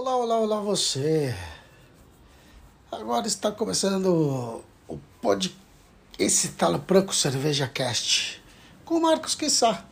Olá, 0.00 0.16
olá, 0.16 0.38
olá 0.38 0.60
você. 0.62 1.36
Agora 2.90 3.26
está 3.26 3.52
começando 3.52 4.64
o 4.88 4.98
pod 5.20 5.54
esse 6.18 6.52
Talo 6.52 6.78
Branco 6.78 7.14
Cerveja 7.14 7.68
Cast 7.68 8.42
com 8.82 8.94
o 8.94 9.02
Marcos 9.02 9.34
Quissá. 9.34 9.84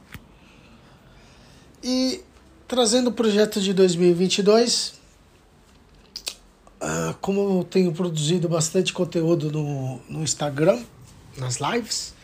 E 1.84 2.24
trazendo 2.66 3.08
o 3.08 3.12
projeto 3.12 3.60
de 3.60 3.74
2022, 3.74 4.94
uh, 6.80 7.14
como 7.20 7.59
eu 7.59 7.64
tenho 7.64 7.93
produzido 7.93 8.48
bastante 8.48 8.95
conteúdo 8.95 9.52
no, 9.52 10.00
no 10.09 10.22
Instagram, 10.22 10.82
nas 11.36 11.59
lives, 11.59 12.14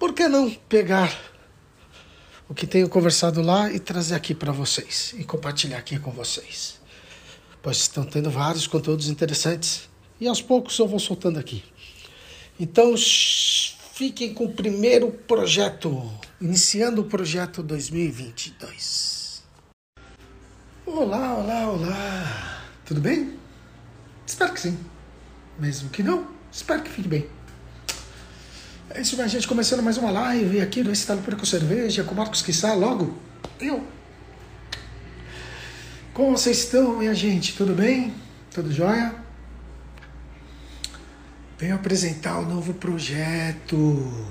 por 0.00 0.12
que 0.14 0.26
não 0.26 0.50
pegar 0.68 1.16
o 2.48 2.54
que 2.54 2.66
tenho 2.66 2.88
conversado 2.88 3.40
lá 3.40 3.70
e 3.70 3.78
trazer 3.78 4.16
aqui 4.16 4.34
para 4.34 4.50
vocês 4.50 5.14
e 5.16 5.22
compartilhar 5.22 5.78
aqui 5.78 5.96
com 5.96 6.10
vocês? 6.10 6.82
Pois 7.64 7.78
estão 7.78 8.04
tendo 8.04 8.30
vários 8.30 8.66
conteúdos 8.66 9.08
interessantes 9.08 9.88
e 10.20 10.28
aos 10.28 10.42
poucos 10.42 10.78
eu 10.78 10.86
vou 10.86 10.98
soltando 10.98 11.38
aqui. 11.38 11.64
Então 12.60 12.94
fiquem 13.94 14.34
com 14.34 14.44
o 14.44 14.52
primeiro 14.52 15.10
projeto, 15.10 16.12
iniciando 16.38 17.00
o 17.00 17.04
projeto 17.06 17.62
2022. 17.62 19.42
Olá, 20.84 21.38
olá, 21.38 21.70
olá. 21.70 22.64
Tudo 22.84 23.00
bem? 23.00 23.32
Espero 24.26 24.52
que 24.52 24.60
sim. 24.60 24.78
Mesmo 25.58 25.88
que 25.88 26.02
não, 26.02 26.28
espero 26.52 26.82
que 26.82 26.90
fique 26.90 27.08
bem. 27.08 27.26
É 28.90 29.00
isso, 29.00 29.16
minha 29.16 29.26
gente. 29.26 29.48
Começando 29.48 29.82
mais 29.82 29.96
uma 29.96 30.10
live 30.10 30.60
aqui 30.60 30.82
do 30.82 30.92
Estado 30.92 31.22
Por 31.22 31.34
com 31.34 31.46
Cerveja, 31.46 32.04
com 32.04 32.14
Marcos 32.14 32.42
Quissá, 32.42 32.74
logo 32.74 33.18
eu. 33.58 33.82
Como 36.14 36.38
vocês 36.38 36.58
estão, 36.58 36.98
minha 36.98 37.12
gente? 37.12 37.56
Tudo 37.56 37.74
bem? 37.74 38.14
Tudo 38.52 38.72
jóia? 38.72 39.16
Venho 41.58 41.74
apresentar 41.74 42.38
o 42.38 42.42
um 42.42 42.54
novo 42.54 42.72
projeto. 42.74 44.24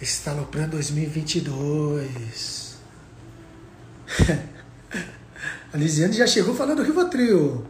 Estalopran 0.00 0.68
2022. 0.68 2.78
A 5.74 5.76
Lisiane 5.76 6.14
já 6.14 6.28
chegou 6.28 6.54
falando 6.54 6.84
Rivotril. 6.84 7.66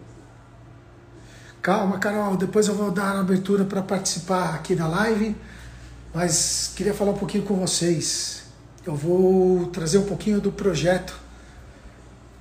Calma, 1.63 1.99
Carol, 1.99 2.37
depois 2.37 2.69
eu 2.69 2.75
vou 2.75 2.91
dar 2.91 3.17
a 3.17 3.21
abertura 3.21 3.65
para 3.65 3.81
participar 3.81 4.57
aqui 4.57 4.75
da 4.75 4.87
live, 4.87 5.35
mas 6.13 6.75
queria 6.77 6.93
falar 6.93 7.13
um 7.13 7.17
pouquinho 7.17 7.45
com 7.45 7.55
vocês. 7.55 8.43
Eu 8.85 8.95
vou 8.95 9.69
trazer 9.69 9.97
um 9.97 10.05
pouquinho 10.05 10.39
do 10.39 10.53
projeto 10.53 11.24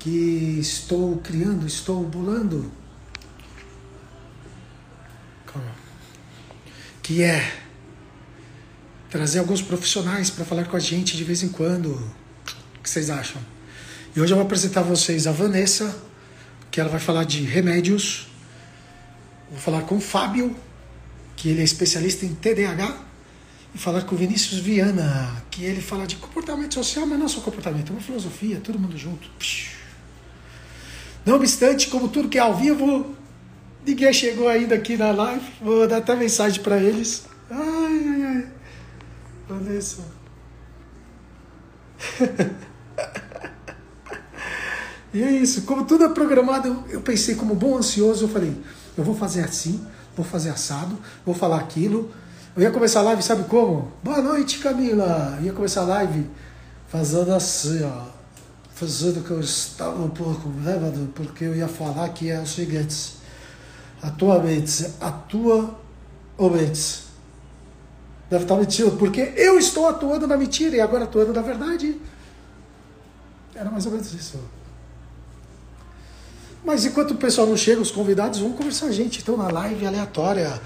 que 0.04 0.60
estou 0.60 1.18
criando, 1.18 1.66
estou. 1.66 2.10
Calma. 5.48 5.72
Que 7.02 7.24
é 7.24 7.64
trazer 9.10 9.40
alguns 9.40 9.62
profissionais 9.62 10.30
para 10.30 10.44
falar 10.44 10.66
com 10.66 10.76
a 10.76 10.80
gente 10.80 11.16
de 11.16 11.24
vez 11.24 11.42
em 11.42 11.50
quando. 11.50 11.94
O 11.94 12.82
que 12.84 12.90
vocês 12.90 13.10
acham? 13.10 13.42
E 14.16 14.22
hoje 14.22 14.34
eu 14.34 14.38
vou 14.38 14.46
apresentar 14.46 14.82
a 14.82 14.84
vocês 14.84 15.26
a 15.26 15.32
Vanessa, 15.32 15.98
que 16.70 16.80
ela 16.80 16.90
vai 16.90 17.00
falar 17.00 17.24
de 17.24 17.42
remédios 17.44 18.28
Vou 19.54 19.62
falar 19.62 19.84
com 19.84 19.98
o 19.98 20.02
Fábio, 20.02 20.56
que 21.36 21.48
ele 21.48 21.62
é 21.62 21.64
especialista 21.64 22.26
em 22.26 22.34
TDAH, 22.34 23.06
e 23.76 23.78
falar 23.78 24.02
com 24.02 24.16
o 24.16 24.18
Vinícius 24.18 24.60
Viana, 24.60 25.44
que 25.52 25.64
ele 25.64 25.80
fala 25.80 26.08
de 26.08 26.16
comportamento 26.16 26.74
social, 26.74 27.06
mas 27.06 27.20
não 27.20 27.30
só 27.30 27.40
comportamento, 27.40 27.90
é 27.90 27.92
uma 27.92 28.02
filosofia, 28.02 28.60
todo 28.60 28.80
mundo 28.80 28.98
junto. 28.98 29.30
Não 31.26 31.36
obstante, 31.36 31.88
como 31.88 32.10
tudo 32.10 32.28
que 32.28 32.38
é 32.38 32.42
ao 32.42 32.56
vivo, 32.56 33.16
ninguém 33.86 34.12
chegou 34.12 34.50
ainda 34.50 34.76
aqui 34.76 34.98
na 34.98 35.12
live, 35.12 35.46
vou 35.62 35.88
dar 35.88 35.98
até 35.98 36.16
mensagem 36.16 36.62
para 36.62 36.78
eles. 36.78 37.24
Ai, 37.50 38.04
ai, 38.08 38.24
ai. 38.24 38.48
Vanessa. 39.48 40.02
e 45.14 45.24
é 45.24 45.32
isso, 45.32 45.62
como 45.62 45.86
tudo 45.86 46.04
é 46.04 46.10
programado, 46.10 46.84
eu 46.90 47.00
pensei 47.02 47.36
como 47.36 47.56
bom 47.56 47.78
ansioso, 47.78 48.26
eu 48.26 48.30
falei, 48.30 48.54
eu 48.98 49.04
vou 49.04 49.16
fazer 49.16 49.46
assim, 49.46 49.86
vou 50.16 50.26
fazer 50.26 50.50
assado, 50.50 50.98
vou 51.26 51.34
falar 51.34 51.58
aquilo. 51.58 52.12
Eu 52.56 52.62
ia 52.62 52.72
começar 52.72 53.00
a 53.00 53.04
live, 53.04 53.24
sabe 53.24 53.46
como? 53.46 53.92
Boa 54.04 54.22
noite, 54.22 54.60
Camila! 54.60 55.38
Eu 55.40 55.46
ia 55.46 55.54
começar 55.54 55.82
a 55.82 55.86
live 55.86 56.30
fazendo 56.88 57.34
assim, 57.34 57.82
ó. 57.84 58.13
Fazendo 58.76 59.24
que 59.24 59.32
eu 59.32 59.40
estava 59.40 60.04
um 60.04 60.10
pouco 60.10 60.50
bêbado, 60.50 61.10
porque 61.14 61.46
eu 61.46 61.56
ia 61.56 61.68
falar 61.68 62.10
que 62.10 62.30
é 62.30 62.40
o 62.40 62.48
seguinte. 62.48 63.18
Atualmente, 64.02 64.88
atualmente. 65.00 67.04
Deve 68.30 68.44
estar 68.44 68.56
mentindo, 68.56 68.92
porque 68.92 69.34
eu 69.36 69.60
estou 69.60 69.88
atuando 69.88 70.26
na 70.26 70.36
mentira 70.36 70.76
e 70.76 70.82
agora 70.82 71.04
atuando 71.04 71.34
na 71.34 71.42
verdade. 71.42 72.00
Era 73.54 73.70
mais 73.70 73.86
ou 73.86 73.92
menos 73.92 74.12
isso. 74.14 74.40
Mas 76.66 76.86
enquanto 76.86 77.12
o 77.12 77.16
pessoal 77.16 77.46
não 77.46 77.58
chega, 77.58 77.82
os 77.82 77.92
convidados 77.92 78.40
vão 78.40 78.54
conversar 78.54 78.88
a 78.88 78.92
gente. 78.92 79.22
Então, 79.22 79.38
na 79.38 79.50
live 79.50 79.86
aleatória. 79.86 80.60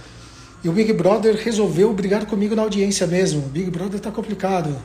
E 0.63 0.69
o 0.69 0.71
Big 0.71 0.93
Brother 0.93 1.35
resolveu 1.35 1.93
brigar 1.93 2.25
comigo 2.25 2.55
na 2.55 2.61
audiência 2.61 3.05
mesmo. 3.05 3.45
O 3.45 3.49
Big 3.49 3.69
Brother 3.69 3.99
tá 3.99 4.11
complicado. 4.11 4.75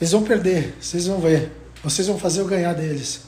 Eles 0.00 0.12
vão 0.12 0.22
perder, 0.22 0.76
vocês 0.80 1.06
vão 1.06 1.20
ver. 1.20 1.50
Vocês 1.86 2.08
vão 2.08 2.18
fazer 2.18 2.40
eu 2.40 2.46
ganhar 2.46 2.72
deles. 2.72 3.20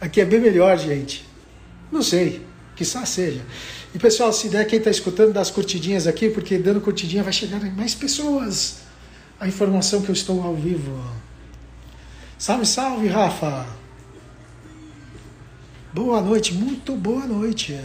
Aqui 0.00 0.20
é 0.20 0.24
bem 0.24 0.40
melhor, 0.40 0.76
gente. 0.76 1.24
Não 1.92 2.02
sei, 2.02 2.44
quizá 2.74 3.06
seja. 3.06 3.40
E 3.94 4.00
pessoal, 4.00 4.32
se 4.32 4.48
der 4.48 4.66
quem 4.66 4.80
está 4.80 4.90
escutando, 4.90 5.32
dá 5.32 5.40
as 5.40 5.52
curtidinhas 5.52 6.08
aqui, 6.08 6.28
porque 6.28 6.58
dando 6.58 6.80
curtidinha 6.80 7.22
vai 7.22 7.32
chegar 7.32 7.64
em 7.64 7.70
mais 7.70 7.94
pessoas 7.94 8.78
a 9.38 9.46
informação 9.46 10.02
que 10.02 10.08
eu 10.08 10.12
estou 10.12 10.42
ao 10.42 10.56
vivo. 10.56 11.00
Salve, 12.36 12.66
salve, 12.66 13.06
Rafa! 13.06 13.68
Boa 15.92 16.20
noite, 16.20 16.52
muito 16.52 16.96
boa 16.96 17.24
noite. 17.24 17.78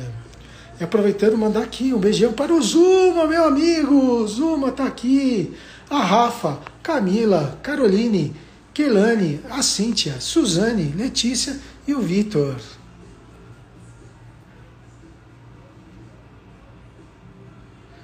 E 0.80 0.84
aproveitando, 0.84 1.38
mandar 1.38 1.62
aqui 1.62 1.94
um 1.94 2.00
beijão 2.00 2.34
para 2.34 2.52
o 2.52 2.60
Zuma, 2.60 3.28
meu 3.28 3.46
amigo! 3.46 4.26
Zuma 4.26 4.72
tá 4.72 4.86
aqui. 4.86 5.56
A 5.88 6.04
Rafa, 6.04 6.60
Camila, 6.82 7.60
Caroline, 7.62 8.36
Kelane, 8.74 9.42
a 9.50 9.62
Cíntia, 9.62 10.20
Suzane, 10.20 10.94
Letícia 10.96 11.60
e 11.88 11.94
o 11.94 12.02
Vitor. 12.02 12.56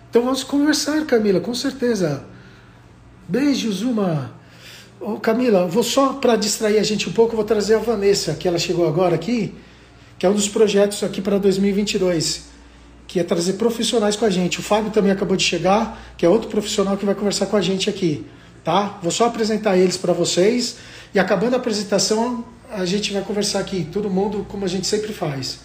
Então 0.10 0.24
vamos 0.24 0.44
conversar, 0.44 1.06
Camila, 1.06 1.42
com 1.42 1.54
certeza. 1.54 2.26
Beijo, 3.28 3.72
Zuma. 3.72 4.34
Ô, 5.00 5.20
Camila, 5.20 5.68
vou 5.68 5.84
só 5.84 6.14
para 6.14 6.38
distrair 6.38 6.78
a 6.78 6.84
gente 6.84 7.10
um 7.10 7.12
pouco, 7.12 7.36
vou 7.36 7.44
trazer 7.44 7.76
a 7.76 7.80
Vanessa, 7.80 8.34
que 8.34 8.48
ela 8.48 8.58
chegou 8.58 8.88
agora 8.88 9.16
aqui, 9.16 9.54
que 10.18 10.26
é 10.26 10.30
um 10.30 10.34
dos 10.34 10.48
projetos 10.48 11.04
aqui 11.04 11.22
para 11.22 11.38
2022, 11.38 12.46
que 13.08 13.20
é 13.20 13.24
trazer 13.24 13.54
profissionais 13.54 14.16
com 14.16 14.24
a 14.24 14.30
gente. 14.30 14.60
O 14.60 14.64
Fábio 14.64 14.90
também 14.90 15.12
acabou 15.12 15.36
de 15.36 15.44
chegar, 15.44 16.02
que 16.18 16.26
é 16.26 16.30
outro 16.30 16.50
profissional 16.50 16.96
que 16.96 17.06
vai 17.06 17.14
conversar 17.14 17.48
com 17.48 17.58
a 17.58 17.62
gente 17.62 17.90
aqui, 17.90 18.26
tá? 18.66 18.98
Vou 19.02 19.12
só 19.12 19.28
apresentar 19.28 19.78
eles 19.78 19.96
para 19.96 20.12
vocês 20.12 20.80
e 21.14 21.20
acabando 21.20 21.54
a 21.54 21.58
apresentação, 21.58 22.44
a 22.70 22.84
gente 22.84 23.14
vai 23.14 23.22
conversar 23.24 23.60
aqui, 23.60 23.86
todo 23.86 24.10
mundo 24.10 24.44
como 24.50 24.66
a 24.66 24.68
gente 24.68 24.88
sempre 24.88 25.14
faz. 25.14 25.64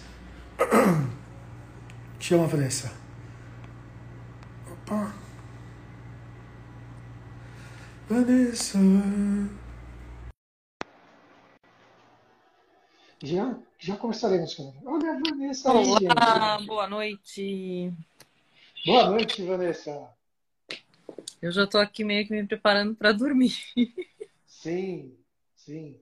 Chama 2.19 2.43
a 2.43 2.47
Vanessa. 2.47 2.93
Opa. 4.71 5.13
Vanessa. 8.07 8.77
Já, 13.23 13.55
já 13.79 13.95
começaremos 13.97 14.53
com 14.53 14.73
Olha 14.85 15.13
a 15.13 15.19
Vanessa. 15.27 15.71
Olá, 15.71 16.57
aí, 16.57 16.65
boa 16.67 16.87
noite. 16.87 17.91
Boa 18.85 19.09
noite, 19.09 19.43
Vanessa. 19.43 20.20
Eu 21.41 21.51
já 21.51 21.63
estou 21.63 21.81
aqui 21.81 22.03
meio 22.03 22.25
que 22.27 22.33
me 22.33 22.45
preparando 22.45 22.95
para 22.95 23.11
dormir. 23.11 23.55
Sim, 24.45 25.17
sim. 25.55 25.99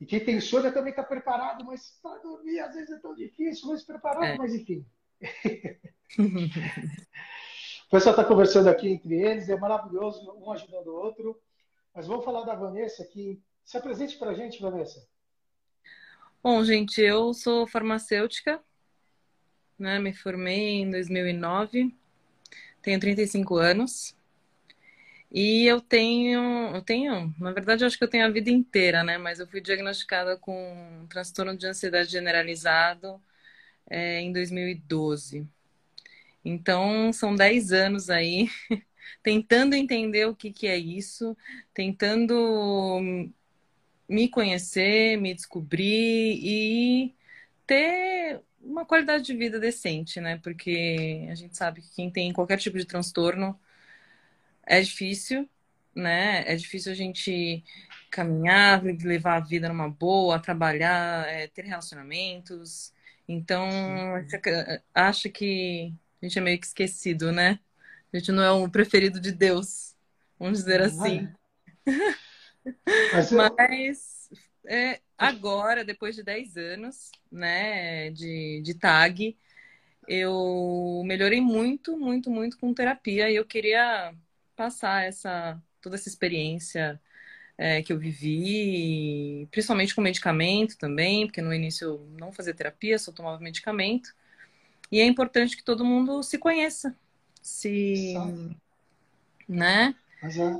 E 0.00 0.06
quem 0.06 0.24
tem 0.24 0.40
sono 0.40 0.72
também 0.72 0.90
está 0.90 1.02
preparado, 1.02 1.62
mas 1.64 1.98
para 2.02 2.22
dormir 2.22 2.58
às 2.60 2.74
vezes 2.74 2.90
é 2.90 2.98
tão 2.98 3.14
difícil, 3.14 3.68
mas 3.68 3.84
preparado, 3.84 4.24
é. 4.24 4.38
mas 4.38 4.54
enfim. 4.54 4.86
o 7.86 7.90
pessoal 7.90 8.14
está 8.14 8.24
conversando 8.24 8.68
aqui 8.68 8.88
entre 8.88 9.14
eles, 9.20 9.50
é 9.50 9.56
maravilhoso, 9.58 10.32
um 10.38 10.50
ajudando 10.52 10.86
o 10.86 10.94
outro. 10.94 11.38
Mas 11.94 12.06
vamos 12.06 12.24
falar 12.24 12.44
da 12.44 12.54
Vanessa 12.54 13.02
aqui. 13.02 13.42
Se 13.64 13.76
apresente 13.76 14.16
para 14.16 14.30
a 14.30 14.34
gente, 14.34 14.62
Vanessa. 14.62 15.06
Bom, 16.42 16.64
gente, 16.64 17.02
eu 17.02 17.34
sou 17.34 17.66
farmacêutica, 17.66 18.62
né? 19.78 19.98
Me 19.98 20.14
formei 20.14 20.80
em 20.80 20.90
2009, 20.90 21.94
tenho 22.80 23.00
35 23.00 23.56
anos 23.56 24.16
E 25.30 25.66
eu 25.66 25.80
tenho, 25.80 26.74
eu 26.74 26.82
tenho, 26.82 27.34
na 27.38 27.52
verdade, 27.52 27.84
eu 27.84 27.86
acho 27.86 27.98
que 27.98 28.04
eu 28.04 28.08
tenho 28.08 28.24
a 28.26 28.30
vida 28.30 28.50
inteira, 28.50 29.04
né? 29.04 29.18
Mas 29.18 29.40
eu 29.40 29.46
fui 29.46 29.60
diagnosticada 29.60 30.36
com 30.38 31.02
um 31.02 31.06
transtorno 31.06 31.56
de 31.56 31.66
ansiedade 31.66 32.10
generalizado 32.10 33.20
é, 33.90 34.20
em 34.20 34.32
2012. 34.32 35.46
Então, 36.44 37.12
são 37.12 37.34
10 37.34 37.72
anos 37.72 38.10
aí 38.10 38.48
tentando 39.22 39.74
entender 39.74 40.26
o 40.26 40.34
que, 40.36 40.52
que 40.52 40.66
é 40.66 40.78
isso, 40.78 41.36
tentando 41.74 43.28
me 44.08 44.28
conhecer, 44.28 45.18
me 45.18 45.34
descobrir 45.34 46.40
e 46.42 47.14
ter 47.66 48.40
uma 48.62 48.84
qualidade 48.86 49.24
de 49.24 49.36
vida 49.36 49.60
decente, 49.60 50.20
né? 50.20 50.38
Porque 50.42 51.28
a 51.30 51.34
gente 51.34 51.56
sabe 51.56 51.82
que 51.82 51.94
quem 51.94 52.10
tem 52.10 52.32
qualquer 52.32 52.58
tipo 52.58 52.78
de 52.78 52.86
transtorno 52.86 53.58
é 54.68 54.80
difícil, 54.80 55.48
né? 55.94 56.44
É 56.46 56.54
difícil 56.54 56.92
a 56.92 56.94
gente 56.94 57.64
caminhar, 58.10 58.82
levar 58.82 59.36
a 59.36 59.40
vida 59.40 59.68
numa 59.68 59.88
boa, 59.88 60.38
trabalhar, 60.38 61.26
é, 61.28 61.48
ter 61.48 61.64
relacionamentos. 61.64 62.92
Então, 63.26 63.68
acho 64.94 65.30
que 65.30 65.92
a 66.22 66.26
gente 66.26 66.38
é 66.38 66.42
meio 66.42 66.60
que 66.60 66.66
esquecido, 66.66 67.32
né? 67.32 67.58
A 68.12 68.18
gente 68.18 68.32
não 68.32 68.42
é 68.42 68.50
o 68.50 68.68
preferido 68.70 69.20
de 69.20 69.32
Deus, 69.32 69.94
vamos 70.38 70.58
dizer 70.58 70.80
assim. 70.82 71.28
Mas. 73.12 73.32
Mas 73.32 74.30
é, 74.66 75.00
agora, 75.16 75.84
depois 75.84 76.14
de 76.14 76.22
10 76.22 76.56
anos 76.56 77.10
né, 77.32 78.10
de, 78.10 78.60
de 78.62 78.74
tag, 78.74 79.36
eu 80.06 81.02
melhorei 81.04 81.40
muito, 81.40 81.96
muito, 81.98 82.30
muito 82.30 82.58
com 82.58 82.74
terapia 82.74 83.30
e 83.30 83.36
eu 83.36 83.44
queria 83.44 84.14
passar 84.58 85.04
essa 85.04 85.62
toda 85.80 85.94
essa 85.94 86.08
experiência 86.08 87.00
é, 87.56 87.80
que 87.80 87.92
eu 87.92 87.98
vivi, 87.98 89.46
principalmente 89.52 89.94
com 89.94 90.00
medicamento 90.00 90.76
também, 90.76 91.26
porque 91.26 91.40
no 91.40 91.54
início 91.54 91.86
eu 91.86 92.08
não 92.18 92.32
fazia 92.32 92.52
terapia, 92.52 92.98
só 92.98 93.12
tomava 93.12 93.40
medicamento. 93.40 94.12
E 94.90 94.98
é 94.98 95.04
importante 95.04 95.56
que 95.56 95.62
todo 95.62 95.84
mundo 95.84 96.22
se 96.24 96.36
conheça, 96.36 96.96
se, 97.40 98.14
né? 99.48 99.94
Mas 100.20 100.36
é, 100.36 100.52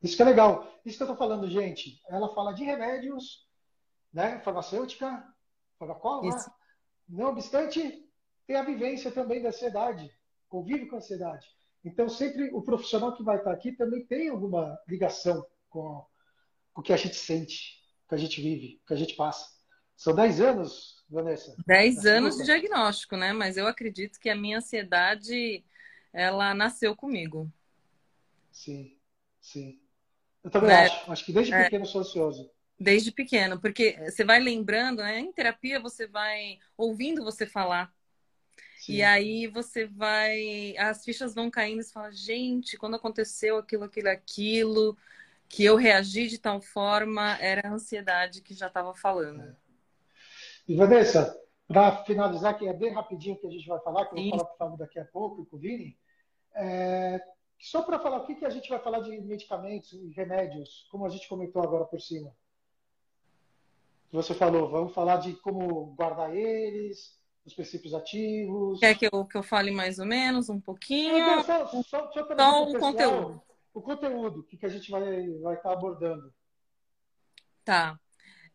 isso 0.00 0.16
que 0.16 0.22
é 0.22 0.26
legal. 0.26 0.80
Isso 0.84 0.96
que 0.96 1.02
eu 1.02 1.10
estou 1.10 1.16
falando, 1.16 1.50
gente. 1.50 2.00
Ela 2.08 2.32
fala 2.32 2.52
de 2.52 2.62
remédios, 2.62 3.44
né? 4.12 4.38
Farmacêutica, 4.40 5.26
farmacóloga. 5.78 6.28
Isso. 6.28 6.50
Não 7.08 7.26
obstante, 7.26 8.08
tem 8.46 8.56
a 8.56 8.62
vivência 8.62 9.10
também 9.10 9.42
da 9.42 9.48
ansiedade, 9.48 10.10
convive 10.48 10.86
com 10.86 10.96
a 10.96 10.98
ansiedade. 10.98 11.46
Então, 11.84 12.08
sempre 12.08 12.50
o 12.52 12.62
profissional 12.62 13.14
que 13.14 13.22
vai 13.22 13.38
estar 13.38 13.52
aqui 13.52 13.72
também 13.72 14.04
tem 14.04 14.28
alguma 14.28 14.78
ligação 14.88 15.46
com, 15.68 16.04
o 16.74 16.82
que 16.82 16.92
a 16.92 16.96
gente 16.96 17.16
sente, 17.16 17.80
o 18.04 18.08
que 18.08 18.14
a 18.14 18.18
gente 18.18 18.40
vive, 18.40 18.80
o 18.82 18.86
que 18.86 18.94
a 18.94 18.96
gente 18.96 19.14
passa. 19.14 19.46
São 19.96 20.14
10 20.14 20.40
anos, 20.40 21.04
Vanessa? 21.10 21.56
10 21.66 22.06
anos 22.06 22.36
de 22.36 22.44
diagnóstico, 22.44 23.16
né? 23.16 23.32
Mas 23.32 23.56
eu 23.56 23.66
acredito 23.66 24.20
que 24.20 24.30
a 24.30 24.36
minha 24.36 24.58
ansiedade, 24.58 25.64
ela 26.12 26.54
nasceu 26.54 26.94
comigo. 26.94 27.50
Sim, 28.52 28.96
sim. 29.40 29.80
Eu 30.42 30.50
também 30.50 30.70
é, 30.70 30.86
acho. 30.86 31.10
Acho 31.10 31.24
que 31.24 31.32
desde 31.32 31.52
é, 31.52 31.64
pequeno 31.64 31.84
sou 31.84 32.00
ansioso. 32.00 32.50
Desde 32.78 33.10
pequeno, 33.10 33.60
porque 33.60 33.98
você 34.04 34.24
vai 34.24 34.38
lembrando, 34.38 35.02
né? 35.02 35.18
Em 35.18 35.32
terapia 35.32 35.80
você 35.80 36.06
vai 36.06 36.58
ouvindo 36.76 37.24
você 37.24 37.44
falar. 37.44 37.92
Sim. 38.78 38.94
E 38.94 39.02
aí 39.02 39.46
você 39.48 39.86
vai. 39.86 40.76
As 40.78 41.04
fichas 41.04 41.34
vão 41.34 41.50
caindo 41.50 41.80
e 41.80 41.84
você 41.84 41.92
fala, 41.92 42.12
gente, 42.12 42.76
quando 42.76 42.96
aconteceu 42.96 43.58
aquilo, 43.58 43.84
aquilo, 43.84 44.08
aquilo, 44.08 44.96
que 45.48 45.64
eu 45.64 45.76
reagi 45.76 46.28
de 46.28 46.38
tal 46.38 46.60
forma, 46.60 47.36
era 47.40 47.68
a 47.68 47.72
ansiedade 47.72 48.40
que 48.40 48.54
já 48.54 48.68
estava 48.68 48.94
falando. 48.94 49.42
É. 49.42 49.56
E 50.68 50.76
Vanessa, 50.76 51.36
para 51.66 52.04
finalizar, 52.04 52.56
que 52.56 52.68
é 52.68 52.72
bem 52.72 52.92
rapidinho 52.92 53.38
que 53.38 53.46
a 53.46 53.50
gente 53.50 53.66
vai 53.66 53.80
falar, 53.80 54.06
que 54.06 54.16
eu 54.16 54.22
vou 54.22 54.30
falar 54.30 54.44
com 54.44 54.54
o 54.54 54.58
Fábio 54.58 54.78
daqui 54.78 54.98
a 55.00 55.04
pouco 55.04 55.42
e 55.42 55.46
com 55.46 55.56
o 55.56 55.58
Vini, 55.58 55.98
é, 56.54 57.20
só 57.58 57.82
para 57.82 57.98
falar 57.98 58.18
o 58.18 58.26
que, 58.26 58.36
que 58.36 58.44
a 58.44 58.50
gente 58.50 58.68
vai 58.68 58.78
falar 58.78 59.00
de 59.00 59.20
medicamentos 59.20 59.92
e 59.92 60.10
remédios, 60.10 60.86
como 60.90 61.04
a 61.04 61.08
gente 61.08 61.28
comentou 61.28 61.62
agora 61.62 61.84
por 61.84 62.00
cima. 62.00 62.32
Você 64.12 64.34
falou, 64.34 64.70
vamos 64.70 64.94
falar 64.94 65.16
de 65.16 65.34
como 65.34 65.94
guardar 65.96 66.34
eles, 66.34 67.17
os 67.48 67.54
princípios 67.54 67.94
ativos. 67.94 68.78
Quer 68.78 68.96
que 68.96 69.08
eu, 69.10 69.24
que 69.24 69.36
eu 69.36 69.42
fale 69.42 69.70
mais 69.70 69.98
ou 69.98 70.06
menos 70.06 70.48
um 70.48 70.60
pouquinho? 70.60 71.16
É, 71.16 71.42
só, 71.42 71.66
só, 71.66 71.82
só, 71.82 72.12
só 72.12 72.22
o 72.22 72.26
pessoal, 72.26 72.66
conteúdo. 72.78 73.42
O 73.74 73.82
conteúdo, 73.82 74.40
o 74.40 74.42
que, 74.44 74.56
que 74.56 74.66
a 74.66 74.68
gente 74.68 74.90
vai 74.90 75.02
estar 75.02 75.40
vai 75.42 75.56
tá 75.56 75.72
abordando. 75.72 76.32
Tá. 77.64 77.98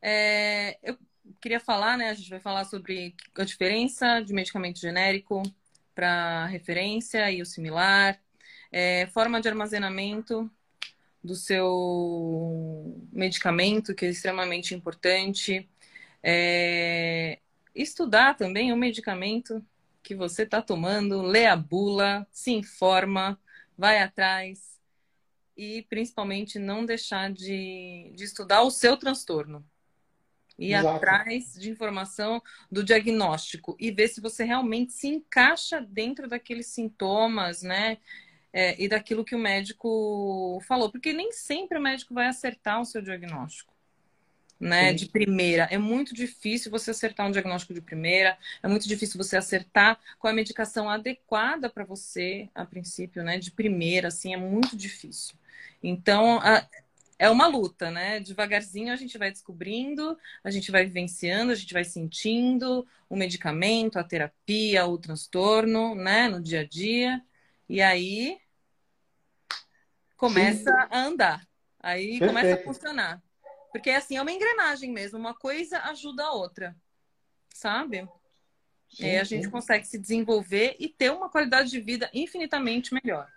É, 0.01 0.77
eu 0.83 0.97
queria 1.41 1.59
falar, 1.59 1.97
né? 1.97 2.09
A 2.09 2.13
gente 2.13 2.29
vai 2.29 2.39
falar 2.39 2.65
sobre 2.65 3.15
a 3.37 3.43
diferença 3.43 4.21
de 4.21 4.33
medicamento 4.33 4.79
genérico 4.79 5.43
para 5.93 6.45
referência 6.47 7.31
e 7.31 7.41
o 7.41 7.45
similar 7.45 8.19
é, 8.73 9.05
forma 9.13 9.39
de 9.39 9.47
armazenamento 9.47 10.49
do 11.23 11.35
seu 11.35 12.99
medicamento, 13.13 13.93
que 13.93 14.05
é 14.05 14.09
extremamente 14.09 14.73
importante. 14.73 15.69
É, 16.21 17.39
estudar 17.75 18.35
também 18.35 18.71
o 18.71 18.77
medicamento 18.77 19.65
que 20.01 20.15
você 20.15 20.43
está 20.43 20.61
tomando, 20.61 21.21
lê 21.21 21.45
a 21.45 21.55
bula, 21.55 22.27
se 22.31 22.51
informa, 22.51 23.39
vai 23.77 24.01
atrás 24.01 24.79
e 25.55 25.83
principalmente 25.83 26.59
não 26.59 26.85
deixar 26.85 27.31
de, 27.31 28.11
de 28.15 28.23
estudar 28.23 28.63
o 28.63 28.71
seu 28.71 28.97
transtorno. 28.97 29.65
Ir 30.57 30.73
Exato. 30.73 30.97
atrás 30.97 31.53
de 31.53 31.69
informação 31.69 32.41
do 32.71 32.83
diagnóstico 32.83 33.75
e 33.79 33.91
ver 33.91 34.07
se 34.07 34.21
você 34.21 34.43
realmente 34.43 34.93
se 34.93 35.07
encaixa 35.07 35.81
dentro 35.81 36.27
daqueles 36.27 36.67
sintomas, 36.67 37.63
né? 37.63 37.97
é, 38.53 38.79
e 38.81 38.87
daquilo 38.87 39.25
que 39.25 39.35
o 39.35 39.39
médico 39.39 40.61
falou, 40.67 40.91
porque 40.91 41.11
nem 41.11 41.31
sempre 41.31 41.79
o 41.79 41.81
médico 41.81 42.13
vai 42.13 42.27
acertar 42.27 42.79
o 42.79 42.85
seu 42.85 43.01
diagnóstico. 43.01 43.72
Né, 44.63 44.91
Sim. 44.91 44.95
de 44.95 45.05
primeira. 45.07 45.67
É 45.69 45.77
muito 45.77 46.13
difícil 46.13 46.71
você 46.71 46.91
acertar 46.91 47.27
um 47.27 47.31
diagnóstico 47.31 47.73
de 47.73 47.81
primeira, 47.81 48.37
é 48.61 48.67
muito 48.67 48.87
difícil 48.87 49.17
você 49.17 49.35
acertar 49.35 49.99
qual 50.17 50.29
é 50.29 50.31
a 50.31 50.35
medicação 50.35 50.89
adequada 50.89 51.69
para 51.69 51.83
você, 51.83 52.47
a 52.55 52.65
princípio, 52.65 53.23
né, 53.23 53.37
de 53.37 53.51
primeira, 53.51 54.07
assim, 54.07 54.33
é 54.33 54.37
muito 54.37 54.77
difícil. 54.77 55.35
Então, 55.83 56.39
a, 56.41 56.65
é 57.19 57.29
uma 57.29 57.47
luta, 57.47 57.91
né? 57.91 58.19
Devagarzinho 58.19 58.91
a 58.91 58.95
gente 58.95 59.17
vai 59.17 59.31
descobrindo, 59.31 60.17
a 60.43 60.51
gente 60.51 60.71
vai 60.71 60.85
vivenciando, 60.85 61.51
a 61.51 61.55
gente 61.55 61.73
vai 61.73 61.83
sentindo 61.83 62.87
o 63.09 63.15
medicamento, 63.15 63.97
a 63.97 64.03
terapia, 64.03 64.85
o 64.85 64.97
transtorno, 64.97 65.95
né, 65.95 66.27
no 66.27 66.41
dia 66.41 66.61
a 66.61 66.67
dia. 66.67 67.21
E 67.69 67.81
aí 67.81 68.37
começa 70.17 70.71
Sim. 70.71 70.87
a 70.89 70.99
andar. 70.99 71.47
Aí 71.79 72.19
Perfeito. 72.19 72.27
começa 72.27 72.55
a 72.55 72.63
funcionar. 72.63 73.23
Porque 73.73 73.89
assim, 73.89 74.15
é 74.15 74.21
uma 74.21 74.31
engrenagem 74.31 74.91
mesmo, 74.91 75.17
uma 75.17 75.33
coisa 75.33 75.79
ajuda 75.79 76.23
a 76.23 76.31
outra. 76.31 76.75
Sabe? 77.49 78.07
Sim, 78.87 79.07
é, 79.07 79.19
a 79.19 79.23
gente 79.23 79.49
consegue 79.49 79.85
se 79.85 79.97
desenvolver 79.97 80.75
e 80.79 80.87
ter 80.87 81.11
uma 81.11 81.27
qualidade 81.27 81.71
de 81.71 81.79
vida 81.81 82.09
infinitamente 82.13 82.93
melhor. 82.93 83.27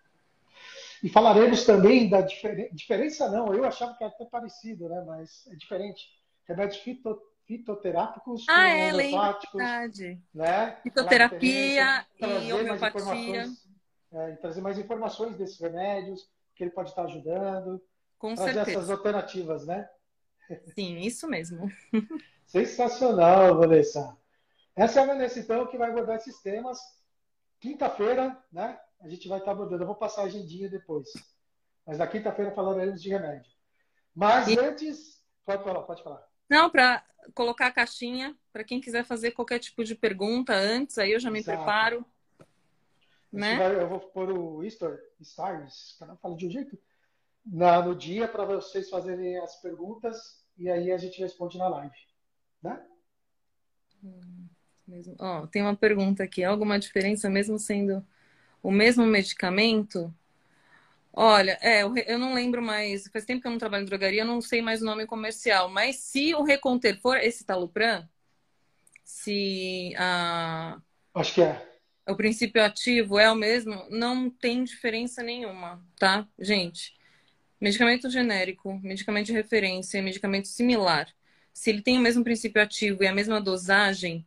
E 1.02 1.08
falaremos 1.08 1.64
também 1.64 2.08
da 2.10 2.20
difer... 2.20 2.68
diferença, 2.74 3.30
não, 3.30 3.54
eu 3.54 3.64
achava 3.64 3.94
que 3.94 4.04
era 4.04 4.12
até 4.12 4.26
parecido, 4.26 4.88
né? 4.90 5.02
Mas 5.06 5.46
é 5.46 5.56
diferente. 5.56 6.06
Remédios 6.46 6.82
fito... 6.82 7.18
fitoterápicos 7.46 8.44
ah, 8.48 8.68
é, 8.68 8.92
homeopáticos. 8.92 9.58
Verdade. 9.58 10.22
Né? 10.34 10.76
Fitoterapia 10.82 12.06
e 12.18 12.52
homeopatia. 12.52 13.46
É, 14.12 14.32
e 14.32 14.36
trazer 14.36 14.60
mais 14.60 14.78
informações 14.78 15.36
desses 15.36 15.58
remédios, 15.58 16.28
que 16.54 16.62
ele 16.62 16.70
pode 16.70 16.90
estar 16.90 17.04
ajudando. 17.04 17.82
Com 18.18 18.34
trazer 18.34 18.52
certeza. 18.52 18.78
essas 18.78 18.90
alternativas, 18.90 19.66
né? 19.66 19.88
Sim, 20.74 20.98
isso 20.98 21.28
mesmo. 21.28 21.70
Sensacional, 22.46 23.56
Vanessa. 23.56 24.16
Essa 24.74 25.00
é 25.00 25.02
a 25.02 25.06
Vanessa, 25.06 25.38
então, 25.40 25.66
que 25.66 25.78
vai 25.78 25.90
abordar 25.90 26.16
esses 26.16 26.40
temas. 26.40 26.78
Quinta-feira, 27.60 28.36
né? 28.52 28.78
A 29.00 29.08
gente 29.08 29.28
vai 29.28 29.38
estar 29.38 29.52
abordando. 29.52 29.82
Eu 29.82 29.86
vou 29.86 29.96
passar 29.96 30.22
a 30.22 30.24
agendinha 30.24 30.68
depois. 30.68 31.08
Mas 31.86 31.98
na 31.98 32.06
quinta-feira 32.06 32.52
falaremos 32.52 33.02
de 33.02 33.08
remédio. 33.08 33.50
Mas 34.14 34.48
e... 34.48 34.58
antes. 34.58 35.24
Pode 35.44 35.62
falar, 35.62 35.82
pode 35.82 36.02
falar. 36.02 36.26
Não, 36.48 36.68
para 36.68 37.04
colocar 37.34 37.66
a 37.68 37.72
caixinha, 37.72 38.36
para 38.52 38.64
quem 38.64 38.80
quiser 38.80 39.04
fazer 39.04 39.32
qualquer 39.32 39.58
tipo 39.58 39.84
de 39.84 39.94
pergunta 39.94 40.52
antes, 40.52 40.98
aí 40.98 41.12
eu 41.12 41.20
já 41.20 41.30
me 41.30 41.38
Exato. 41.38 41.58
preparo 41.58 42.04
né? 43.36 43.56
Vai, 43.56 43.82
eu 43.82 43.88
vou 43.88 44.00
pôr 44.00 44.30
o 44.30 44.64
Easter, 44.64 44.98
Stars, 45.20 45.96
canal 45.98 46.16
fala 46.16 46.36
de 46.36 46.46
um 46.46 46.50
jeito, 46.50 46.78
na, 47.46 47.80
no 47.80 47.94
dia 47.94 48.26
para 48.26 48.44
vocês 48.44 48.90
fazerem 48.90 49.38
as 49.38 49.60
perguntas 49.60 50.44
e 50.58 50.68
aí 50.68 50.90
a 50.90 50.98
gente 50.98 51.20
responde 51.20 51.56
na 51.58 51.68
live. 51.68 51.94
Né? 52.62 52.84
Hum, 54.02 54.48
oh, 55.18 55.46
tem 55.46 55.62
uma 55.62 55.76
pergunta 55.76 56.24
aqui. 56.24 56.42
Alguma 56.42 56.78
diferença 56.78 57.30
mesmo 57.30 57.58
sendo 57.58 58.04
o 58.62 58.70
mesmo 58.70 59.06
medicamento? 59.06 60.12
Olha, 61.12 61.58
é, 61.62 61.82
eu 61.82 62.18
não 62.18 62.34
lembro 62.34 62.60
mais, 62.60 63.08
faz 63.08 63.24
tempo 63.24 63.40
que 63.40 63.46
eu 63.46 63.50
não 63.52 63.58
trabalho 63.58 63.84
em 63.84 63.86
drogaria, 63.86 64.20
eu 64.20 64.26
não 64.26 64.42
sei 64.42 64.60
mais 64.60 64.82
o 64.82 64.84
nome 64.84 65.06
comercial, 65.06 65.68
mas 65.70 65.96
se 65.96 66.34
o 66.34 66.42
Reconter 66.42 67.00
for 67.00 67.16
esse 67.16 67.42
Talupran, 67.42 68.06
se 69.02 69.94
a... 69.96 70.78
Acho 71.14 71.34
que 71.34 71.42
é. 71.42 71.76
O 72.06 72.14
princípio 72.14 72.62
ativo 72.62 73.18
é 73.18 73.30
o 73.30 73.34
mesmo, 73.34 73.86
não 73.88 74.28
tem 74.28 74.62
diferença 74.62 75.22
nenhuma, 75.22 75.82
tá? 75.98 76.28
Gente, 76.38 76.95
medicamento 77.66 78.08
genérico, 78.08 78.78
medicamento 78.80 79.26
de 79.26 79.32
referência, 79.32 80.00
medicamento 80.00 80.46
similar, 80.46 81.08
se 81.52 81.68
ele 81.68 81.82
tem 81.82 81.98
o 81.98 82.00
mesmo 82.00 82.22
princípio 82.22 82.62
ativo 82.62 83.02
e 83.02 83.08
a 83.08 83.12
mesma 83.12 83.40
dosagem, 83.40 84.24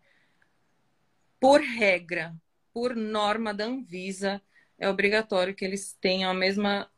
por 1.40 1.62
regra, 1.62 2.36
por 2.74 2.98
norma 2.98 3.54
da 3.54 3.64
Anvisa, 3.64 4.42
é 4.78 4.90
obrigatório 4.90 5.56
que 5.56 5.64
eles 5.64 5.96
tenham 6.02 6.30
a 6.30 6.34
mesma 6.34 6.90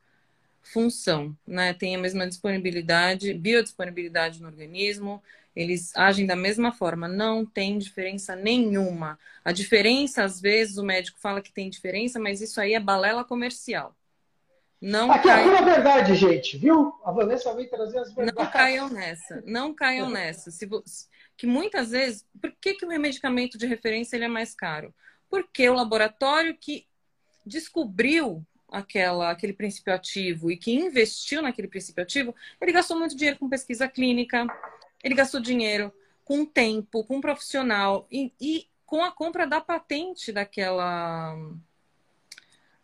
função, 0.63 1.38
né? 1.45 1.75
Tem 1.75 1.95
a 1.95 2.00
mesma 2.00 2.27
disponibilidade, 2.27 3.36
biodisponibilidade 3.36 4.41
no 4.41 4.48
organismo, 4.48 5.21
eles 5.55 5.95
agem 5.95 6.25
da 6.25 6.36
mesma 6.36 6.71
forma, 6.71 7.07
não 7.07 7.45
tem 7.45 7.77
diferença 7.77 8.36
nenhuma. 8.36 9.19
A 9.45 9.51
diferença, 9.51 10.24
às 10.24 10.41
vezes, 10.41 10.77
o 10.77 10.83
médico 10.83 11.19
fala 11.19 11.39
que 11.39 11.51
tem 11.51 11.69
diferença, 11.69 12.19
mas 12.19 12.41
isso 12.41 12.60
aí 12.60 12.74
é 12.74 12.79
balela 12.79 13.24
comercial. 13.24 13.95
Não 14.81 15.11
Aqui 15.11 15.27
caiam... 15.27 15.53
é 15.53 15.59
a 15.59 15.61
verdade, 15.61 16.15
gente, 16.15 16.57
viu? 16.57 16.91
A 17.05 17.11
Vanessa 17.11 17.53
vem 17.53 17.69
trazer 17.69 18.00
as 18.00 18.11
verdades. 18.11 18.43
Não 18.43 18.51
caiam 18.51 18.89
nessa, 18.89 19.43
não 19.45 19.73
caiam 19.75 20.09
nessa. 20.09 20.50
Se 20.50 20.67
Que 21.38 21.45
muitas 21.45 21.91
vezes, 21.91 22.25
por 22.41 22.51
que, 22.59 22.73
que 22.73 22.85
o 22.85 23.00
medicamento 23.00 23.59
de 23.59 23.67
referência 23.67 24.15
ele 24.15 24.25
é 24.25 24.27
mais 24.27 24.55
caro? 24.55 24.91
Porque 25.29 25.69
o 25.69 25.75
laboratório 25.75 26.57
que 26.59 26.88
descobriu 27.45 28.43
aquela, 28.71 29.29
aquele 29.29 29.53
princípio 29.53 29.93
ativo 29.93 30.50
e 30.50 30.57
que 30.57 30.73
investiu 30.73 31.43
naquele 31.43 31.67
princípio 31.67 32.01
ativo, 32.01 32.33
ele 32.59 32.71
gastou 32.71 32.97
muito 32.97 33.15
dinheiro 33.15 33.38
com 33.38 33.50
pesquisa 33.50 33.88
clínica, 33.88 34.47
ele 35.03 35.13
gastou 35.13 35.39
dinheiro 35.39 35.93
com 36.25 36.43
tempo, 36.43 37.03
com 37.03 37.17
um 37.17 37.21
profissional 37.21 38.07
e, 38.11 38.33
e 38.41 38.67
com 38.85 39.03
a 39.03 39.11
compra 39.11 39.45
da 39.45 39.61
patente 39.61 40.31
daquela 40.31 41.35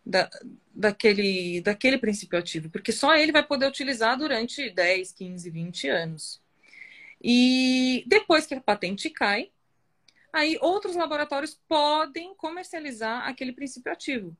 da, 0.08 0.30
daquele, 0.74 1.60
daquele 1.60 1.98
princípio 1.98 2.38
ativo, 2.38 2.70
porque 2.70 2.90
só 2.90 3.14
ele 3.14 3.30
vai 3.30 3.46
poder 3.46 3.66
utilizar 3.66 4.16
durante 4.16 4.70
10, 4.70 5.12
15, 5.12 5.50
20 5.50 5.88
anos. 5.88 6.42
E 7.22 8.04
depois 8.06 8.46
que 8.46 8.54
a 8.54 8.60
patente 8.60 9.10
cai, 9.10 9.50
aí 10.32 10.56
outros 10.62 10.96
laboratórios 10.96 11.60
podem 11.68 12.34
comercializar 12.34 13.28
aquele 13.28 13.52
princípio 13.52 13.92
ativo, 13.92 14.34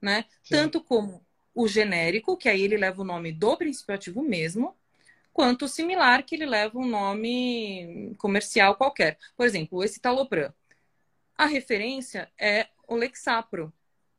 né? 0.00 0.24
Tanto 0.48 0.82
como 0.82 1.22
o 1.54 1.68
genérico, 1.68 2.36
que 2.36 2.48
aí 2.48 2.62
ele 2.62 2.78
leva 2.78 3.02
o 3.02 3.04
nome 3.04 3.32
do 3.32 3.54
princípio 3.56 3.94
ativo 3.94 4.22
mesmo, 4.22 4.74
quanto 5.30 5.66
o 5.66 5.68
similar, 5.68 6.22
que 6.22 6.36
ele 6.36 6.46
leva 6.46 6.78
um 6.78 6.86
nome 6.86 8.14
comercial 8.16 8.76
qualquer. 8.76 9.18
Por 9.36 9.44
exemplo, 9.44 9.78
o 9.78 9.84
escitalopram. 9.84 10.54
A 11.36 11.44
referência 11.44 12.30
é 12.38 12.68
o 12.86 12.94
Lexapro, 12.94 13.72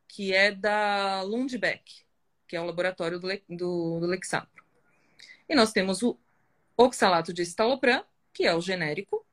que 0.08 0.34
é 0.34 0.52
da 0.52 1.22
Lundbeck, 1.22 2.04
que 2.48 2.56
é 2.56 2.62
o 2.62 2.66
laboratório 2.66 3.20
do, 3.20 3.28
do, 3.50 4.00
do 4.00 4.06
Lexapro. 4.06 4.64
E 5.48 5.56
nós 5.56 5.72
temos 5.72 6.02
o 6.04 6.18
oxalato 6.78 7.34
de 7.34 7.42
estalopram, 7.42 8.06
que 8.34 8.46
é 8.46 8.56
o 8.56 8.62
genérico, 8.62 9.26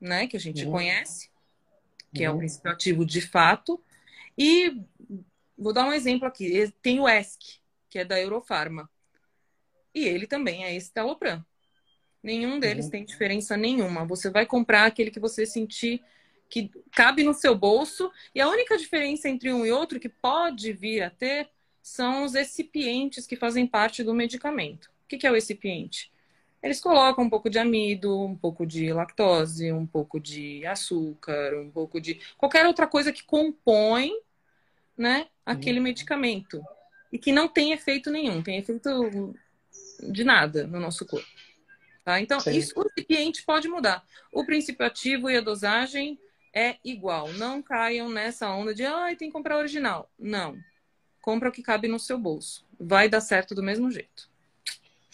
né, 0.00 0.26
que 0.26 0.36
a 0.36 0.40
gente 0.40 0.64
uhum. 0.64 0.72
conhece, 0.72 1.30
que 2.14 2.26
uhum. 2.26 2.32
é 2.32 2.34
o 2.34 2.38
princípio 2.38 2.70
ativo 2.70 3.04
de 3.04 3.20
fato. 3.20 3.82
E 4.36 4.80
vou 5.56 5.72
dar 5.72 5.86
um 5.86 5.92
exemplo 5.92 6.26
aqui. 6.26 6.72
Tem 6.82 7.00
o 7.00 7.08
ESC, 7.08 7.60
que 7.88 7.98
é 7.98 8.04
da 8.04 8.20
Eurofarma. 8.20 8.90
E 9.94 10.04
ele 10.04 10.26
também 10.26 10.64
é 10.64 10.74
estalopram. 10.76 11.44
Nenhum 12.22 12.58
deles 12.58 12.86
uhum. 12.86 12.90
tem 12.90 13.04
diferença 13.04 13.56
nenhuma. 13.56 14.04
Você 14.04 14.30
vai 14.30 14.44
comprar 14.44 14.84
aquele 14.84 15.10
que 15.10 15.20
você 15.20 15.46
sentir 15.46 16.02
que 16.48 16.70
cabe 16.92 17.22
no 17.22 17.34
seu 17.34 17.54
bolso, 17.54 18.10
e 18.34 18.40
a 18.40 18.48
única 18.48 18.78
diferença 18.78 19.28
entre 19.28 19.52
um 19.52 19.66
e 19.66 19.72
outro 19.72 20.00
que 20.00 20.08
pode 20.08 20.72
vir 20.72 21.02
a 21.02 21.10
ter 21.10 21.48
são 21.82 22.24
os 22.24 22.34
recipientes 22.34 23.26
que 23.26 23.36
fazem 23.36 23.66
parte 23.66 24.02
do 24.02 24.14
medicamento. 24.14 24.90
O 25.04 25.08
que 25.08 25.26
é 25.26 25.30
o 25.30 25.34
recipiente? 25.34 26.10
Eles 26.62 26.80
colocam 26.80 27.24
um 27.24 27.30
pouco 27.30 27.48
de 27.48 27.58
amido, 27.58 28.20
um 28.20 28.34
pouco 28.34 28.66
de 28.66 28.92
lactose, 28.92 29.70
um 29.70 29.86
pouco 29.86 30.18
de 30.18 30.66
açúcar, 30.66 31.54
um 31.56 31.70
pouco 31.70 32.00
de 32.00 32.20
qualquer 32.36 32.66
outra 32.66 32.88
coisa 32.88 33.12
que 33.12 33.22
compõe 33.22 34.10
né, 34.96 35.28
aquele 35.44 35.78
uhum. 35.78 35.84
medicamento. 35.84 36.60
E 37.12 37.18
que 37.18 37.30
não 37.30 37.46
tem 37.46 37.72
efeito 37.72 38.10
nenhum, 38.10 38.42
tem 38.42 38.58
efeito 38.58 39.34
de 40.02 40.24
nada 40.24 40.66
no 40.66 40.80
nosso 40.80 41.06
corpo. 41.06 41.28
Tá? 42.04 42.20
Então, 42.20 42.38
isso, 42.48 42.72
o 42.76 42.82
recipiente 42.82 43.44
pode 43.44 43.68
mudar. 43.68 44.04
O 44.32 44.44
princípio 44.44 44.84
ativo 44.84 45.30
e 45.30 45.36
a 45.36 45.40
dosagem 45.40 46.18
é 46.56 46.78
igual. 46.82 47.30
Não 47.34 47.60
caiam 47.60 48.08
nessa 48.08 48.48
onda 48.48 48.74
de, 48.74 48.82
ai, 48.82 49.12
ah, 49.12 49.16
tem 49.16 49.28
que 49.28 49.34
comprar 49.34 49.58
original. 49.58 50.10
Não. 50.18 50.56
Compra 51.20 51.50
o 51.50 51.52
que 51.52 51.62
cabe 51.62 51.86
no 51.86 52.00
seu 52.00 52.18
bolso. 52.18 52.66
Vai 52.80 53.10
dar 53.10 53.20
certo 53.20 53.54
do 53.54 53.62
mesmo 53.62 53.90
jeito. 53.90 54.30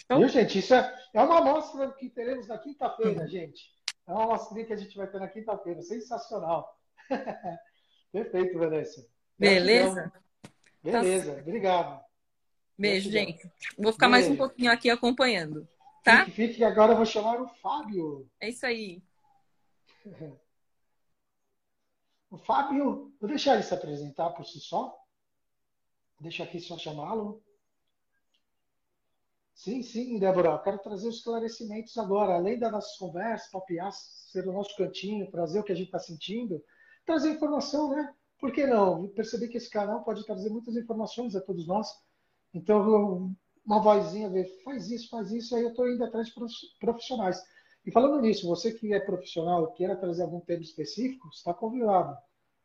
Então... 0.04 0.20
Viu, 0.20 0.28
gente? 0.28 0.60
Isso 0.60 0.72
é, 0.72 0.94
é 1.12 1.20
uma 1.20 1.38
amostra 1.38 1.90
que 1.94 2.08
teremos 2.08 2.46
na 2.46 2.58
quinta-feira, 2.58 3.26
gente. 3.26 3.72
É 4.06 4.12
uma 4.12 4.22
amostra 4.22 4.62
que 4.62 4.72
a 4.72 4.76
gente 4.76 4.96
vai 4.96 5.08
ter 5.08 5.18
na 5.18 5.26
quinta-feira. 5.26 5.82
Sensacional. 5.82 6.78
Perfeito, 8.12 8.56
Vanessa. 8.56 9.04
Beleza? 9.36 10.12
Beleza, 10.80 11.34
tá 11.34 11.40
obrigado. 11.40 12.04
Beijo, 12.78 13.10
gente. 13.10 13.50
Vou 13.76 13.92
ficar 13.92 14.08
Beijo. 14.08 14.28
mais 14.28 14.32
um 14.32 14.36
pouquinho 14.36 14.70
aqui 14.70 14.90
acompanhando. 14.90 15.66
Tá? 16.04 16.24
Fique, 16.24 16.48
fique, 16.48 16.64
agora 16.64 16.92
eu 16.92 16.96
vou 16.96 17.06
chamar 17.06 17.40
o 17.40 17.48
Fábio. 17.48 18.28
É 18.40 18.48
isso 18.48 18.64
aí. 18.64 19.02
O 22.32 22.38
Fábio, 22.38 23.12
vou 23.20 23.28
deixar 23.28 23.52
ele 23.52 23.62
se 23.62 23.74
apresentar 23.74 24.30
por 24.30 24.46
si 24.46 24.58
só. 24.58 24.98
Deixa 26.18 26.42
aqui 26.42 26.58
só 26.60 26.78
chamá-lo. 26.78 27.42
Sim, 29.54 29.82
sim, 29.82 30.18
Débora, 30.18 30.58
quero 30.60 30.78
trazer 30.78 31.08
os 31.08 31.16
esclarecimentos 31.16 31.96
agora, 31.98 32.36
além 32.36 32.58
das 32.58 32.72
nossas 32.72 32.96
conversas, 32.96 33.50
papiar, 33.50 33.92
ser 33.92 34.48
o 34.48 34.52
nosso 34.52 34.74
cantinho, 34.78 35.30
trazer 35.30 35.60
o 35.60 35.62
que 35.62 35.72
a 35.72 35.74
gente 35.74 35.88
está 35.88 35.98
sentindo, 35.98 36.64
trazer 37.04 37.32
informação, 37.32 37.90
né? 37.90 38.14
Por 38.40 38.50
que 38.50 38.66
não? 38.66 39.08
Percebi 39.08 39.46
que 39.46 39.58
esse 39.58 39.68
canal 39.68 40.02
pode 40.02 40.24
trazer 40.24 40.48
muitas 40.48 40.74
informações 40.74 41.36
a 41.36 41.40
todos 41.42 41.66
nós. 41.66 41.86
Então, 42.54 43.30
uma 43.62 43.82
vozinha 43.82 44.30
ver, 44.30 44.46
faz 44.64 44.90
isso, 44.90 45.10
faz 45.10 45.30
isso, 45.32 45.54
aí 45.54 45.64
eu 45.64 45.68
estou 45.68 45.86
indo 45.86 46.02
atrás 46.02 46.28
de 46.28 46.34
profissionais. 46.80 47.42
E 47.84 47.90
falando 47.90 48.20
nisso, 48.20 48.46
você 48.46 48.72
que 48.72 48.92
é 48.92 49.00
profissional 49.00 49.64
e 49.64 49.72
queira 49.72 49.96
trazer 49.96 50.22
algum 50.22 50.40
tema 50.40 50.62
específico, 50.62 51.28
está 51.28 51.52
convidado. 51.52 52.16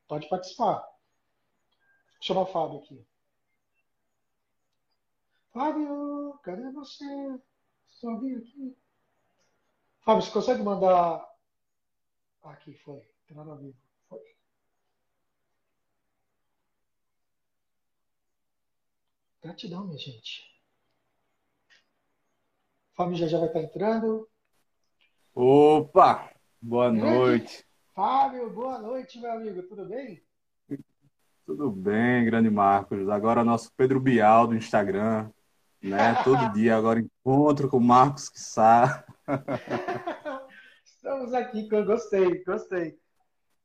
Pode 0.08 0.30
participar. 0.30 0.80
Vou 0.80 2.22
chamar 2.22 2.42
o 2.42 2.46
Fábio 2.46 2.80
aqui. 2.80 3.06
Fábio, 5.52 6.40
cadê 6.44 6.72
você? 6.72 7.06
Vir 8.20 8.38
aqui. 8.38 8.78
Fábio, 10.02 10.22
você 10.22 10.32
consegue 10.32 10.62
mandar. 10.62 11.28
Aqui 12.44 12.76
foi. 12.76 13.02
Entrando 13.24 13.52
ao 13.52 13.58
vivo. 13.58 13.78
Foi. 14.08 14.36
Gratidão, 19.42 19.86
minha 19.86 19.98
gente. 19.98 20.56
Fábio 22.94 23.16
já 23.16 23.28
já 23.28 23.40
vai 23.40 23.48
estar 23.48 23.62
entrando. 23.62 24.30
Opa, 25.40 26.32
boa 26.60 26.92
noite. 26.92 27.64
Fábio, 27.94 28.50
boa 28.50 28.80
noite, 28.80 29.20
meu 29.22 29.34
amigo, 29.34 29.62
tudo 29.62 29.86
bem? 29.86 30.20
Tudo 31.46 31.70
bem, 31.70 32.26
grande 32.26 32.50
Marcos. 32.50 33.08
Agora 33.08 33.44
nosso 33.44 33.72
Pedro 33.78 34.00
Bial 34.00 34.48
do 34.48 34.56
Instagram, 34.56 35.30
né? 35.80 36.16
Todo 36.24 36.50
dia 36.58 36.76
agora 36.76 37.00
encontro 37.00 37.70
com 37.70 37.78
o 37.78 37.80
Marcos 37.80 38.30
Quissá. 38.30 39.06
Estamos 40.84 41.32
aqui, 41.36 41.70
gostei, 41.70 42.44
gostei. 42.44 43.00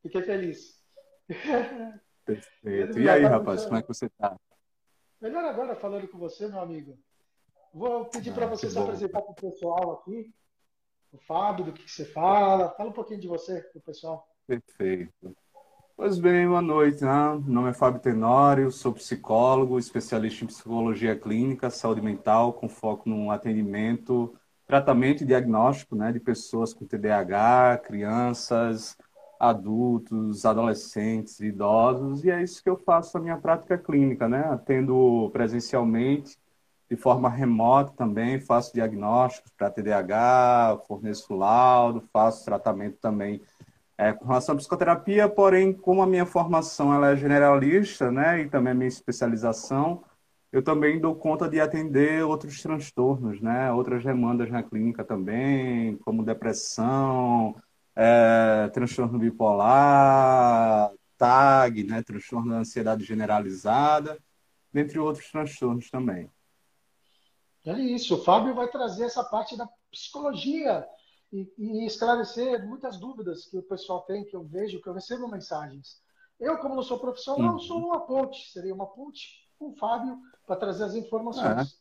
Fiquei 0.02 0.20
feliz. 0.24 0.78
Perfeito. 2.26 2.98
E 2.98 3.08
aí, 3.08 3.24
rapaz, 3.24 3.64
como 3.64 3.78
é 3.78 3.80
que 3.80 3.88
você 3.88 4.04
está? 4.04 4.36
Melhor 5.22 5.42
agora 5.46 5.74
falando 5.74 6.06
com 6.06 6.18
você, 6.18 6.48
meu 6.48 6.60
amigo. 6.60 6.98
Vou 7.72 8.04
pedir 8.04 8.28
ah, 8.32 8.34
para 8.34 8.46
você 8.48 8.68
se 8.68 8.74
bom. 8.74 8.82
apresentar 8.82 9.22
para 9.22 9.32
o 9.32 9.34
pessoal 9.34 9.92
aqui 9.92 10.30
o 11.12 11.18
Fábio, 11.18 11.66
do 11.66 11.72
que, 11.72 11.84
que 11.84 11.90
você 11.90 12.04
fala. 12.04 12.70
Fala 12.70 12.88
um 12.88 12.92
pouquinho 12.92 13.20
de 13.20 13.28
você 13.28 13.60
para 13.60 13.80
pessoal. 13.82 14.26
Perfeito. 14.46 15.36
Pois 15.94 16.18
bem, 16.18 16.48
boa 16.48 16.62
noite. 16.62 17.04
Né? 17.04 17.10
Meu 17.44 17.54
nome 17.54 17.70
é 17.70 17.74
Fábio 17.74 18.00
Tenório, 18.00 18.72
sou 18.72 18.92
psicólogo, 18.94 19.78
especialista 19.78 20.42
em 20.42 20.46
psicologia 20.46 21.14
clínica, 21.14 21.68
saúde 21.68 22.00
mental, 22.00 22.54
com 22.54 22.68
foco 22.68 23.08
no 23.08 23.30
atendimento, 23.30 24.34
tratamento 24.66 25.22
e 25.22 25.26
diagnóstico 25.26 25.94
né, 25.94 26.10
de 26.10 26.18
pessoas 26.18 26.72
com 26.72 26.86
TDAH, 26.86 27.82
crianças, 27.84 28.96
adultos, 29.38 30.46
adolescentes, 30.46 31.40
idosos, 31.40 32.24
e 32.24 32.30
é 32.30 32.42
isso 32.42 32.62
que 32.62 32.70
eu 32.70 32.76
faço 32.76 33.18
na 33.18 33.24
minha 33.24 33.36
prática 33.36 33.76
clínica, 33.76 34.28
né? 34.28 34.44
Atendo 34.44 35.28
presencialmente, 35.32 36.38
de 36.92 36.96
forma 36.96 37.30
remota 37.30 37.90
também, 37.96 38.38
faço 38.38 38.74
diagnósticos 38.74 39.50
para 39.56 39.70
TDAH, 39.70 40.82
forneço 40.86 41.34
laudo, 41.34 42.04
faço 42.12 42.44
tratamento 42.44 42.98
também 43.00 43.40
é, 43.96 44.12
com 44.12 44.26
relação 44.26 44.54
à 44.54 44.58
psicoterapia, 44.58 45.26
porém, 45.26 45.72
como 45.72 46.02
a 46.02 46.06
minha 46.06 46.26
formação 46.26 46.92
ela 46.92 47.12
é 47.12 47.16
generalista, 47.16 48.12
né, 48.12 48.42
e 48.42 48.48
também 48.50 48.72
a 48.72 48.74
minha 48.74 48.88
especialização, 48.88 50.04
eu 50.52 50.62
também 50.62 51.00
dou 51.00 51.14
conta 51.14 51.48
de 51.48 51.58
atender 51.58 52.22
outros 52.26 52.60
transtornos, 52.60 53.40
né, 53.40 53.72
outras 53.72 54.04
demandas 54.04 54.50
na 54.50 54.62
clínica 54.62 55.02
também, 55.02 55.96
como 56.04 56.22
depressão, 56.22 57.56
é, 57.96 58.68
transtorno 58.74 59.18
bipolar, 59.18 60.90
TAG, 61.16 61.84
né, 61.84 62.02
transtorno 62.02 62.50
da 62.50 62.58
ansiedade 62.58 63.02
generalizada, 63.02 64.18
dentre 64.70 64.98
outros 64.98 65.30
transtornos 65.30 65.88
também. 65.88 66.28
É 67.64 67.78
isso, 67.78 68.16
o 68.16 68.24
Fábio 68.24 68.54
vai 68.54 68.68
trazer 68.68 69.04
essa 69.04 69.22
parte 69.22 69.56
da 69.56 69.68
psicologia 69.90 70.86
e, 71.32 71.50
e, 71.56 71.86
esclarecer 71.86 72.66
muitas 72.66 72.98
dúvidas 72.98 73.46
que 73.46 73.56
o 73.56 73.62
pessoal 73.62 74.02
tem, 74.02 74.24
que 74.24 74.34
eu 74.34 74.44
vejo, 74.44 74.82
que 74.82 74.88
eu 74.88 74.92
recebo 74.92 75.28
mensagens. 75.28 76.02
Eu, 76.40 76.58
como 76.58 76.74
não 76.74 76.82
sou 76.82 76.98
profissional, 76.98 77.54
uhum. 77.54 77.60
sou 77.60 77.78
uma 77.78 78.00
ponte, 78.00 78.50
seria 78.50 78.74
uma 78.74 78.86
ponte 78.86 79.48
com 79.58 79.70
o 79.70 79.76
Fábio 79.76 80.18
para 80.46 80.56
trazer 80.56 80.84
as 80.84 80.94
informações. 80.94 81.78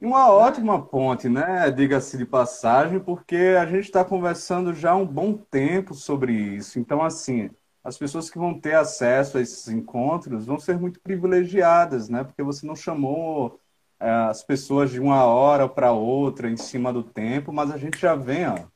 É. 0.00 0.06
Uma 0.06 0.30
ótima 0.30 0.80
ponte, 0.80 1.28
né? 1.28 1.70
Diga-se 1.72 2.16
de 2.16 2.24
passagem, 2.24 3.00
porque 3.00 3.56
a 3.58 3.66
gente 3.66 3.86
está 3.86 4.04
conversando 4.04 4.72
já 4.72 4.92
há 4.92 4.96
um 4.96 5.06
bom 5.06 5.34
tempo 5.34 5.92
sobre 5.92 6.32
isso. 6.32 6.78
Então, 6.78 7.02
assim, 7.02 7.50
as 7.82 7.98
pessoas 7.98 8.30
que 8.30 8.38
vão 8.38 8.60
ter 8.60 8.74
acesso 8.74 9.38
a 9.38 9.40
esses 9.40 9.66
encontros 9.66 10.46
vão 10.46 10.60
ser 10.60 10.78
muito 10.78 11.00
privilegiadas, 11.00 12.08
né? 12.08 12.22
Porque 12.22 12.44
você 12.44 12.64
não 12.64 12.76
chamou 12.76 13.58
as 13.98 14.42
pessoas 14.42 14.90
de 14.90 15.00
uma 15.00 15.24
hora 15.24 15.68
para 15.68 15.92
outra 15.92 16.48
em 16.48 16.56
cima 16.56 16.92
do 16.92 17.02
tempo, 17.02 17.52
mas 17.52 17.70
a 17.70 17.76
gente 17.76 17.98
já 17.98 18.14
vem, 18.14 18.46
ó, 18.46 18.66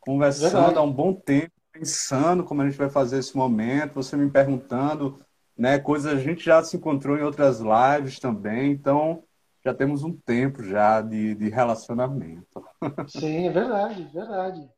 conversando 0.00 0.54
Verdade. 0.54 0.78
há 0.78 0.82
um 0.82 0.92
bom 0.92 1.14
tempo, 1.14 1.52
pensando 1.72 2.44
como 2.44 2.62
a 2.62 2.68
gente 2.68 2.78
vai 2.78 2.90
fazer 2.90 3.18
esse 3.18 3.36
momento, 3.36 3.94
você 3.94 4.16
me 4.16 4.30
perguntando, 4.30 5.20
né? 5.56 5.78
Coisas 5.78 6.12
a 6.12 6.18
gente 6.18 6.44
já 6.44 6.62
se 6.62 6.76
encontrou 6.76 7.16
em 7.16 7.22
outras 7.22 7.60
lives 7.60 8.18
também, 8.18 8.72
então 8.72 9.22
já 9.64 9.72
temos 9.72 10.02
um 10.02 10.12
tempo 10.12 10.62
já 10.64 11.00
de, 11.00 11.34
de 11.34 11.48
relacionamento. 11.48 12.64
Sim, 13.08 13.46
é 13.46 13.50
verdade, 13.50 14.04
verdade. 14.12 14.68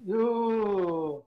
E 0.00 0.14
o... 0.14 1.24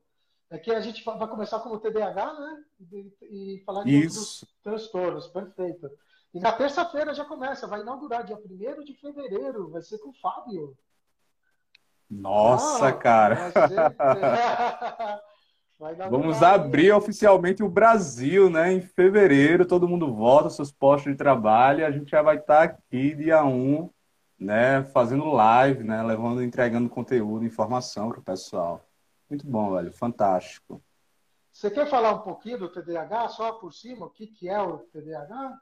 É 0.50 0.76
a 0.76 0.82
gente 0.82 1.02
vai 1.06 1.30
começar 1.30 1.60
com 1.60 1.70
o 1.70 1.80
TDAH, 1.80 2.34
né? 2.34 2.64
E, 2.92 3.14
e 3.22 3.64
falar 3.66 3.86
de 3.86 4.04
Isso. 4.04 4.20
outros 4.20 4.56
transtornos, 4.62 5.28
perfeito. 5.28 5.90
E 6.34 6.40
na 6.40 6.52
terça-feira 6.52 7.14
já 7.14 7.26
começa, 7.26 7.68
vai 7.68 7.82
inaugurar 7.82 8.24
dia 8.24 8.38
1 8.38 8.84
de 8.84 8.94
fevereiro, 8.94 9.70
vai 9.70 9.82
ser 9.82 9.98
com 9.98 10.10
o 10.10 10.14
Fábio. 10.14 10.78
Nossa, 12.10 12.88
ah, 12.88 12.94
cara! 12.94 13.52
Ser... 13.52 15.22
Vamos 16.12 16.44
abrir 16.44 16.92
oficialmente 16.92 17.64
o 17.64 17.70
Brasil, 17.70 18.52
né? 18.52 18.72
Em 18.72 18.82
fevereiro, 18.82 19.66
todo 19.66 19.88
mundo 19.88 20.14
volta 20.14 20.50
seus 20.50 20.72
postos 20.72 21.12
de 21.12 21.18
trabalho 21.18 21.80
e 21.80 21.84
a 21.84 21.90
gente 21.90 22.12
já 22.12 22.22
vai 22.22 22.38
estar 22.38 22.62
aqui 22.62 23.16
dia 23.16 23.44
1, 23.44 23.90
né? 24.40 24.84
Fazendo 24.94 25.32
live, 25.32 25.84
né? 25.84 26.04
Levando, 26.04 26.44
entregando 26.44 26.88
conteúdo, 26.88 27.46
informação 27.46 28.10
para 28.10 28.20
o 28.20 28.24
pessoal. 28.24 28.86
Muito 29.28 29.48
bom, 29.48 29.74
velho. 29.74 29.92
Fantástico. 29.92 30.80
Você 31.52 31.72
quer 31.72 31.90
falar 31.90 32.12
um 32.14 32.20
pouquinho 32.20 32.60
do 32.60 32.70
TDAH, 32.70 33.30
só 33.30 33.54
por 33.54 33.74
cima? 33.74 34.06
O 34.06 34.10
que, 34.10 34.28
que 34.28 34.48
é 34.48 34.62
o 34.62 34.78
TDAH? 34.78 35.60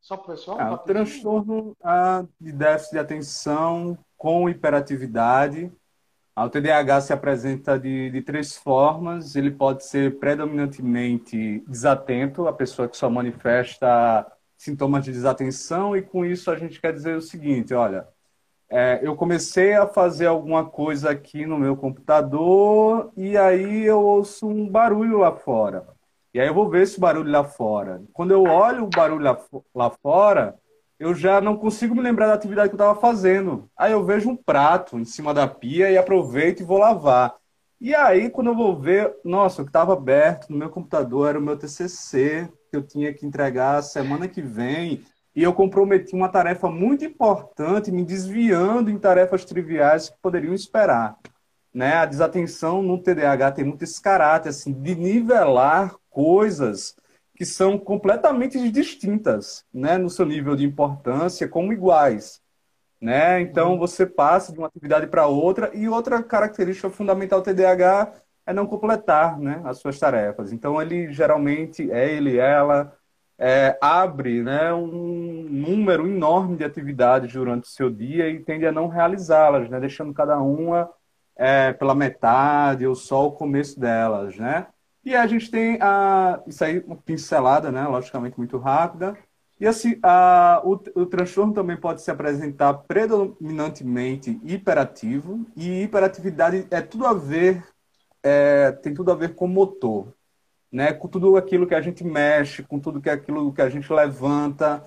Só 0.00 0.16
para 0.16 0.32
o 0.32 0.36
pessoal? 0.36 0.60
É, 0.60 0.70
o 0.70 0.78
transtorno 0.78 1.76
ah, 1.82 2.24
de 2.40 2.52
déficit 2.52 2.92
de 2.92 2.98
atenção 2.98 3.98
com 4.16 4.48
hiperatividade 4.48 5.72
o 6.44 6.48
TDAH 6.48 7.02
se 7.02 7.12
apresenta 7.12 7.78
de, 7.78 8.10
de 8.10 8.22
três 8.22 8.56
formas. 8.56 9.36
Ele 9.36 9.50
pode 9.50 9.84
ser 9.84 10.18
predominantemente 10.18 11.62
desatento, 11.66 12.46
a 12.46 12.52
pessoa 12.52 12.88
que 12.88 12.96
só 12.96 13.10
manifesta 13.10 14.26
sintomas 14.56 15.04
de 15.04 15.12
desatenção, 15.12 15.96
e 15.96 16.02
com 16.02 16.24
isso 16.24 16.50
a 16.50 16.56
gente 16.56 16.80
quer 16.80 16.92
dizer 16.92 17.16
o 17.16 17.20
seguinte: 17.20 17.74
olha, 17.74 18.06
é, 18.70 19.00
eu 19.02 19.16
comecei 19.16 19.74
a 19.74 19.86
fazer 19.86 20.26
alguma 20.26 20.64
coisa 20.64 21.10
aqui 21.10 21.44
no 21.46 21.58
meu 21.58 21.76
computador 21.76 23.12
e 23.16 23.36
aí 23.36 23.84
eu 23.84 24.00
ouço 24.00 24.48
um 24.48 24.68
barulho 24.68 25.18
lá 25.18 25.32
fora. 25.32 25.86
E 26.32 26.40
aí 26.40 26.46
eu 26.46 26.54
vou 26.54 26.68
ver 26.68 26.82
esse 26.82 26.98
barulho 26.98 27.30
lá 27.30 27.42
fora. 27.42 28.02
Quando 28.12 28.30
eu 28.30 28.44
olho 28.44 28.84
o 28.84 28.90
barulho 28.90 29.24
lá, 29.24 29.38
lá 29.74 29.90
fora, 29.90 30.56
eu 30.98 31.14
já 31.14 31.40
não 31.40 31.56
consigo 31.56 31.94
me 31.94 32.02
lembrar 32.02 32.28
da 32.28 32.34
atividade 32.34 32.68
que 32.68 32.74
eu 32.74 32.76
estava 32.76 33.00
fazendo. 33.00 33.68
Aí 33.76 33.92
eu 33.92 34.04
vejo 34.04 34.30
um 34.30 34.36
prato 34.36 34.98
em 34.98 35.04
cima 35.04 35.34
da 35.34 35.48
pia 35.48 35.90
e 35.90 35.98
aproveito 35.98 36.60
e 36.60 36.64
vou 36.64 36.78
lavar. 36.78 37.34
E 37.80 37.94
aí, 37.94 38.28
quando 38.28 38.48
eu 38.48 38.54
vou 38.54 38.78
ver, 38.78 39.16
nossa, 39.24 39.62
o 39.62 39.64
que 39.64 39.70
estava 39.70 39.94
aberto 39.94 40.50
no 40.50 40.58
meu 40.58 40.68
computador 40.68 41.30
era 41.30 41.38
o 41.38 41.42
meu 41.42 41.56
TCC, 41.56 42.46
que 42.70 42.76
eu 42.76 42.82
tinha 42.82 43.14
que 43.14 43.24
entregar 43.24 43.82
semana 43.82 44.28
que 44.28 44.42
vem. 44.42 45.02
E 45.34 45.42
eu 45.42 45.54
comprometi 45.54 46.14
uma 46.14 46.28
tarefa 46.28 46.68
muito 46.68 47.04
importante, 47.04 47.90
me 47.90 48.04
desviando 48.04 48.90
em 48.90 48.98
tarefas 48.98 49.44
triviais 49.46 50.10
que 50.10 50.18
poderiam 50.20 50.52
esperar. 50.52 51.16
Né? 51.72 51.94
A 51.94 52.04
desatenção 52.04 52.82
no 52.82 53.02
TDAH 53.02 53.52
tem 53.52 53.64
muito 53.64 53.82
esse 53.84 54.02
caráter 54.02 54.50
assim, 54.50 54.72
de 54.72 54.94
nivelar 54.94 55.94
coisas 56.10 56.96
que 57.34 57.44
são 57.44 57.78
completamente 57.78 58.70
distintas, 58.70 59.64
né, 59.72 59.96
no 59.96 60.10
seu 60.10 60.26
nível 60.26 60.54
de 60.54 60.64
importância, 60.64 61.48
como 61.48 61.72
iguais, 61.72 62.42
né? 63.00 63.40
Então 63.40 63.72
uhum. 63.72 63.78
você 63.78 64.04
passa 64.04 64.52
de 64.52 64.58
uma 64.58 64.66
atividade 64.68 65.06
para 65.06 65.26
outra 65.26 65.70
e 65.74 65.88
outra 65.88 66.22
característica 66.22 66.90
fundamental 66.90 67.40
do 67.40 67.44
TDAH 67.44 68.12
é 68.46 68.52
não 68.52 68.66
completar, 68.66 69.38
né, 69.38 69.62
as 69.64 69.78
suas 69.78 69.98
tarefas. 69.98 70.52
Então 70.52 70.80
ele 70.82 71.12
geralmente 71.12 71.90
é 71.90 72.12
ele, 72.12 72.36
ela 72.36 72.94
é, 73.38 73.78
abre, 73.80 74.42
né, 74.42 74.72
um 74.74 75.46
número 75.48 76.06
enorme 76.06 76.58
de 76.58 76.64
atividades 76.64 77.32
durante 77.32 77.64
o 77.64 77.70
seu 77.70 77.88
dia 77.90 78.28
e 78.28 78.40
tende 78.40 78.66
a 78.66 78.72
não 78.72 78.88
realizá-las, 78.88 79.70
né, 79.70 79.80
deixando 79.80 80.12
cada 80.12 80.38
uma 80.38 80.90
é, 81.36 81.72
pela 81.72 81.94
metade 81.94 82.86
ou 82.86 82.94
só 82.94 83.26
o 83.26 83.32
começo 83.32 83.80
delas, 83.80 84.36
né? 84.36 84.66
E 85.04 85.14
a 85.16 85.26
gente 85.26 85.50
tem 85.50 85.78
a, 85.80 86.42
isso 86.46 86.62
aí, 86.62 86.80
uma 86.80 86.96
pincelada, 86.96 87.72
né? 87.72 87.86
Logicamente 87.86 88.36
muito 88.36 88.58
rápida. 88.58 89.16
E 89.58 89.66
assim, 89.66 89.98
a, 90.02 90.62
o, 90.64 90.72
o 90.72 91.06
transtorno 91.06 91.52
também 91.52 91.76
pode 91.76 92.00
se 92.00 92.10
apresentar 92.10 92.72
predominantemente 92.74 94.40
hiperativo, 94.42 95.46
e 95.54 95.82
hiperatividade 95.82 96.66
é 96.70 96.80
tudo 96.80 97.06
a 97.06 97.12
ver, 97.12 97.62
é, 98.22 98.72
tem 98.72 98.94
tudo 98.94 99.12
a 99.12 99.14
ver 99.14 99.34
com 99.34 99.46
motor, 99.46 100.14
né? 100.72 100.92
Com 100.94 101.08
tudo 101.08 101.36
aquilo 101.36 101.66
que 101.66 101.74
a 101.74 101.82
gente 101.82 102.02
mexe, 102.04 102.62
com 102.62 102.80
tudo 102.80 103.00
que 103.00 103.10
aquilo 103.10 103.52
que 103.52 103.62
a 103.62 103.68
gente 103.68 103.92
levanta. 103.92 104.82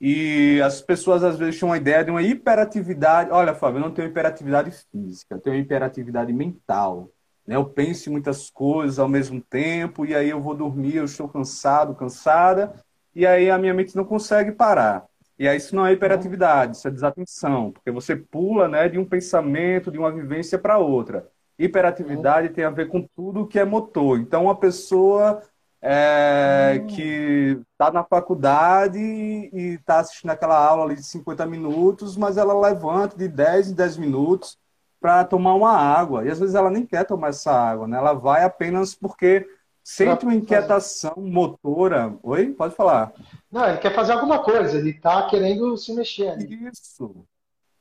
E 0.00 0.60
as 0.62 0.80
pessoas 0.80 1.22
às 1.22 1.38
vezes 1.38 1.58
têm 1.60 1.68
uma 1.68 1.76
ideia 1.76 2.04
de 2.04 2.10
uma 2.10 2.22
hiperatividade. 2.22 3.30
Olha, 3.30 3.54
Fábio, 3.54 3.78
eu 3.78 3.82
não 3.82 3.92
tenho 3.92 4.08
hiperatividade 4.08 4.70
física, 4.90 5.34
eu 5.34 5.40
tenho 5.40 5.56
hiperatividade 5.56 6.32
mental. 6.32 7.10
Né? 7.50 7.56
Eu 7.56 7.64
penso 7.64 8.08
em 8.08 8.12
muitas 8.12 8.48
coisas 8.48 9.00
ao 9.00 9.08
mesmo 9.08 9.40
tempo, 9.40 10.06
e 10.06 10.14
aí 10.14 10.30
eu 10.30 10.40
vou 10.40 10.54
dormir, 10.54 10.94
eu 10.94 11.04
estou 11.04 11.28
cansado, 11.28 11.96
cansada, 11.96 12.72
e 13.12 13.26
aí 13.26 13.50
a 13.50 13.58
minha 13.58 13.74
mente 13.74 13.96
não 13.96 14.04
consegue 14.04 14.52
parar. 14.52 15.04
E 15.36 15.48
aí 15.48 15.56
isso 15.56 15.74
não 15.74 15.84
é 15.84 15.92
hiperatividade, 15.92 16.76
isso 16.76 16.86
é 16.86 16.92
desatenção, 16.92 17.72
porque 17.72 17.90
você 17.90 18.14
pula 18.14 18.68
né, 18.68 18.88
de 18.88 19.00
um 19.00 19.04
pensamento, 19.04 19.90
de 19.90 19.98
uma 19.98 20.12
vivência 20.12 20.60
para 20.60 20.78
outra. 20.78 21.26
Hiperatividade 21.58 22.50
tem 22.50 22.62
a 22.64 22.70
ver 22.70 22.86
com 22.86 23.02
tudo 23.16 23.48
que 23.48 23.58
é 23.58 23.64
motor. 23.64 24.20
Então, 24.20 24.44
uma 24.44 24.54
pessoa 24.54 25.42
é, 25.82 26.84
que 26.88 27.60
está 27.72 27.90
na 27.90 28.04
faculdade 28.04 29.00
e 29.00 29.74
está 29.74 29.98
assistindo 29.98 30.30
aquela 30.30 30.56
aula 30.56 30.84
ali 30.84 30.94
de 30.94 31.04
50 31.04 31.44
minutos, 31.46 32.16
mas 32.16 32.36
ela 32.36 32.58
levanta 32.58 33.16
de 33.16 33.26
10 33.26 33.72
em 33.72 33.74
10 33.74 33.96
minutos 33.96 34.56
para 35.00 35.24
tomar 35.24 35.54
uma 35.54 35.72
água. 35.72 36.24
E 36.24 36.30
às 36.30 36.38
vezes 36.38 36.54
ela 36.54 36.70
nem 36.70 36.84
quer 36.84 37.04
tomar 37.04 37.28
essa 37.28 37.50
água, 37.50 37.88
né? 37.88 37.96
Ela 37.96 38.12
vai 38.12 38.44
apenas 38.44 38.94
porque 38.94 39.46
sente 39.82 40.24
uma 40.24 40.34
inquietação 40.34 41.14
motora. 41.16 42.14
Oi? 42.22 42.52
Pode 42.52 42.74
falar. 42.74 43.12
Não, 43.50 43.66
ele 43.68 43.78
quer 43.78 43.94
fazer 43.94 44.12
alguma 44.12 44.42
coisa, 44.42 44.78
ele 44.78 44.90
está 44.90 45.26
querendo 45.28 45.76
se 45.76 45.92
mexer. 45.94 46.28
Ali. 46.28 46.68
Isso. 46.70 47.24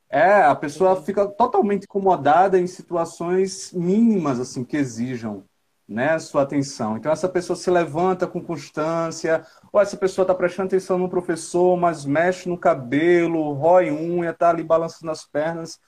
É, 0.09 0.41
a 0.41 0.55
pessoa 0.55 0.95
fica 1.03 1.27
totalmente 1.27 1.83
incomodada 1.83 2.59
em 2.59 2.65
situações 2.65 3.71
mínimas, 3.71 4.39
assim, 4.39 4.63
que 4.63 4.75
exijam 4.75 5.43
né, 5.87 6.17
sua 6.17 6.43
atenção. 6.43 6.97
Então, 6.97 7.11
essa 7.11 7.29
pessoa 7.29 7.55
se 7.55 7.69
levanta 7.69 8.25
com 8.25 8.41
constância, 8.41 9.45
ou 9.71 9.79
essa 9.79 9.97
pessoa 9.97 10.23
está 10.23 10.33
prestando 10.33 10.67
atenção 10.67 10.97
no 10.97 11.09
professor, 11.09 11.77
mas 11.77 12.05
mexe 12.05 12.49
no 12.49 12.57
cabelo, 12.57 13.53
rói 13.53 13.91
unha, 13.91 14.31
está 14.31 14.49
ali 14.49 14.63
balançando 14.63 15.11
as 15.11 15.25
pernas 15.25 15.79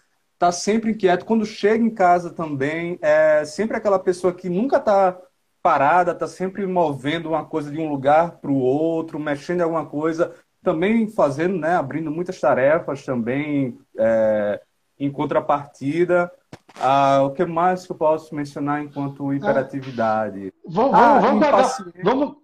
tá 0.41 0.51
sempre 0.51 0.89
inquieto. 0.89 1.23
Quando 1.23 1.45
chega 1.45 1.83
em 1.83 1.91
casa 1.91 2.31
também, 2.31 2.97
é 2.99 3.45
sempre 3.45 3.77
aquela 3.77 3.99
pessoa 3.99 4.33
que 4.33 4.49
nunca 4.49 4.77
está 4.77 5.15
parada, 5.61 6.13
está 6.13 6.27
sempre 6.27 6.65
movendo 6.65 7.29
uma 7.29 7.45
coisa 7.45 7.69
de 7.69 7.79
um 7.79 7.87
lugar 7.87 8.39
para 8.39 8.49
o 8.49 8.57
outro, 8.57 9.19
mexendo 9.19 9.59
em 9.59 9.63
alguma 9.63 9.85
coisa, 9.85 10.33
também 10.63 11.07
fazendo, 11.07 11.59
né, 11.59 11.75
abrindo 11.75 12.09
muitas 12.09 12.39
tarefas 12.39 13.05
também 13.05 13.77
é, 13.95 14.59
em 14.97 15.11
contrapartida. 15.11 16.31
Ah, 16.79 17.21
o 17.21 17.29
que 17.33 17.45
mais 17.45 17.85
que 17.85 17.91
eu 17.91 17.95
posso 17.95 18.33
mencionar 18.33 18.81
enquanto 18.83 19.31
hiperatividade? 19.31 20.51
Vamos, 20.65 20.95
ah, 20.95 21.19
vamos, 21.19 21.39
guardar, 21.39 21.93
vamos, 22.03 22.37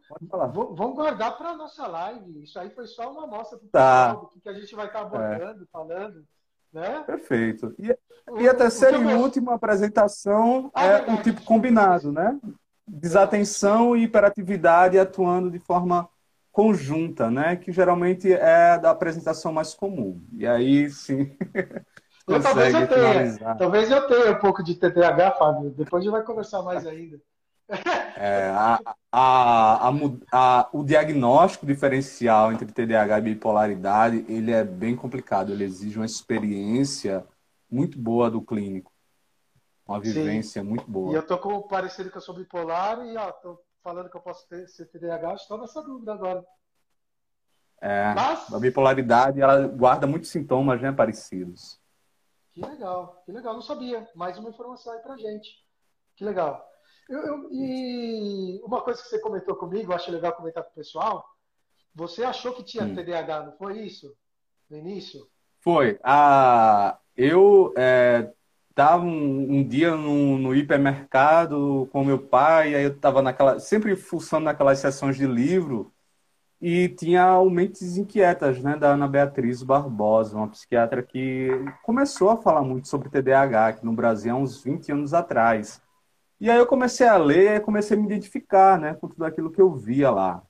vamos 0.77 0.95
guardar 0.95 1.36
para 1.36 1.49
a 1.49 1.57
nossa 1.57 1.88
live. 1.88 2.43
Isso 2.43 2.60
aí 2.60 2.69
foi 2.69 2.86
só 2.86 3.12
uma 3.12 3.23
amostra 3.23 3.57
para 3.57 3.69
tá. 3.71 4.13
do 4.13 4.39
que 4.39 4.49
a 4.49 4.53
gente 4.53 4.75
vai 4.75 4.86
estar 4.86 4.99
tá 4.99 5.05
abordando, 5.07 5.63
é. 5.63 5.67
falando. 5.71 6.23
Né? 6.73 7.03
Perfeito. 7.06 7.73
E, 7.80 7.95
e 8.39 8.47
a 8.47 8.53
terceira 8.53 8.97
e 8.97 9.13
última 9.15 9.56
apresentação 9.56 10.69
ah, 10.73 10.86
é 10.86 11.13
o 11.13 11.21
tipo 11.21 11.43
combinado, 11.43 12.12
né? 12.12 12.38
Desatenção 12.88 13.95
e 13.95 14.03
hiperatividade 14.03 14.99
atuando 14.99 15.49
de 15.49 15.60
forma 15.60 16.10
conjunta, 16.51 17.30
né? 17.30 17.56
Que 17.56 17.71
geralmente 17.71 18.32
é 18.32 18.77
da 18.80 18.91
apresentação 18.91 19.53
mais 19.53 19.73
comum. 19.73 20.21
E 20.34 20.47
aí, 20.47 20.89
sim. 20.89 21.36
Talvez 22.43 22.73
eu 22.73 22.88
tenha. 22.88 23.56
Talvez 23.56 23.91
eu 23.91 24.08
tenha 24.08 24.32
um 24.32 24.39
pouco 24.39 24.62
de 24.62 24.75
TDAH, 24.75 25.32
Fábio. 25.32 25.69
Depois 25.69 26.01
a 26.01 26.03
gente 26.03 26.12
vai 26.12 26.23
conversar 26.23 26.62
mais 26.62 26.86
ainda. 26.86 27.21
É, 28.15 28.49
a, 28.49 28.80
a, 29.12 29.91
a, 30.32 30.69
o 30.73 30.84
diagnóstico 30.84 31.65
diferencial 31.65 32.51
entre 32.51 32.71
TDAH 32.71 33.19
e 33.19 33.21
bipolaridade 33.21 34.25
ele 34.27 34.51
é 34.51 34.63
bem 34.63 34.95
complicado. 34.95 35.51
Ele 35.51 35.63
exige 35.63 35.97
uma 35.97 36.06
experiência 36.06 37.25
muito 37.69 37.99
boa 37.99 38.32
do 38.32 38.41
clínico, 38.41 38.91
uma 39.86 39.99
vivência 39.99 40.62
Sim. 40.62 40.67
muito 40.67 40.89
boa. 40.89 41.12
E 41.12 41.15
eu 41.15 41.25
tô 41.25 41.38
com 41.38 41.62
parecido 41.63 42.10
que 42.10 42.17
eu 42.17 42.21
sou 42.21 42.34
bipolar 42.34 43.06
e 43.06 43.15
ó, 43.17 43.32
tô 43.32 43.62
falando 43.84 44.10
que 44.10 44.17
eu 44.17 44.21
posso 44.21 44.47
ter, 44.47 44.67
ser 44.67 44.86
TDAH, 44.86 45.36
estou 45.36 45.60
nessa 45.60 45.82
dúvida 45.82 46.13
agora. 46.13 46.43
É, 47.80 48.13
Mas... 48.15 48.51
a 48.51 48.60
bipolaridade 48.60 49.39
ela 49.39 49.67
guarda 49.67 50.08
muitos 50.08 50.32
sintomas 50.32 50.82
né, 50.82 50.91
parecidos. 50.91 51.80
Que 52.51 52.62
legal, 52.65 53.21
que 53.23 53.32
legal, 53.32 53.53
não 53.53 53.62
sabia. 53.62 54.10
Mais 54.15 54.38
uma 54.39 54.49
informação 54.49 54.91
aí 54.93 54.99
pra 54.99 55.15
gente. 55.15 55.63
Que 56.15 56.25
legal. 56.25 56.66
Eu, 57.10 57.20
eu, 57.20 57.48
e 57.52 58.62
uma 58.63 58.82
coisa 58.82 59.02
que 59.02 59.08
você 59.08 59.20
comentou 59.20 59.56
comigo, 59.56 59.91
eu 59.91 59.96
acho 59.96 60.12
legal 60.12 60.34
comentar 60.34 60.63
com 60.63 60.72
o 60.72 60.76
pessoal. 60.76 61.26
Você 61.96 62.24
achou 62.24 62.54
que 62.54 62.63
tinha 62.63 62.84
hum. 62.84 62.93
TDAH, 62.93 63.43
não 63.43 63.52
foi 63.54 63.80
isso? 63.80 64.13
No 64.70 64.78
início? 64.78 65.28
Foi. 65.62 65.98
Ah, 66.04 67.00
eu 67.15 67.74
estava 68.70 69.04
é, 69.04 69.08
um, 69.08 69.58
um, 69.58 69.67
dia 69.67 69.96
no, 69.96 70.38
no, 70.38 70.56
hipermercado 70.56 71.89
com 71.91 72.04
meu 72.04 72.20
pai, 72.20 72.76
aí 72.76 72.84
eu 72.84 72.91
estava 72.91 73.22
naquela, 73.22 73.60
sempre 73.60 73.96
fuçando 73.96 74.46
naquelas 74.46 74.80
sessões 74.80 75.15
de 75.15 75.26
livro, 75.26 75.91
e 76.62 76.89
tinha 76.89 77.38
o 77.39 77.50
Mentes 77.50 77.98
Inquietas, 77.98 78.62
né, 78.62 78.76
da 78.76 78.93
Ana 78.93 79.08
Beatriz 79.08 79.62
Barbosa, 79.62 80.38
uma 80.38 80.48
psiquiatra 80.48 81.04
que 81.04 81.50
começou 81.84 82.30
a 82.30 82.38
falar 82.38 82.62
muito 82.62 82.88
sobre 82.88 83.10
TDAH 83.10 83.67
aqui 83.67 83.86
no 83.86 83.93
Brasil 83.93 84.34
há 84.34 84.38
uns 84.38 84.63
20 84.63 84.91
anos 84.91 85.13
atrás. 85.13 85.82
E 86.39 86.50
aí 86.50 86.58
eu 86.58 86.67
comecei 86.67 87.08
a 87.08 87.17
ler, 87.17 87.62
comecei 87.62 87.97
a 87.97 88.00
me 88.00 88.06
identificar, 88.06 88.80
né, 88.80 88.93
com 88.93 89.08
tudo 89.08 89.26
aquilo 89.26 89.52
que 89.52 89.62
eu 89.62 89.73
via 89.73 90.12
lá. 90.12 90.43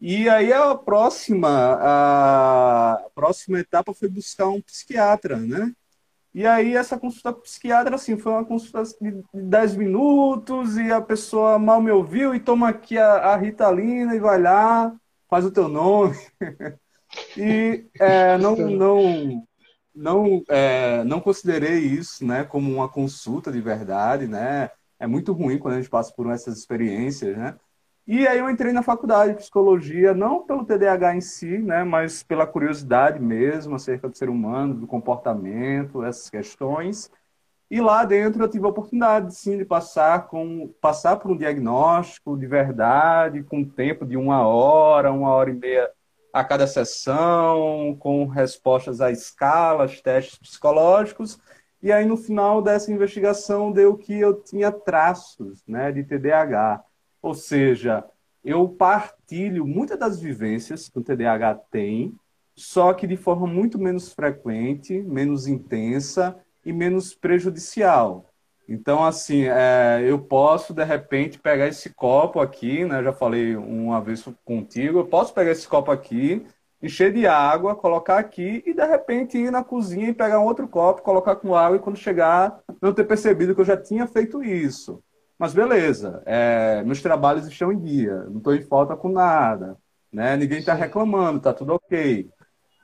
E 0.00 0.28
aí 0.28 0.52
a 0.52 0.74
próxima, 0.74 1.78
a 1.80 3.06
próxima 3.14 3.60
etapa 3.60 3.94
foi 3.94 4.08
buscar 4.08 4.48
um 4.48 4.60
psiquiatra, 4.60 5.36
né? 5.36 5.72
E 6.34 6.46
aí 6.46 6.74
essa 6.74 6.98
consulta 6.98 7.32
psiquiatra, 7.32 7.94
assim, 7.94 8.18
foi 8.18 8.32
uma 8.32 8.44
consulta 8.44 8.82
de 9.00 9.22
10 9.32 9.76
minutos 9.76 10.76
e 10.76 10.90
a 10.90 11.00
pessoa 11.00 11.58
mal 11.58 11.80
me 11.80 11.90
ouviu 11.90 12.34
e 12.34 12.40
toma 12.40 12.70
aqui 12.70 12.98
a, 12.98 13.32
a 13.32 13.36
Ritalina 13.36 14.16
e 14.16 14.18
vai 14.18 14.40
lá, 14.40 14.92
faz 15.30 15.44
o 15.44 15.52
teu 15.52 15.68
nome. 15.68 16.16
e 17.36 17.86
é, 18.00 18.38
não, 18.38 18.56
não, 18.56 19.46
não, 19.94 20.42
é, 20.48 21.04
não 21.04 21.20
considerei 21.20 21.78
isso, 21.78 22.24
né, 22.26 22.42
como 22.42 22.72
uma 22.72 22.88
consulta 22.88 23.52
de 23.52 23.60
verdade, 23.60 24.26
né? 24.26 24.70
É 25.02 25.06
muito 25.06 25.32
ruim 25.32 25.58
quando 25.58 25.74
a 25.74 25.76
gente 25.78 25.90
passa 25.90 26.12
por 26.14 26.30
essas 26.30 26.56
experiências, 26.56 27.36
né? 27.36 27.56
E 28.06 28.26
aí 28.26 28.38
eu 28.38 28.48
entrei 28.48 28.72
na 28.72 28.84
faculdade 28.84 29.32
de 29.32 29.38
psicologia, 29.38 30.14
não 30.14 30.44
pelo 30.46 30.64
TDAH 30.64 31.16
em 31.16 31.20
si, 31.20 31.58
né, 31.58 31.84
mas 31.84 32.22
pela 32.22 32.46
curiosidade 32.46 33.20
mesmo 33.20 33.76
acerca 33.76 34.08
do 34.08 34.16
ser 34.16 34.28
humano, 34.28 34.74
do 34.74 34.86
comportamento, 34.86 36.04
essas 36.04 36.30
questões. 36.30 37.10
E 37.70 37.80
lá 37.80 38.04
dentro 38.04 38.42
eu 38.42 38.48
tive 38.48 38.64
a 38.64 38.68
oportunidade, 38.68 39.34
sim, 39.34 39.56
de 39.58 39.64
passar 39.64 40.26
com 40.28 40.72
passar 40.80 41.16
por 41.16 41.30
um 41.30 41.36
diagnóstico 41.36 42.36
de 42.36 42.46
verdade, 42.46 43.42
com 43.42 43.64
tempo 43.64 44.04
de 44.06 44.16
uma 44.16 44.46
hora, 44.46 45.12
uma 45.12 45.30
hora 45.30 45.50
e 45.50 45.54
meia 45.54 45.90
a 46.32 46.44
cada 46.44 46.66
sessão, 46.66 47.96
com 47.98 48.26
respostas 48.26 49.00
a 49.00 49.10
escalas, 49.10 50.00
testes 50.00 50.38
psicológicos 50.38 51.40
e 51.82 51.90
aí, 51.90 52.04
no 52.04 52.16
final 52.16 52.62
dessa 52.62 52.92
investigação, 52.92 53.72
deu 53.72 53.96
que 53.96 54.14
eu 54.14 54.40
tinha 54.40 54.70
traços 54.70 55.64
né, 55.66 55.90
de 55.90 56.04
TDAH. 56.04 56.84
Ou 57.20 57.34
seja, 57.34 58.04
eu 58.44 58.68
partilho 58.68 59.66
muitas 59.66 59.98
das 59.98 60.20
vivências 60.20 60.88
que 60.88 60.98
o 60.98 61.02
TDAH 61.02 61.56
tem, 61.72 62.14
só 62.54 62.92
que 62.92 63.06
de 63.06 63.16
forma 63.16 63.48
muito 63.48 63.80
menos 63.80 64.12
frequente, 64.12 65.02
menos 65.02 65.48
intensa 65.48 66.36
e 66.64 66.72
menos 66.72 67.14
prejudicial. 67.14 68.26
Então, 68.68 69.04
assim, 69.04 69.44
é, 69.46 70.02
eu 70.06 70.20
posso, 70.20 70.72
de 70.72 70.84
repente, 70.84 71.38
pegar 71.38 71.66
esse 71.66 71.90
copo 71.90 72.38
aqui, 72.38 72.84
né? 72.84 73.02
Já 73.02 73.12
falei 73.12 73.56
uma 73.56 74.00
vez 74.00 74.24
contigo, 74.44 75.00
eu 75.00 75.06
posso 75.06 75.34
pegar 75.34 75.50
esse 75.50 75.66
copo 75.66 75.90
aqui 75.90 76.46
encher 76.82 77.12
de 77.12 77.26
água, 77.26 77.76
colocar 77.76 78.18
aqui 78.18 78.62
e 78.66 78.74
de 78.74 78.84
repente 78.84 79.38
ir 79.38 79.52
na 79.52 79.62
cozinha 79.62 80.08
e 80.08 80.14
pegar 80.14 80.40
um 80.40 80.44
outro 80.44 80.66
copo, 80.66 81.02
colocar 81.02 81.36
com 81.36 81.54
água 81.54 81.76
e 81.76 81.80
quando 81.80 81.96
chegar 81.96 82.60
não 82.80 82.92
ter 82.92 83.04
percebido 83.04 83.54
que 83.54 83.60
eu 83.60 83.64
já 83.64 83.76
tinha 83.76 84.06
feito 84.06 84.42
isso. 84.42 85.02
Mas 85.38 85.54
beleza, 85.54 86.22
é, 86.26 86.82
meus 86.84 87.00
trabalhos 87.00 87.46
estão 87.46 87.72
em 87.72 87.78
dia, 87.78 88.24
não 88.24 88.38
estou 88.38 88.54
em 88.54 88.62
falta 88.62 88.96
com 88.96 89.08
nada, 89.08 89.76
né? 90.12 90.36
Ninguém 90.36 90.58
está 90.58 90.74
reclamando, 90.74 91.38
está 91.38 91.52
tudo 91.52 91.74
ok. 91.74 92.28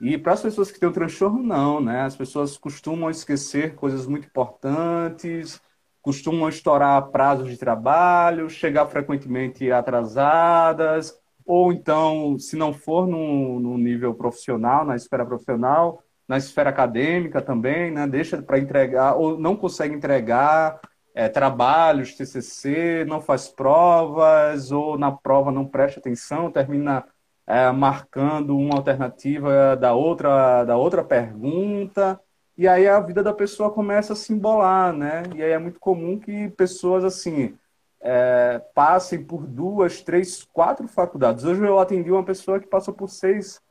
E 0.01 0.17
para 0.17 0.33
as 0.33 0.41
pessoas 0.41 0.71
que 0.71 0.79
têm 0.79 0.87
um 0.87 0.93
transtorno, 0.93 1.43
não, 1.43 1.81
né? 1.81 2.01
As 2.01 2.15
pessoas 2.15 2.57
costumam 2.57 3.09
esquecer 3.09 3.75
coisas 3.75 4.07
muito 4.07 4.27
importantes, 4.27 5.61
costumam 6.01 6.47
estourar 6.47 7.09
prazos 7.09 7.49
de 7.49 7.57
trabalho, 7.57 8.49
chegar 8.49 8.87
frequentemente 8.87 9.69
atrasadas, 9.71 11.18
ou 11.49 11.73
então, 11.73 12.37
se 12.37 12.55
não 12.55 12.71
for 12.71 13.07
no, 13.07 13.59
no 13.59 13.75
nível 13.75 14.13
profissional, 14.13 14.85
na 14.85 14.95
esfera 14.95 15.25
profissional, 15.25 16.03
na 16.27 16.37
esfera 16.37 16.69
acadêmica 16.69 17.41
também, 17.41 17.89
né? 17.89 18.05
deixa 18.05 18.39
para 18.39 18.59
entregar, 18.59 19.15
ou 19.15 19.39
não 19.39 19.55
consegue 19.55 19.95
entregar 19.95 20.79
é, 21.11 21.27
trabalhos, 21.27 22.13
TCC, 22.13 23.03
não 23.07 23.19
faz 23.19 23.47
provas, 23.47 24.71
ou 24.71 24.95
na 24.95 25.11
prova 25.11 25.51
não 25.51 25.65
presta 25.65 25.99
atenção, 25.99 26.51
termina 26.51 27.03
é, 27.47 27.71
marcando 27.71 28.55
uma 28.55 28.75
alternativa 28.75 29.75
da 29.75 29.95
outra, 29.95 30.63
da 30.65 30.77
outra 30.77 31.03
pergunta, 31.03 32.21
e 32.55 32.67
aí 32.67 32.87
a 32.87 32.99
vida 32.99 33.23
da 33.23 33.33
pessoa 33.33 33.71
começa 33.71 34.13
a 34.13 34.15
se 34.15 34.31
embolar, 34.31 34.93
né? 34.93 35.23
E 35.35 35.41
aí 35.41 35.49
é 35.49 35.57
muito 35.57 35.79
comum 35.79 36.19
que 36.19 36.49
pessoas 36.49 37.03
assim 37.03 37.57
é, 38.01 38.61
passem 38.73 39.23
por 39.23 39.45
duas, 39.45 40.01
três, 40.01 40.43
quatro 40.43 40.87
faculdades. 40.87 41.43
Hoje 41.43 41.63
eu 41.65 41.79
atendi 41.79 42.11
uma 42.11 42.23
pessoa 42.23 42.59
que 42.59 42.67
passou 42.67 42.93
por 42.93 43.09
seis 43.09 43.61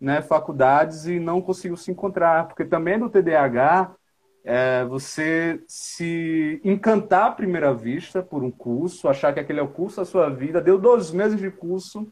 né, 0.00 0.22
faculdades 0.22 1.06
e 1.06 1.18
não 1.18 1.40
conseguiu 1.40 1.76
se 1.76 1.90
encontrar, 1.90 2.46
porque 2.46 2.64
também 2.64 2.98
no 2.98 3.10
TDAH 3.10 3.94
é, 4.44 4.84
você 4.84 5.62
se 5.66 6.60
encantar 6.64 7.26
à 7.26 7.32
primeira 7.32 7.74
vista 7.74 8.22
por 8.22 8.42
um 8.42 8.50
curso, 8.50 9.08
achar 9.08 9.32
que 9.32 9.40
aquele 9.40 9.60
é 9.60 9.62
o 9.62 9.68
curso 9.68 9.98
da 9.98 10.04
sua 10.04 10.30
vida, 10.30 10.60
deu 10.60 10.78
dois 10.78 11.10
meses 11.10 11.38
de 11.38 11.50
curso, 11.50 12.10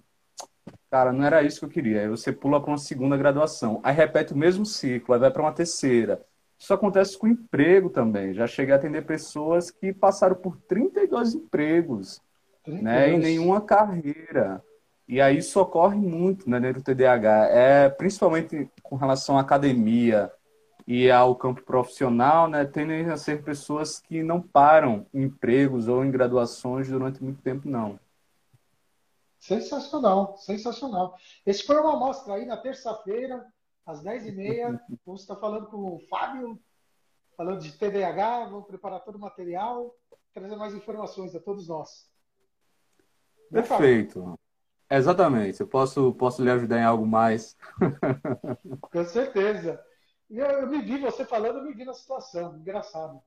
cara, 0.91 1.13
não 1.13 1.25
era 1.25 1.43
isso 1.43 1.61
que 1.61 1.65
eu 1.65 1.71
queria. 1.71 2.01
Aí 2.01 2.09
você 2.09 2.33
pula 2.33 2.61
para 2.61 2.71
uma 2.71 2.79
segunda 2.79 3.17
graduação, 3.17 3.81
aí 3.83 3.95
repete 3.95 4.33
o 4.33 4.37
mesmo 4.37 4.67
ciclo, 4.67 5.15
aí 5.15 5.21
vai 5.21 5.31
para 5.31 5.43
uma 5.43 5.53
terceira, 5.53 6.21
isso 6.59 6.73
acontece 6.73 7.19
com 7.19 7.29
emprego 7.29 7.91
também. 7.91 8.33
Já 8.33 8.47
cheguei 8.47 8.73
a 8.73 8.77
atender 8.77 9.05
pessoas 9.05 9.71
que 9.71 9.93
passaram 9.93 10.37
por 10.37 10.57
32 10.69 11.35
empregos, 11.35 12.21
32. 12.65 12.85
né, 12.85 13.11
em 13.13 13.19
nenhuma 13.19 13.61
carreira. 13.61 14.63
E 15.09 15.21
aí 15.21 15.39
isso 15.39 15.61
ocorre 15.61 15.97
muito 15.97 16.49
né, 16.49 16.59
dentro 16.59 16.83
do 16.83 16.85
TDAH, 16.85 17.49
é, 17.51 17.89
principalmente 17.89 18.69
com 18.83 18.97
relação 18.97 19.39
à 19.39 19.43
academia 19.43 20.33
e 20.87 21.11
ao 21.11 21.35
campo 21.35 21.63
profissional, 21.63 22.49
né, 22.49 22.65
tendem 22.65 23.09
a 23.11 23.17
ser 23.17 23.43
pessoas 23.43 24.01
que 24.01 24.23
não 24.23 24.41
param 24.41 25.07
em 25.13 25.23
empregos 25.23 25.89
ou 25.89 26.05
em 26.05 26.11
graduações 26.11 26.89
durante 26.89 27.23
muito 27.23 27.43
tempo, 27.43 27.69
não. 27.69 27.99
Sensacional, 29.39 30.37
sensacional. 30.39 31.17
Esse 31.45 31.65
foi 31.65 31.77
uma 31.77 31.95
amostra 31.95 32.35
aí 32.35 32.47
na 32.47 32.57
terça-feira, 32.57 33.45
às 33.87 34.03
10h30. 34.03 34.81
Você 35.07 35.23
está 35.23 35.37
falando 35.37 35.67
com 35.67 35.95
o 35.95 36.01
Fábio 36.09 36.61
falando 37.37 37.61
de 37.61 37.73
TDAH, 37.73 38.47
vamos 38.47 38.67
preparar 38.67 39.01
todo 39.01 39.17
o 39.17 39.21
material, 39.21 39.95
trazer 40.33 40.57
mais 40.57 40.75
informações 40.75 41.35
a 41.35 41.41
todos 41.41 41.69
nós. 41.69 42.11
Perfeito. 43.51 44.39
Exatamente. 44.91 45.61
Eu 45.61 45.67
posso, 45.67 46.13
posso 46.15 46.43
lhe 46.43 46.51
ajudar 46.51 46.79
em 46.79 46.85
algo 46.85 47.07
mais. 47.07 47.57
Com 48.81 49.05
certeza. 49.05 49.83
Eu, 50.31 50.47
eu 50.47 50.67
me 50.67 50.81
vi, 50.81 50.99
você 50.99 51.25
falando, 51.25 51.59
eu 51.59 51.65
me 51.65 51.75
vi 51.75 51.85
na 51.85 51.93
situação. 51.93 52.57
Engraçado. 52.57 53.21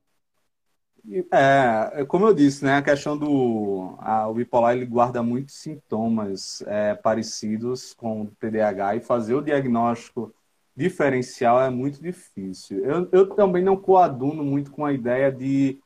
É, 1.32 2.02
é, 2.02 2.06
como 2.06 2.28
eu 2.28 2.34
disse, 2.34 2.66
né, 2.66 2.76
a 2.76 2.82
questão 2.82 3.18
do 3.18 3.96
a, 4.00 4.28
o 4.28 4.34
bipolar 4.34 4.76
ele 4.76 4.86
guarda 4.86 5.24
muitos 5.24 5.56
sintomas 5.56 6.62
é, 6.64 6.94
parecidos 6.94 7.94
com 7.94 8.24
o 8.24 8.32
TDAH 8.32 8.98
e 8.98 9.02
fazer 9.02 9.34
o 9.34 9.42
diagnóstico 9.42 10.34
diferencial 10.80 11.62
é 11.62 11.70
muito 11.70 12.02
difícil. 12.02 12.80
Eu, 12.86 13.10
eu 13.12 13.36
também 13.36 13.62
não 13.62 13.76
coaduno 13.76 14.46
muito 14.46 14.72
com 14.72 14.86
a 14.86 14.94
ideia 14.94 15.30
de, 15.30 15.78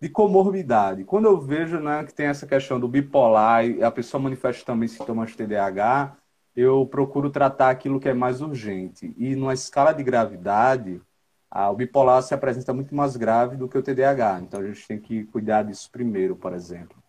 de 0.00 0.08
comorbidade. 0.08 1.04
Quando 1.04 1.26
eu 1.26 1.38
vejo 1.38 1.78
né, 1.78 2.02
que 2.02 2.14
tem 2.14 2.26
essa 2.26 2.46
questão 2.46 2.80
do 2.80 2.88
bipolar 2.88 3.66
e 3.66 3.84
a 3.84 3.90
pessoa 3.90 4.22
manifesta 4.22 4.64
também 4.64 4.88
sintomas 4.88 5.30
de 5.30 5.36
TDAH, 5.36 6.16
eu 6.56 6.86
procuro 6.86 7.28
tratar 7.28 7.68
aquilo 7.68 8.00
que 8.00 8.08
é 8.08 8.14
mais 8.14 8.40
urgente. 8.40 9.14
E 9.18 9.36
numa 9.36 9.52
escala 9.52 9.92
de 9.92 10.02
gravidade, 10.02 10.98
a, 11.50 11.70
o 11.70 11.76
bipolar 11.76 12.22
se 12.22 12.32
apresenta 12.32 12.72
muito 12.72 12.94
mais 12.94 13.16
grave 13.16 13.58
do 13.58 13.68
que 13.68 13.76
o 13.76 13.82
TDAH. 13.82 14.40
Então 14.40 14.60
a 14.60 14.66
gente 14.66 14.88
tem 14.88 14.98
que 14.98 15.24
cuidar 15.24 15.64
disso 15.64 15.90
primeiro, 15.92 16.34
por 16.36 16.54
exemplo. 16.54 17.01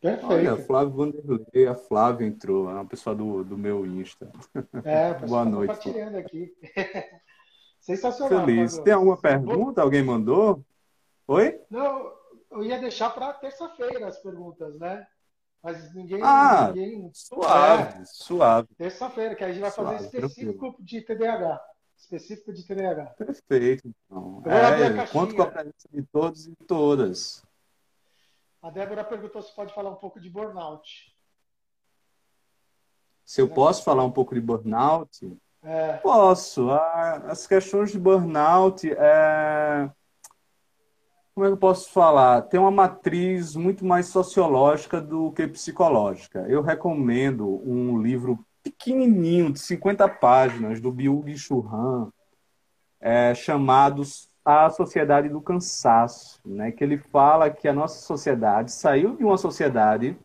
Perfeito. 0.00 0.32
Olha, 0.32 0.56
Flávio 0.56 0.94
Vanderlei, 0.94 1.66
a 1.66 1.74
Flávia 1.74 2.26
entrou, 2.26 2.70
é 2.70 2.72
uma 2.72 2.86
pessoa 2.86 3.14
do, 3.14 3.44
do 3.44 3.58
meu 3.58 3.84
Insta. 3.84 4.30
É, 4.82 5.12
Boa 5.26 5.44
tá 5.44 5.50
noite. 5.50 5.68
compartilhando 5.68 6.16
aqui. 6.16 6.54
Sensacional. 7.78 8.46
Feliz. 8.46 8.78
Tem 8.78 8.94
alguma 8.94 9.16
pergunta? 9.16 9.82
Alguém 9.82 10.02
mandou? 10.02 10.64
Oi? 11.26 11.60
Não, 11.70 12.12
eu 12.50 12.64
ia 12.64 12.78
deixar 12.78 13.10
para 13.10 13.32
terça-feira 13.34 14.06
as 14.06 14.18
perguntas, 14.18 14.78
né? 14.78 15.06
Mas 15.62 15.94
ninguém. 15.94 16.20
Ah, 16.22 16.72
ninguém... 16.74 17.10
suave, 17.12 18.00
é, 18.00 18.04
suave. 18.06 18.68
Terça-feira, 18.78 19.34
que 19.34 19.44
a 19.44 19.48
gente 19.52 19.60
vai 19.60 19.70
suave, 19.70 19.96
fazer 19.96 20.06
específico 20.06 20.58
tranquilo. 20.58 20.76
de 20.80 21.02
TDAH 21.02 21.70
específica 22.00 22.52
de 22.52 22.66
TDAH. 22.66 23.06
Perfeito. 23.18 23.88
Então. 24.06 24.42
É, 24.46 25.06
conto 25.08 25.34
com 25.36 25.42
a 25.42 25.46
presença 25.46 25.88
de 25.92 26.02
todos 26.02 26.46
e 26.46 26.54
todas. 26.66 27.44
A 28.62 28.68
Débora 28.68 29.04
perguntou 29.04 29.40
se 29.40 29.54
pode 29.54 29.72
falar 29.72 29.90
um 29.90 29.96
pouco 29.96 30.20
de 30.20 30.28
burnout. 30.28 31.14
Se 33.24 33.40
eu 33.40 33.48
posso 33.48 33.82
falar 33.84 34.04
um 34.04 34.10
pouco 34.10 34.34
de 34.34 34.40
burnout? 34.40 35.38
É. 35.62 35.94
Posso. 35.98 36.70
As 36.70 37.46
questões 37.46 37.92
de 37.92 37.98
burnout, 37.98 38.90
é... 38.90 39.90
como 41.34 41.46
é 41.46 41.48
que 41.48 41.54
eu 41.54 41.58
posso 41.58 41.90
falar? 41.90 42.42
Tem 42.42 42.58
uma 42.58 42.70
matriz 42.70 43.54
muito 43.54 43.84
mais 43.84 44.08
sociológica 44.08 45.00
do 45.00 45.32
que 45.32 45.46
psicológica. 45.46 46.40
Eu 46.48 46.60
recomendo 46.60 47.62
um 47.64 48.00
livro 48.02 48.44
pequenininho, 48.62 49.52
de 49.52 49.60
50 49.60 50.08
páginas, 50.08 50.80
do 50.80 50.92
Byung 50.92 51.34
Chul 51.36 51.64
é, 53.00 53.34
chamado 53.34 54.02
A 54.50 54.70
Sociedade 54.70 55.28
do 55.28 55.40
Cansaço, 55.40 56.40
né? 56.44 56.72
que 56.72 56.82
ele 56.82 56.98
fala 56.98 57.50
que 57.50 57.68
a 57.68 57.72
nossa 57.72 58.00
sociedade 58.00 58.72
saiu 58.72 59.16
de 59.16 59.24
uma 59.24 59.38
sociedade 59.38 60.16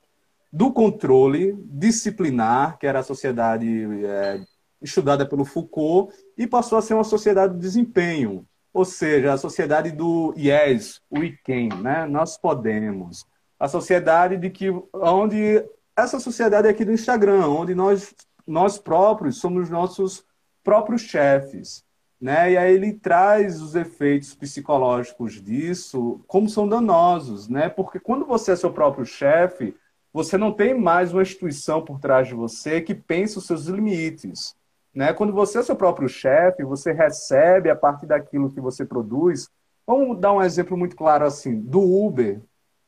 do 0.52 0.72
controle 0.72 1.56
disciplinar, 1.66 2.78
que 2.80 2.88
era 2.88 3.00
a 3.00 3.04
sociedade 3.04 3.68
é, 4.04 4.42
estudada 4.82 5.28
pelo 5.28 5.46
Foucault, 5.46 6.14
e 6.38 6.48
passou 6.48 6.78
a 6.78 6.82
ser 6.82 6.96
uma 6.96 7.04
sociedade 7.04 7.54
do 7.54 7.60
desempenho, 7.60 8.46
ou 8.74 8.84
seja, 8.84 9.34
a 9.34 9.38
sociedade 9.38 9.92
do 9.92 10.34
yes, 10.36 11.02
we 11.12 11.38
can, 11.46 11.82
né? 11.82 12.06
nós 12.06 12.38
podemos. 12.38 13.26
A 13.60 13.68
sociedade 13.68 14.38
de 14.38 14.50
que 14.50 14.70
onde 14.94 15.64
essa 15.96 16.20
sociedade 16.20 16.68
aqui 16.68 16.84
do 16.84 16.92
Instagram, 16.92 17.48
onde 17.48 17.74
nós, 17.74 18.14
nós 18.46 18.78
próprios 18.78 19.40
somos 19.40 19.70
nossos 19.70 20.26
próprios 20.64 21.04
chefes. 21.04 21.85
Né? 22.26 22.54
E 22.54 22.58
aí 22.58 22.74
ele 22.74 22.92
traz 22.92 23.62
os 23.62 23.76
efeitos 23.76 24.34
psicológicos 24.34 25.40
disso, 25.40 26.20
como 26.26 26.50
são 26.50 26.68
danosos, 26.68 27.48
né? 27.48 27.70
Porque 27.70 28.00
quando 28.00 28.26
você 28.26 28.54
é 28.54 28.56
seu 28.56 28.74
próprio 28.74 29.06
chefe, 29.06 29.76
você 30.12 30.36
não 30.36 30.52
tem 30.52 30.74
mais 30.74 31.14
uma 31.14 31.22
instituição 31.22 31.86
por 31.86 32.00
trás 32.00 32.28
de 32.28 32.34
você 32.34 32.82
que 32.82 32.96
pensa 32.96 33.38
os 33.38 33.46
seus 33.46 33.68
limites, 33.68 34.56
né? 34.92 35.14
Quando 35.14 35.34
você 35.34 35.60
é 35.60 35.62
seu 35.62 35.76
próprio 35.76 36.10
chefe, 36.10 36.64
você 36.64 36.92
recebe 36.92 37.70
a 37.70 37.76
partir 37.76 38.08
daquilo 38.08 38.52
que 38.52 38.60
você 38.60 38.84
produz. 38.84 39.48
Vamos 39.86 40.20
dar 40.20 40.34
um 40.34 40.42
exemplo 40.42 40.76
muito 40.76 40.96
claro 40.96 41.26
assim, 41.26 41.62
do 41.62 41.80
Uber, 41.80 42.42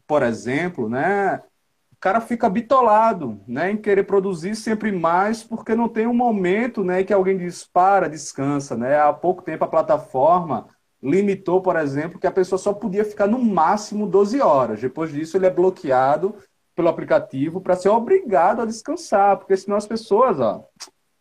por 0.08 0.23
exemplo, 0.23 0.89
né? 0.89 1.43
O 1.98 2.00
cara 2.00 2.22
fica 2.22 2.48
bitolado, 2.48 3.42
né, 3.48 3.72
em 3.72 3.78
querer 3.78 4.04
produzir 4.04 4.56
sempre 4.56 4.92
mais, 4.92 5.44
porque 5.44 5.74
não 5.74 5.90
tem 5.90 6.06
um 6.06 6.14
momento, 6.14 6.84
né, 6.84 7.04
que 7.04 7.12
alguém 7.12 7.36
diz 7.36 7.66
para, 7.66 8.08
descansa, 8.08 8.78
né? 8.78 9.00
Há 9.00 9.12
pouco 9.12 9.42
tempo 9.42 9.64
a 9.64 9.68
plataforma 9.68 10.68
limitou, 11.02 11.60
por 11.60 11.76
exemplo, 11.76 12.20
que 12.20 12.28
a 12.28 12.32
pessoa 12.32 12.60
só 12.60 12.72
podia 12.72 13.04
ficar 13.04 13.26
no 13.26 13.40
máximo 13.40 14.06
12 14.06 14.40
horas. 14.40 14.80
Depois 14.80 15.12
disso 15.12 15.38
ele 15.38 15.48
é 15.48 15.50
bloqueado 15.50 16.36
pelo 16.76 16.88
aplicativo 16.88 17.62
para 17.62 17.76
ser 17.76 17.90
obrigado 17.90 18.62
a 18.62 18.66
descansar, 18.66 19.38
porque 19.38 19.58
senão 19.58 19.76
as 19.76 19.88
pessoas, 19.88 20.40
ó, 20.40 20.64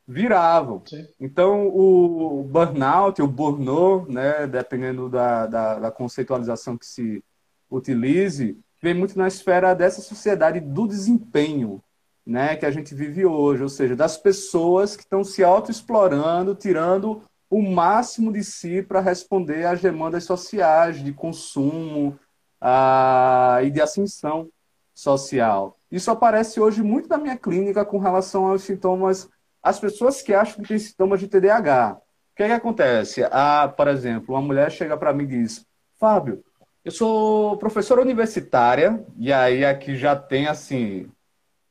viravam. 0.06 0.82
Sim. 0.84 1.06
Então, 1.18 1.68
o 1.68 2.44
burnout, 2.44 3.22
o 3.22 3.26
burnout, 3.26 4.12
né, 4.12 4.46
dependendo 4.46 5.08
da, 5.08 5.46
da, 5.46 5.78
da 5.78 5.90
conceitualização 5.90 6.76
que 6.76 6.84
se 6.84 7.24
utilize, 7.70 8.58
vem 8.82 8.94
muito 8.94 9.18
na 9.18 9.28
esfera 9.28 9.74
dessa 9.74 10.00
sociedade 10.00 10.60
do 10.60 10.86
desempenho, 10.86 11.82
né, 12.26 12.56
que 12.56 12.66
a 12.66 12.70
gente 12.70 12.94
vive 12.94 13.24
hoje, 13.24 13.62
ou 13.62 13.68
seja, 13.68 13.94
das 13.94 14.16
pessoas 14.16 14.96
que 14.96 15.02
estão 15.02 15.22
se 15.22 15.44
autoexplorando, 15.44 16.54
tirando 16.54 17.22
o 17.48 17.62
máximo 17.62 18.32
de 18.32 18.42
si 18.42 18.82
para 18.82 19.00
responder 19.00 19.64
às 19.66 19.80
demandas 19.80 20.24
sociais 20.24 21.02
de 21.02 21.12
consumo 21.12 22.18
uh, 22.60 23.62
e 23.64 23.70
de 23.70 23.80
ascensão 23.80 24.48
social. 24.94 25.78
Isso 25.90 26.10
aparece 26.10 26.60
hoje 26.60 26.82
muito 26.82 27.08
na 27.08 27.18
minha 27.18 27.36
clínica 27.36 27.84
com 27.84 27.98
relação 27.98 28.46
aos 28.46 28.62
sintomas, 28.62 29.28
as 29.62 29.78
pessoas 29.78 30.22
que 30.22 30.34
acham 30.34 30.62
que 30.62 30.68
têm 30.68 30.78
sintomas 30.78 31.20
de 31.20 31.28
TDAH. 31.28 31.98
O 31.98 32.36
que, 32.36 32.42
é 32.42 32.46
que 32.48 32.52
acontece? 32.52 33.22
Ah, 33.30 33.72
por 33.74 33.88
exemplo, 33.88 34.34
uma 34.34 34.42
mulher 34.42 34.70
chega 34.70 34.96
para 34.96 35.12
mim 35.12 35.24
e 35.24 35.28
diz: 35.28 35.64
Fábio, 35.98 36.44
eu 36.86 36.92
sou 36.92 37.56
professora 37.56 38.00
universitária, 38.00 39.04
e 39.18 39.32
aí 39.32 39.64
aqui 39.64 39.96
já 39.96 40.14
tem, 40.14 40.46
assim, 40.46 41.10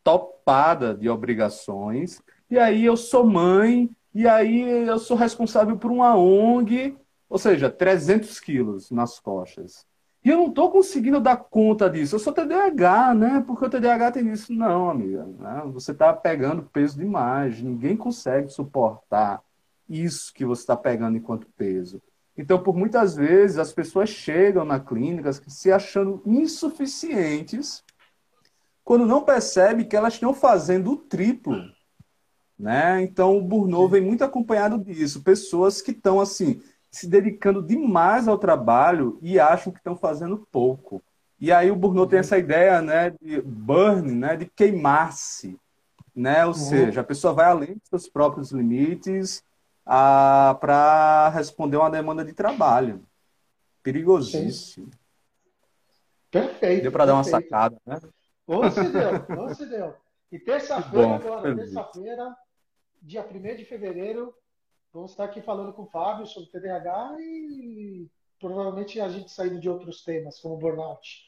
topada 0.04 0.94
de 0.94 1.10
obrigações. 1.10 2.22
E 2.52 2.60
aí 2.60 2.84
eu 2.84 2.98
sou 2.98 3.26
mãe, 3.26 3.90
e 4.14 4.28
aí 4.28 4.86
eu 4.86 5.00
sou 5.00 5.16
responsável 5.16 5.78
por 5.78 5.90
uma 5.90 6.18
ONG, 6.18 6.98
ou 7.30 7.38
seja, 7.38 7.70
300 7.70 8.42
quilos 8.42 8.92
nas 8.92 9.18
costas. 9.18 9.86
E 10.22 10.30
eu 10.32 10.36
não 10.38 10.48
estou 10.48 10.70
conseguindo 10.70 11.22
dar 11.22 11.38
conta 11.38 11.90
disso. 11.90 12.16
Eu 12.16 12.20
sou 12.20 12.34
TDAH, 12.34 13.14
né? 13.14 13.44
Porque 13.48 13.64
o 13.64 13.70
TDAH 13.70 14.12
tem 14.12 14.30
isso. 14.34 14.52
Não, 14.52 14.90
amiga. 14.90 15.26
Né? 15.40 15.62
Você 15.68 15.94
está 15.94 16.12
pegando 16.12 16.64
peso 16.74 16.98
demais. 16.98 17.62
Ninguém 17.62 17.96
consegue 17.96 18.50
suportar 18.50 19.42
isso 19.88 20.34
que 20.34 20.44
você 20.44 20.64
está 20.64 20.76
pegando 20.76 21.16
enquanto 21.16 21.48
peso. 21.56 22.02
Então, 22.38 22.62
por 22.62 22.76
muitas 22.76 23.16
vezes, 23.16 23.58
as 23.58 23.72
pessoas 23.72 24.10
chegam 24.10 24.66
na 24.66 24.80
clínica 24.80 25.32
se 25.34 25.72
achando 25.72 26.22
insuficientes 26.26 27.84
quando 28.84 29.06
não 29.06 29.24
percebem 29.24 29.88
que 29.88 29.96
elas 29.96 30.14
estão 30.14 30.34
fazendo 30.34 30.92
o 30.92 30.98
triplo. 30.98 31.58
Né? 32.58 33.02
Então, 33.02 33.38
o 33.38 33.42
burnout 33.42 33.92
vem 33.92 34.02
muito 34.02 34.24
acompanhado 34.24 34.78
disso. 34.78 35.24
Pessoas 35.24 35.82
que 35.82 35.92
estão, 35.92 36.20
assim, 36.20 36.62
se 36.92 37.08
dedicando 37.08 37.62
demais 37.62 38.28
ao 38.28 38.38
trabalho 38.38 39.18
e 39.22 39.40
acham 39.40 39.72
que 39.72 39.80
estão 39.80 39.96
fazendo 39.96 40.48
pouco. 40.52 41.02
E 41.40 41.52
aí 41.52 41.70
o 41.70 41.76
burnout 41.76 42.10
tem 42.10 42.20
essa 42.20 42.38
ideia 42.38 42.82
né, 42.82 43.14
de 43.22 43.42
burn, 43.42 44.12
né, 44.12 44.38
de 44.38 44.46
queimar-se. 44.46 45.58
Né? 46.16 46.46
Ou 46.46 46.54
uhum. 46.54 46.58
seja, 46.58 47.02
a 47.02 47.04
pessoa 47.04 47.34
vai 47.34 47.46
além 47.46 47.74
dos 47.74 47.90
seus 47.90 48.08
próprios 48.08 48.52
limites, 48.52 49.44
para 49.86 51.30
responder 51.30 51.78
uma 51.78 51.90
demanda 51.90 52.26
de 52.26 52.34
trabalho. 52.34 53.06
Perigosíssimo. 53.84 54.88
Sim. 54.88 55.00
Perfeito. 56.32 56.82
Deu 56.84 56.92
para 56.92 57.06
dar 57.06 57.14
uma 57.14 57.24
sacada, 57.24 57.80
né? 57.86 58.02
Ou 58.48 58.70
se 58.70 58.84
deu, 58.90 59.10
ou 59.40 59.56
se 59.56 59.66
deu. 59.68 59.96
E 60.32 60.40
terça-feira, 60.40 61.16
agora, 61.16 61.56
terça-feira, 61.56 62.36
dia 63.02 63.26
1 63.26 63.56
de 63.56 63.66
fevereiro, 63.66 64.36
vamos 64.92 65.12
estar 65.12 65.26
aqui 65.26 65.42
falando 65.42 65.72
com 65.72 65.84
o 65.84 65.90
Fábio 65.90 66.26
sobre 66.26 66.50
TDAH 66.50 67.16
e 67.20 68.10
provavelmente 68.40 69.00
a 69.00 69.08
gente 69.08 69.32
saindo 69.32 69.60
de 69.60 69.70
outros 69.70 70.04
temas, 70.04 70.40
como 70.40 70.58
burnout. 70.58 71.24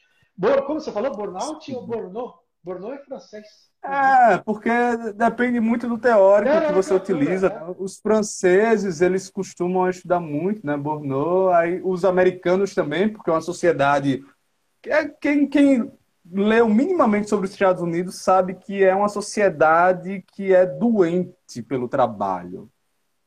Como 0.66 0.80
você 0.80 0.92
falou, 0.92 1.16
burnout 1.16 1.64
Sim. 1.64 1.74
ou 1.74 1.86
burnout? 1.86 2.38
Burnout 2.62 3.00
é 3.00 3.04
francês. 3.04 3.67
É, 3.82 4.38
porque 4.38 4.70
depende 5.14 5.60
muito 5.60 5.88
do 5.88 5.98
teórico 5.98 6.54
não, 6.54 6.66
que 6.66 6.72
você 6.72 6.94
utiliza. 6.94 7.48
Né? 7.48 7.74
Os 7.78 7.98
franceses, 7.98 9.00
eles 9.00 9.30
costumam 9.30 9.88
estudar 9.88 10.20
muito, 10.20 10.66
né? 10.66 10.76
Bourdieu, 10.76 11.50
aí 11.50 11.80
os 11.82 12.04
americanos 12.04 12.74
também, 12.74 13.08
porque 13.08 13.30
é 13.30 13.32
uma 13.32 13.40
sociedade... 13.40 14.22
É, 14.86 15.06
quem, 15.06 15.46
quem 15.46 15.90
leu 16.30 16.68
minimamente 16.68 17.28
sobre 17.28 17.46
os 17.46 17.52
Estados 17.52 17.82
Unidos 17.82 18.16
sabe 18.16 18.54
que 18.54 18.84
é 18.84 18.94
uma 18.94 19.08
sociedade 19.08 20.24
que 20.34 20.54
é 20.54 20.66
doente 20.66 21.62
pelo 21.66 21.88
trabalho, 21.88 22.70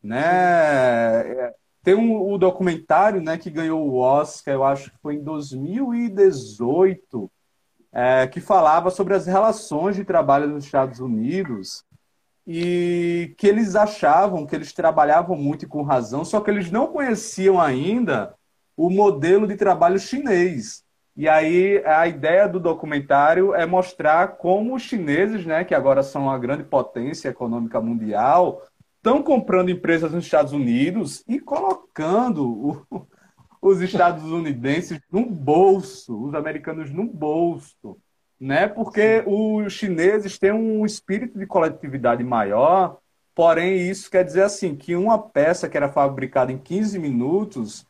né? 0.04 0.22
É, 0.22 1.54
tem 1.84 1.96
um, 1.96 2.32
o 2.32 2.38
documentário, 2.38 3.22
né, 3.22 3.38
que 3.38 3.50
ganhou 3.50 3.88
o 3.88 3.98
Oscar, 3.98 4.54
eu 4.54 4.64
acho 4.64 4.92
que 4.92 4.98
foi 5.00 5.16
em 5.16 5.24
2018, 5.24 7.32
é, 7.94 8.28
que 8.28 8.40
falava 8.40 8.90
sobre 8.90 9.14
as 9.14 9.26
relações 9.26 9.96
de 9.96 10.06
trabalho 10.06 10.48
nos 10.48 10.66
Estados 10.66 11.00
Unidos 11.00 11.84
e 12.48 13.34
que 13.38 13.48
eles 13.48 13.76
achavam 13.76 14.46
que 14.46 14.56
eles 14.56 14.74
trabalhavam 14.74 15.36
muito 15.36 15.66
e 15.66 15.68
com 15.68 15.84
razão, 15.84 16.26
só 16.26 16.40
que 16.42 16.50
eles 16.50 16.72
não 16.72 16.88
conheciam 16.88 17.60
ainda 17.60 18.34
o 18.76 18.90
modelo 18.90 19.48
de 19.48 19.56
trabalho 19.56 20.00
chinês. 20.00 20.84
E 21.16 21.28
aí 21.28 21.84
a 21.86 22.08
ideia 22.08 22.48
do 22.48 22.60
documentário 22.60 23.54
é 23.54 23.66
mostrar 23.66 24.38
como 24.38 24.76
os 24.76 24.82
chineses, 24.82 25.46
né, 25.46 25.64
que 25.64 25.76
agora 25.76 26.02
são 26.02 26.24
uma 26.24 26.40
grande 26.40 26.64
potência 26.64 27.30
econômica 27.30 27.82
mundial, 27.82 28.64
estão 28.98 29.22
comprando 29.22 29.70
empresas 29.70 30.12
nos 30.12 30.26
Estados 30.26 30.54
Unidos 30.54 31.24
e 31.28 31.40
colocando 31.40 32.48
o, 32.90 33.08
os 33.62 33.80
estadunidenses 33.80 35.00
no 35.12 35.26
bolso, 35.26 36.20
os 36.26 36.34
americanos 36.34 36.90
no 36.92 37.06
bolso, 37.06 37.98
né? 38.40 38.68
Porque 38.68 39.24
os 39.28 39.72
chineses 39.72 40.40
têm 40.40 40.52
um 40.52 40.84
espírito 40.86 41.38
de 41.38 41.46
coletividade 41.46 42.24
maior, 42.24 42.98
porém 43.36 43.88
isso 43.90 44.10
quer 44.10 44.26
dizer 44.26 44.44
assim 44.44 44.76
que 44.76 44.96
uma 44.96 45.20
peça 45.20 45.70
que 45.70 45.78
era 45.78 45.92
fabricada 45.92 46.52
em 46.52 46.58
15 46.58 46.98
minutos 46.98 47.86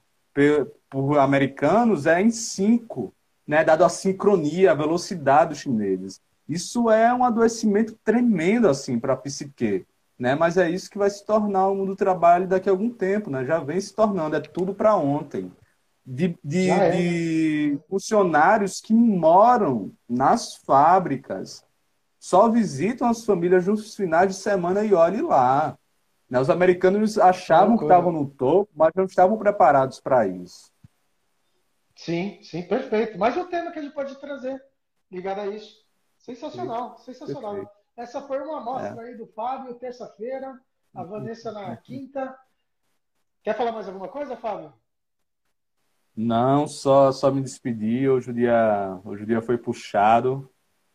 por 0.90 1.18
americanos 1.20 2.06
é 2.06 2.22
em 2.22 2.32
cinco, 2.32 3.14
né? 3.48 3.64
Dado 3.64 3.86
a 3.86 3.90
sincronia, 3.90 4.72
a 4.72 4.76
velocidade 4.76 5.52
dos 5.52 5.60
chineses. 5.60 6.22
Isso 6.48 6.90
é 6.90 7.14
um 7.14 7.24
adoecimento 7.24 7.98
tremendo 8.04 8.68
assim 8.68 9.00
para 9.00 9.14
a 9.14 9.18
psique, 9.18 9.86
né? 10.20 10.36
Mas 10.36 10.58
é 10.58 10.70
isso 10.70 10.90
que 10.90 10.98
vai 10.98 11.10
se 11.10 11.26
tornar 11.26 11.70
o 11.70 11.76
mundo 11.76 11.94
do 11.94 11.96
trabalho 11.96 12.46
daqui 12.46 12.68
a 12.68 12.74
algum 12.74 12.90
tempo, 12.90 13.30
né? 13.30 13.46
Já 13.46 13.60
vem 13.60 13.80
se 13.80 13.94
tornando, 13.94 14.36
é 14.36 14.42
tudo 14.42 14.74
para 14.74 14.96
ontem. 14.98 15.50
De, 16.06 16.38
de, 16.44 16.70
é. 16.70 16.92
de 16.92 17.80
funcionários 17.88 18.82
que 18.82 18.94
moram 18.94 19.94
nas 20.10 20.56
fábricas, 20.56 21.64
só 22.20 22.50
visitam 22.50 23.08
as 23.08 23.24
famílias 23.24 23.68
nos 23.68 23.96
finais 23.96 24.36
de 24.36 24.42
semana 24.42 24.84
e 24.84 24.94
olhe 24.94 25.22
lá. 25.22 25.78
Né? 26.30 26.40
Os 26.40 26.50
americanos 26.50 27.18
achavam 27.18 27.78
que 27.78 27.84
estavam 27.84 28.12
no 28.12 28.30
topo, 28.30 28.72
mas 28.76 28.92
não 28.96 29.06
estavam 29.06 29.38
preparados 29.38 30.00
para 30.00 30.28
isso. 30.28 30.72
Sim, 31.96 32.40
sim, 32.42 32.64
perfeito. 32.64 33.18
Mais 33.18 33.38
um 33.38 33.48
tema 33.48 33.72
que 33.72 33.80
a 33.80 33.82
gente 33.82 33.94
pode 33.94 34.20
trazer 34.20 34.64
ligado 35.12 35.42
a 35.42 35.48
isso. 35.48 35.86
Sensacional, 36.18 36.98
sim, 36.98 37.14
sensacional. 37.14 37.54
Perfeito. 37.54 37.82
Essa 37.98 38.22
foi 38.22 38.40
uma 38.40 38.60
amostra 38.60 39.04
é. 39.04 39.10
aí 39.10 39.18
do 39.18 39.28
Fábio, 39.28 39.76
terça-feira, 39.76 40.60
a 40.96 41.04
Vanessa 41.04 41.52
na 41.52 41.76
quinta. 41.78 42.38
Quer 43.44 43.56
falar 43.56 43.72
mais 43.72 43.88
alguma 43.88 44.08
coisa, 44.08 44.38
Fábio? 44.38 44.74
Não, 46.16 46.68
só, 46.68 47.12
só 47.12 47.32
me 47.32 47.42
despedir. 47.42 48.10
Hoje 48.10 48.32
o, 48.32 48.34
dia, 48.34 49.00
hoje 49.04 49.24
o 49.24 49.26
dia 49.26 49.42
foi 49.42 49.58
puxado. 49.58 50.50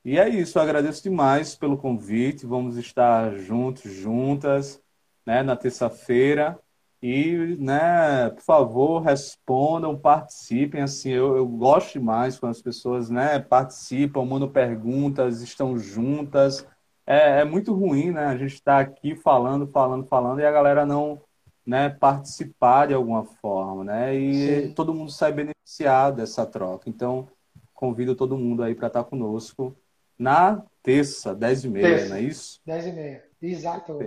E 0.05 0.19
é 0.19 0.29
isso, 0.29 0.59
eu 0.59 0.63
agradeço 0.63 1.03
demais 1.03 1.57
pelo 1.57 1.77
convite. 1.77 2.47
Vamos 2.47 2.77
estar 2.77 3.35
juntos, 3.37 3.91
juntas 3.93 4.83
né, 5.25 5.43
na 5.43 5.57
terça-feira. 5.57 6.59
E, 7.03 7.57
né, 7.59 8.31
por 8.31 8.43
favor, 8.43 9.01
respondam, 9.01 9.99
participem. 9.99 10.83
Assim, 10.83 11.11
eu, 11.11 11.37
eu 11.37 11.47
gosto 11.47 11.95
demais 11.95 12.39
quando 12.39 12.53
as 12.53 12.63
pessoas 12.63 13.11
né, 13.11 13.39
participam, 13.39 14.25
mandam 14.25 14.49
perguntas, 14.49 15.43
estão 15.43 15.79
juntas. 15.79 16.67
É, 17.07 17.41
é 17.41 17.45
muito 17.45 17.75
ruim, 17.75 18.11
né? 18.11 18.27
A 18.27 18.37
gente 18.37 18.55
está 18.55 18.81
aqui 18.81 19.15
falando, 19.15 19.67
falando, 19.69 20.07
falando 20.07 20.41
e 20.41 20.45
a 20.47 20.51
galera 20.51 20.85
não 20.87 21.21
né, 21.67 21.91
participar 21.91 22.87
de 22.87 22.95
alguma 22.95 23.25
forma, 23.25 23.85
né? 23.85 24.15
E 24.15 24.69
Sim. 24.69 24.75
todo 24.75 24.95
mundo 24.95 25.11
sai 25.11 25.33
beneficiado 25.33 26.17
dessa 26.17 26.47
troca. 26.47 26.89
Então, 26.89 27.29
convido 27.75 28.15
todo 28.15 28.39
mundo 28.39 28.63
aí 28.63 28.75
para 28.75 28.87
estar 28.87 29.05
conosco 29.05 29.77
na 30.19 30.63
terça, 30.83 31.35
10h30, 31.35 32.09
não 32.09 32.17
é 32.17 32.23
isso? 32.23 32.61
10h30, 32.65 33.23
exato. 33.43 33.99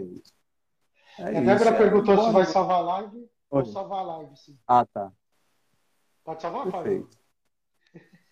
É 1.19 1.38
a 1.38 1.41
Débora 1.41 1.74
perguntou 1.74 2.17
se 2.17 2.32
vai 2.32 2.45
salvar 2.45 2.78
a 2.78 2.82
live. 2.82 3.30
Vou 3.52 3.65
salvar 3.65 4.00
a 4.00 4.04
live, 4.04 4.38
sim. 4.38 4.58
Ah, 4.65 4.86
tá. 4.86 5.12
Pode 6.24 6.41
salvar, 6.41 6.72
Perfeito. 6.72 7.10
Fábio? 7.10 7.19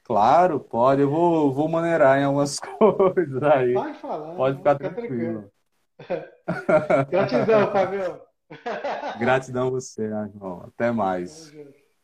Claro, 0.04 0.60
pode. 0.62 1.02
Eu 1.02 1.10
vou, 1.10 1.52
vou 1.54 1.68
maneirar 1.68 2.18
em 2.18 2.24
algumas 2.24 2.60
coisas 2.80 3.44
aí. 3.44 3.74
Vai 3.74 3.94
falando. 3.96 4.38
Pode 4.38 4.58
ficar 4.58 4.76
tranquilo. 4.76 5.52
tranquilo. 5.98 6.32
Gratidão, 7.12 7.72
Fábio. 7.74 8.27
Gratidão 9.20 9.68
a 9.68 9.72
você, 9.72 10.04
irmão. 10.04 10.62
Até 10.62 10.92
mais. 10.92 11.52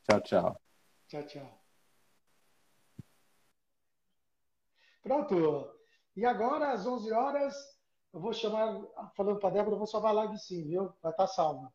Tchau, 0.03 0.21
tchau. 0.21 0.61
Tchau, 1.07 1.23
tchau. 1.23 1.63
Pronto. 5.01 5.69
E 6.15 6.25
agora, 6.25 6.71
às 6.71 6.85
11 6.85 7.11
horas, 7.11 7.55
eu 8.13 8.19
vou 8.19 8.33
chamar, 8.33 8.81
falando 9.15 9.39
para 9.39 9.49
a 9.49 9.51
Débora, 9.51 9.75
eu 9.75 9.79
vou 9.79 9.87
salvar 9.87 10.11
a 10.11 10.15
live 10.15 10.37
sim, 10.37 10.63
viu? 10.67 10.93
Vai 11.01 11.11
estar 11.11 11.25
tá 11.25 11.27
salva. 11.27 11.73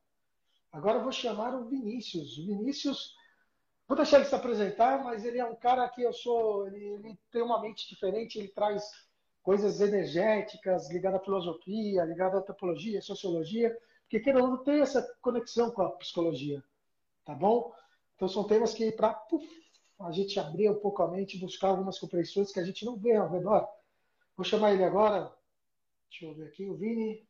Agora 0.70 0.98
eu 0.98 1.02
vou 1.02 1.12
chamar 1.12 1.54
o 1.54 1.68
Vinícius. 1.68 2.38
O 2.38 2.46
Vinícius, 2.46 3.14
vou 3.86 3.96
deixar 3.96 4.18
ele 4.18 4.28
se 4.28 4.34
apresentar, 4.34 5.02
mas 5.02 5.24
ele 5.24 5.38
é 5.38 5.44
um 5.44 5.56
cara 5.56 5.88
que 5.88 6.02
eu 6.02 6.12
sou, 6.12 6.66
ele, 6.66 6.84
ele 6.84 7.18
tem 7.30 7.42
uma 7.42 7.60
mente 7.60 7.88
diferente, 7.88 8.38
ele 8.38 8.48
traz 8.48 8.84
coisas 9.42 9.80
energéticas 9.80 10.90
ligadas 10.90 11.20
à 11.20 11.24
filosofia, 11.24 12.04
ligadas 12.04 12.36
à 12.36 12.38
antropologia, 12.38 13.00
sociologia, 13.00 13.76
porque 14.08 14.20
querendo 14.20 14.48
não 14.48 14.64
tem 14.64 14.80
essa 14.80 15.02
conexão 15.20 15.70
com 15.70 15.82
a 15.82 15.90
psicologia, 15.90 16.64
tá 17.26 17.34
bom? 17.34 17.74
Então 18.16 18.26
são 18.26 18.42
temas 18.42 18.72
que 18.72 18.90
para 18.90 19.22
a 20.00 20.10
gente 20.10 20.40
abrir 20.40 20.70
um 20.70 20.80
pouco 20.80 21.02
a 21.02 21.10
mente, 21.10 21.38
buscar 21.38 21.68
algumas 21.68 21.98
compreensões 21.98 22.50
que 22.50 22.58
a 22.58 22.64
gente 22.64 22.86
não 22.86 22.96
vê 22.96 23.14
ao 23.14 23.28
redor. 23.28 23.68
Vou 24.34 24.46
chamar 24.46 24.72
ele 24.72 24.82
agora. 24.82 25.30
Deixa 26.08 26.24
eu 26.24 26.34
ver 26.34 26.48
aqui, 26.48 26.64
o 26.70 26.74
Vini. 26.74 27.28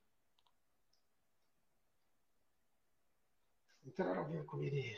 Entrar 3.84 4.16
ao 4.16 4.26
vivo 4.26 4.44
com 4.46 4.56
o 4.56 4.60
Vini. 4.60 4.96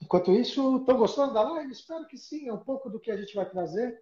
Enquanto 0.00 0.30
isso, 0.30 0.76
estão 0.76 0.98
gostando 0.98 1.34
da 1.34 1.42
live? 1.42 1.72
Espero 1.72 2.06
que 2.06 2.16
sim, 2.16 2.48
é 2.48 2.52
um 2.52 2.62
pouco 2.62 2.88
do 2.88 3.00
que 3.00 3.10
a 3.10 3.16
gente 3.16 3.34
vai 3.34 3.48
trazer. 3.48 4.00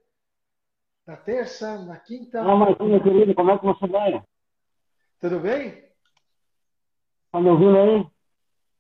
Na 1.07 1.17
terça, 1.17 1.79
na 1.85 1.99
quinta. 1.99 2.41
Olá, 2.43 2.57
Marquinhos, 2.57 3.03
querido, 3.03 3.35
como 3.35 3.51
é 3.51 3.59
que 3.59 3.65
você 3.65 3.87
vai? 3.87 4.23
Tudo 5.19 5.41
bem? 5.41 5.83
Tá 7.33 7.41
me 7.41 7.51
ouvindo 7.51 7.79
aí? 7.79 8.07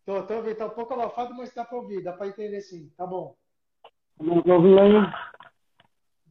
Tô, 0.04 0.22
tô 0.24 0.34
ouvindo, 0.34 0.56
tá 0.56 0.66
um 0.66 0.70
pouco 0.70 0.94
abafado, 0.94 1.34
mas 1.34 1.52
dá 1.54 1.64
para 1.64 1.78
ouvir, 1.78 2.02
dá 2.02 2.12
para 2.12 2.28
entender 2.28 2.60
sim, 2.60 2.88
tá 2.96 3.06
bom. 3.06 3.36
Tá 4.18 4.24
me 4.24 4.52
ouvindo 4.52 4.80
aí? 4.80 4.92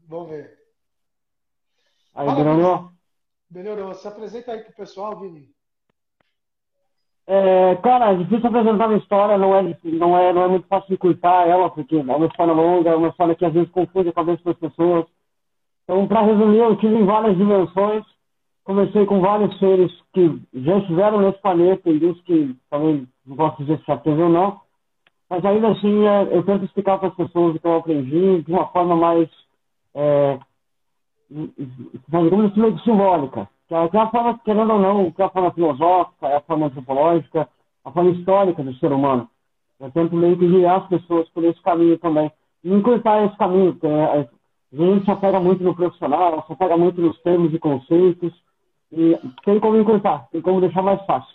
Vamos 0.08 0.30
ver. 0.30 0.58
Aí, 2.15 2.25
Fala, 2.25 2.43
melhorou? 2.43 2.91
Melhorou. 3.49 3.93
Se 3.93 4.08
apresenta 4.08 4.52
aí 4.52 4.63
pro 4.63 4.73
pessoal, 4.73 5.19
Vini. 5.19 5.49
É, 7.28 7.75
cara, 7.78 8.12
é 8.12 8.15
difícil 8.17 8.47
apresentar 8.47 8.88
uma 8.88 8.97
história, 8.97 9.38
não 9.38 9.56
é, 9.56 9.62
não, 9.84 10.17
é, 10.17 10.34
não 10.34 10.43
é 10.43 10.47
muito 10.47 10.67
fácil 10.67 10.89
de 10.89 10.97
curtar 10.97 11.47
ela, 11.47 11.69
porque 11.69 11.95
é 11.95 12.02
uma 12.02 12.25
história 12.25 12.54
longa, 12.54 12.89
é 12.89 12.95
uma 12.95 13.10
história 13.10 13.36
que 13.36 13.45
às 13.45 13.54
vezes 13.54 13.69
confunde 13.69 14.10
a 14.10 14.13
cabeça 14.13 14.41
das 14.43 14.58
pessoas. 14.58 15.06
Então, 15.89 16.08
para 16.08 16.21
resumir, 16.21 16.60
eu 16.60 16.75
tive 16.75 16.93
em 16.93 17.04
várias 17.04 17.36
dimensões, 17.36 18.06
conversei 18.63 19.08
com 19.08 19.21
vários 19.21 19.58
seres 19.58 19.91
que 20.13 20.39
já 20.54 20.78
estiveram 20.78 21.19
nesse 21.19 21.41
planeta 21.41 21.89
e 21.89 21.97
dos 21.97 22.21
que 22.21 22.56
também 22.69 23.08
não 23.25 23.36
posso 23.36 23.58
dizer 23.63 23.80
se 23.80 23.86
certeza 23.86 24.21
ou 24.21 24.30
não, 24.30 24.62
mas 25.28 25.43
ainda 25.43 25.69
assim 25.69 26.06
é, 26.06 26.38
eu 26.38 26.43
tento 26.43 26.63
explicar 26.63 26.99
para 26.99 27.08
as 27.08 27.15
pessoas 27.15 27.56
o 27.56 27.60
que 27.60 27.65
eu 27.65 27.78
aprendi 27.78 28.43
de 28.43 28.52
uma 28.52 28.67
forma 28.67 28.95
mais 28.95 29.28
é, 29.95 30.38
digamos 32.08 32.56
meio 32.56 32.79
simbólica. 32.81 33.50
Que 33.67 33.73
é 33.73 34.00
a 34.00 34.12
forma, 34.12 34.40
querendo 34.46 34.73
ou 34.73 34.79
não, 34.79 35.12
que 35.12 35.23
é 35.23 35.25
a 35.25 35.29
forma 35.29 35.52
filosófica, 35.54 36.27
é 36.27 36.35
a 36.35 36.42
forma 36.42 36.67
antropológica, 36.67 37.50
a 37.83 37.92
forma 37.92 38.12
histórica 38.12 38.62
do 38.62 38.75
ser 38.75 38.92
humano. 38.92 39.27
Eu 39.79 39.90
tento 39.90 40.15
meio 40.15 40.37
que 40.37 40.48
guiar 40.48 40.81
as 40.81 40.87
pessoas 40.87 41.27
por 41.29 41.44
esse 41.46 41.60
caminho 41.63 41.98
também. 41.98 42.31
E 42.63 42.71
encurtar 42.71 43.25
esse 43.25 43.37
caminho, 43.37 43.75
é, 43.81 44.29
a 44.74 44.76
gente 44.76 45.06
se 45.06 45.12
apega 45.12 45.40
muito 45.40 45.63
no 45.63 45.76
profissional, 45.76 46.46
se 46.46 46.54
apega 46.54 46.78
muito 46.78 47.02
nos 47.02 47.20
termos 47.22 47.54
e 47.54 47.60
conceitos. 47.60 48.34
E 48.92 49.17
tem 49.46 49.60
como 49.60 49.78
encurtar, 49.78 50.28
tem 50.32 50.42
como 50.42 50.62
deixar 50.62 50.82
mais 50.82 51.04
fácil. 51.06 51.34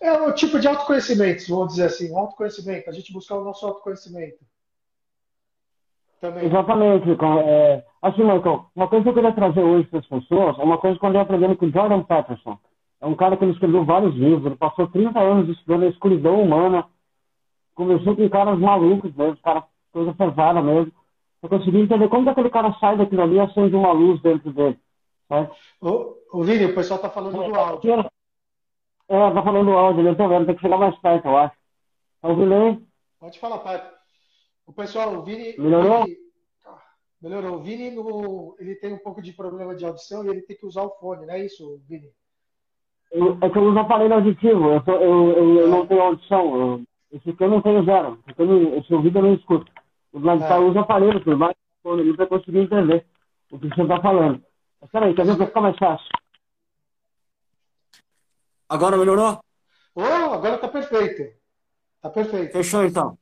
É 0.00 0.12
um 0.12 0.32
tipo 0.32 0.58
de 0.58 0.68
autoconhecimento, 0.68 1.48
vamos 1.48 1.68
dizer 1.68 1.86
assim, 1.86 2.14
autoconhecimento, 2.14 2.90
a 2.90 2.92
gente 2.92 3.12
buscar 3.12 3.36
o 3.36 3.44
nosso 3.44 3.64
autoconhecimento. 3.64 4.38
Também. 6.20 6.46
Exatamente. 6.46 7.06
É, 7.46 7.84
assim, 8.02 8.22
Michael, 8.22 8.66
uma 8.74 8.88
coisa 8.88 9.02
que 9.02 9.08
eu 9.08 9.14
queria 9.14 9.32
trazer 9.32 9.62
hoje 9.62 9.88
para 9.88 10.00
as 10.00 10.06
pessoas 10.06 10.58
é 10.58 10.62
uma 10.62 10.78
coisa 10.78 10.98
que 10.98 11.04
eu 11.04 11.08
andei 11.08 11.20
aprendendo 11.20 11.56
com 11.56 11.70
Jordan 11.70 12.02
Peterson. 12.02 12.58
É 13.00 13.06
um 13.06 13.14
cara 13.14 13.36
que 13.36 13.44
ele 13.44 13.52
escreveu 13.52 13.84
vários 13.84 14.14
livros, 14.14 14.46
ele 14.46 14.56
passou 14.56 14.88
30 14.88 15.18
anos 15.18 15.48
estudando 15.50 15.84
a 15.84 15.88
escuridão 15.88 16.40
humana, 16.40 16.86
conversou 17.74 18.16
com 18.16 18.28
caras 18.28 18.58
malucos 18.58 19.14
mesmo, 19.14 19.36
cara, 19.42 19.64
coisa 19.92 20.12
pesada 20.14 20.62
mesmo. 20.62 20.92
Eu 21.44 21.50
consegui 21.50 21.80
entender 21.80 22.08
como 22.08 22.24
que 22.24 22.30
aquele 22.30 22.48
cara 22.48 22.72
sai 22.80 22.96
daquilo 22.96 23.20
ali 23.20 23.34
e 23.34 23.40
acende 23.40 23.76
uma 23.76 23.92
luz 23.92 24.18
dentro 24.22 24.50
dele. 24.50 24.80
Certo? 25.28 25.54
Ô, 25.78 26.16
ô 26.32 26.42
Vini, 26.42 26.64
o 26.64 26.74
pessoal 26.74 26.98
tá 26.98 27.10
falando 27.10 27.34
do 27.34 27.54
áudio. 27.54 28.10
É, 29.06 29.30
tá 29.30 29.42
falando 29.42 29.66
do 29.66 29.76
áudio, 29.76 30.06
eu 30.06 30.16
tô 30.16 30.26
vendo, 30.26 30.46
tem 30.46 30.54
que 30.54 30.62
chegar 30.62 30.78
mais 30.78 30.98
perto, 31.00 31.26
eu 31.26 31.36
acho. 31.36 31.54
Tá 32.22 32.28
ouvindo 32.28 32.54
aí? 32.54 32.82
Pode 33.20 33.38
falar, 33.38 33.58
Pato. 33.58 33.94
O 34.66 34.72
pessoal, 34.72 35.18
o 35.18 35.22
Vini. 35.22 35.54
Melhorou? 35.58 36.04
Vini, 36.04 36.16
melhorou. 37.20 37.56
O 37.56 37.60
Vini, 37.60 37.90
no, 37.90 38.56
ele 38.58 38.76
tem 38.76 38.94
um 38.94 38.98
pouco 38.98 39.20
de 39.20 39.34
problema 39.34 39.74
de 39.74 39.84
audição 39.84 40.24
e 40.24 40.28
ele 40.30 40.40
tem 40.40 40.56
que 40.56 40.64
usar 40.64 40.84
o 40.84 40.96
fone, 40.98 41.26
não 41.26 41.34
é 41.34 41.44
isso, 41.44 41.78
Vini? 41.86 42.08
Eu, 43.12 43.36
é 43.42 43.50
que 43.50 43.58
eu 43.58 43.64
uso 43.64 43.78
aparelho 43.78 44.14
auditivo, 44.14 44.70
eu, 44.70 44.82
tô, 44.82 44.92
eu, 44.92 45.28
eu, 45.32 45.60
eu, 45.60 45.68
não 45.68 45.86
tenho 45.86 46.00
audição. 46.00 46.56
Eu, 46.56 46.82
esse 47.12 47.28
aqui 47.28 47.44
eu 47.44 47.50
não 47.50 47.60
tenho 47.60 47.84
zero. 47.84 48.18
Esse 48.78 48.94
ouvido 48.94 49.18
eu 49.18 49.22
não 49.22 49.34
escuto. 49.34 49.70
O 50.14 50.20
de 50.20 50.38
cá 50.46 50.60
usa 50.60 50.80
aparelho, 50.80 51.24
por 51.24 51.36
baixo 51.36 51.56
do 51.56 51.82
fone 51.82 52.02
ali, 52.02 52.16
para 52.16 52.28
conseguir 52.28 52.60
entender 52.60 53.04
o 53.50 53.58
que 53.58 53.68
você 53.68 53.82
está 53.82 54.00
falando. 54.00 54.40
Mas 54.80 54.88
peraí, 54.88 55.12
quer 55.12 55.26
ver 55.26 55.36
para 55.36 55.46
ficar 55.46 55.60
mais 55.60 55.76
fácil? 55.76 56.06
Agora 58.68 58.96
melhorou? 58.96 59.40
Oh, 59.92 60.02
agora 60.02 60.56
tá 60.58 60.68
perfeito. 60.68 61.36
Tá 62.00 62.10
perfeito. 62.10 62.52
Fechou 62.52 62.84
então. 62.84 63.18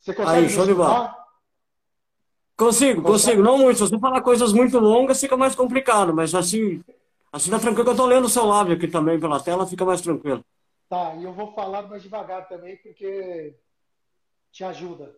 Você 0.00 0.12
consegue 0.12 0.46
Aí, 0.46 0.48
show 0.48 0.66
de 0.66 0.74
bola. 0.74 1.16
Consigo, 2.56 3.02
consigo. 3.02 3.40
Não 3.40 3.56
muito. 3.56 3.76
Se 3.76 3.88
você 3.88 3.98
falar 4.00 4.20
coisas 4.20 4.52
muito 4.52 4.76
longas, 4.80 5.20
fica 5.20 5.36
mais 5.36 5.54
complicado. 5.54 6.12
Mas 6.12 6.34
assim, 6.34 6.82
assim 7.32 7.48
tá 7.48 7.60
tranquilo. 7.60 7.90
Eu 7.90 7.96
tô 7.96 8.06
lendo 8.06 8.24
o 8.24 8.28
seu 8.28 8.44
lábio 8.44 8.74
aqui 8.74 8.88
também 8.88 9.20
pela 9.20 9.38
tela, 9.40 9.68
fica 9.68 9.84
mais 9.84 10.00
tranquilo. 10.00 10.44
Tá, 10.88 11.14
e 11.14 11.22
eu 11.22 11.32
vou 11.32 11.52
falar 11.52 11.82
mais 11.82 12.02
devagar 12.02 12.48
também, 12.48 12.76
porque 12.78 13.54
te 14.50 14.64
ajuda. 14.64 15.14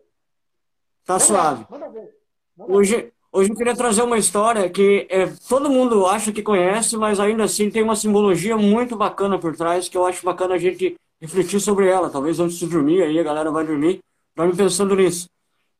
Tá 1.05 1.19
suave. 1.19 1.61
Lá, 1.61 1.67
manda 1.71 1.89
ver. 1.89 2.09
Manda 2.57 2.73
hoje, 2.73 2.95
ver. 2.95 3.13
hoje 3.31 3.49
eu 3.49 3.55
queria 3.55 3.75
trazer 3.75 4.03
uma 4.03 4.17
história 4.17 4.69
que 4.69 5.07
é, 5.09 5.27
todo 5.47 5.69
mundo 5.69 6.05
acha 6.05 6.31
que 6.31 6.41
conhece, 6.41 6.97
mas 6.97 7.19
ainda 7.19 7.43
assim 7.43 7.69
tem 7.69 7.83
uma 7.83 7.95
simbologia 7.95 8.57
muito 8.57 8.95
bacana 8.95 9.39
por 9.39 9.55
trás, 9.55 9.89
que 9.89 9.97
eu 9.97 10.05
acho 10.05 10.25
bacana 10.25 10.55
a 10.55 10.57
gente 10.57 10.95
refletir 11.19 11.59
sobre 11.59 11.87
ela. 11.87 12.09
Talvez 12.09 12.39
antes 12.39 12.57
de 12.57 12.67
dormir, 12.67 13.01
aí 13.01 13.19
a 13.19 13.23
galera 13.23 13.51
vai 13.51 13.65
dormir 13.65 14.01
dorme 14.35 14.55
pensando 14.55 14.95
nisso. 14.95 15.29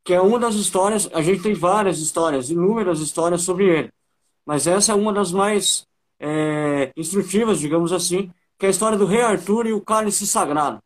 Que 0.03 0.13
é 0.13 0.21
uma 0.21 0.39
das 0.39 0.55
histórias, 0.55 1.09
a 1.13 1.21
gente 1.21 1.43
tem 1.43 1.53
várias 1.53 1.99
histórias, 1.99 2.49
inúmeras 2.49 2.99
histórias 2.99 3.43
sobre 3.43 3.65
ele. 3.65 3.89
Mas 4.45 4.65
essa 4.65 4.91
é 4.91 4.95
uma 4.95 5.13
das 5.13 5.31
mais 5.31 5.85
é, 6.19 6.91
instrutivas, 6.97 7.59
digamos 7.59 7.93
assim, 7.93 8.31
que 8.57 8.65
é 8.65 8.67
a 8.67 8.71
história 8.71 8.97
do 8.97 9.05
rei 9.05 9.21
Arthur 9.21 9.67
e 9.67 9.73
o 9.73 9.81
cálice 9.81 10.25
sagrado. 10.25 10.79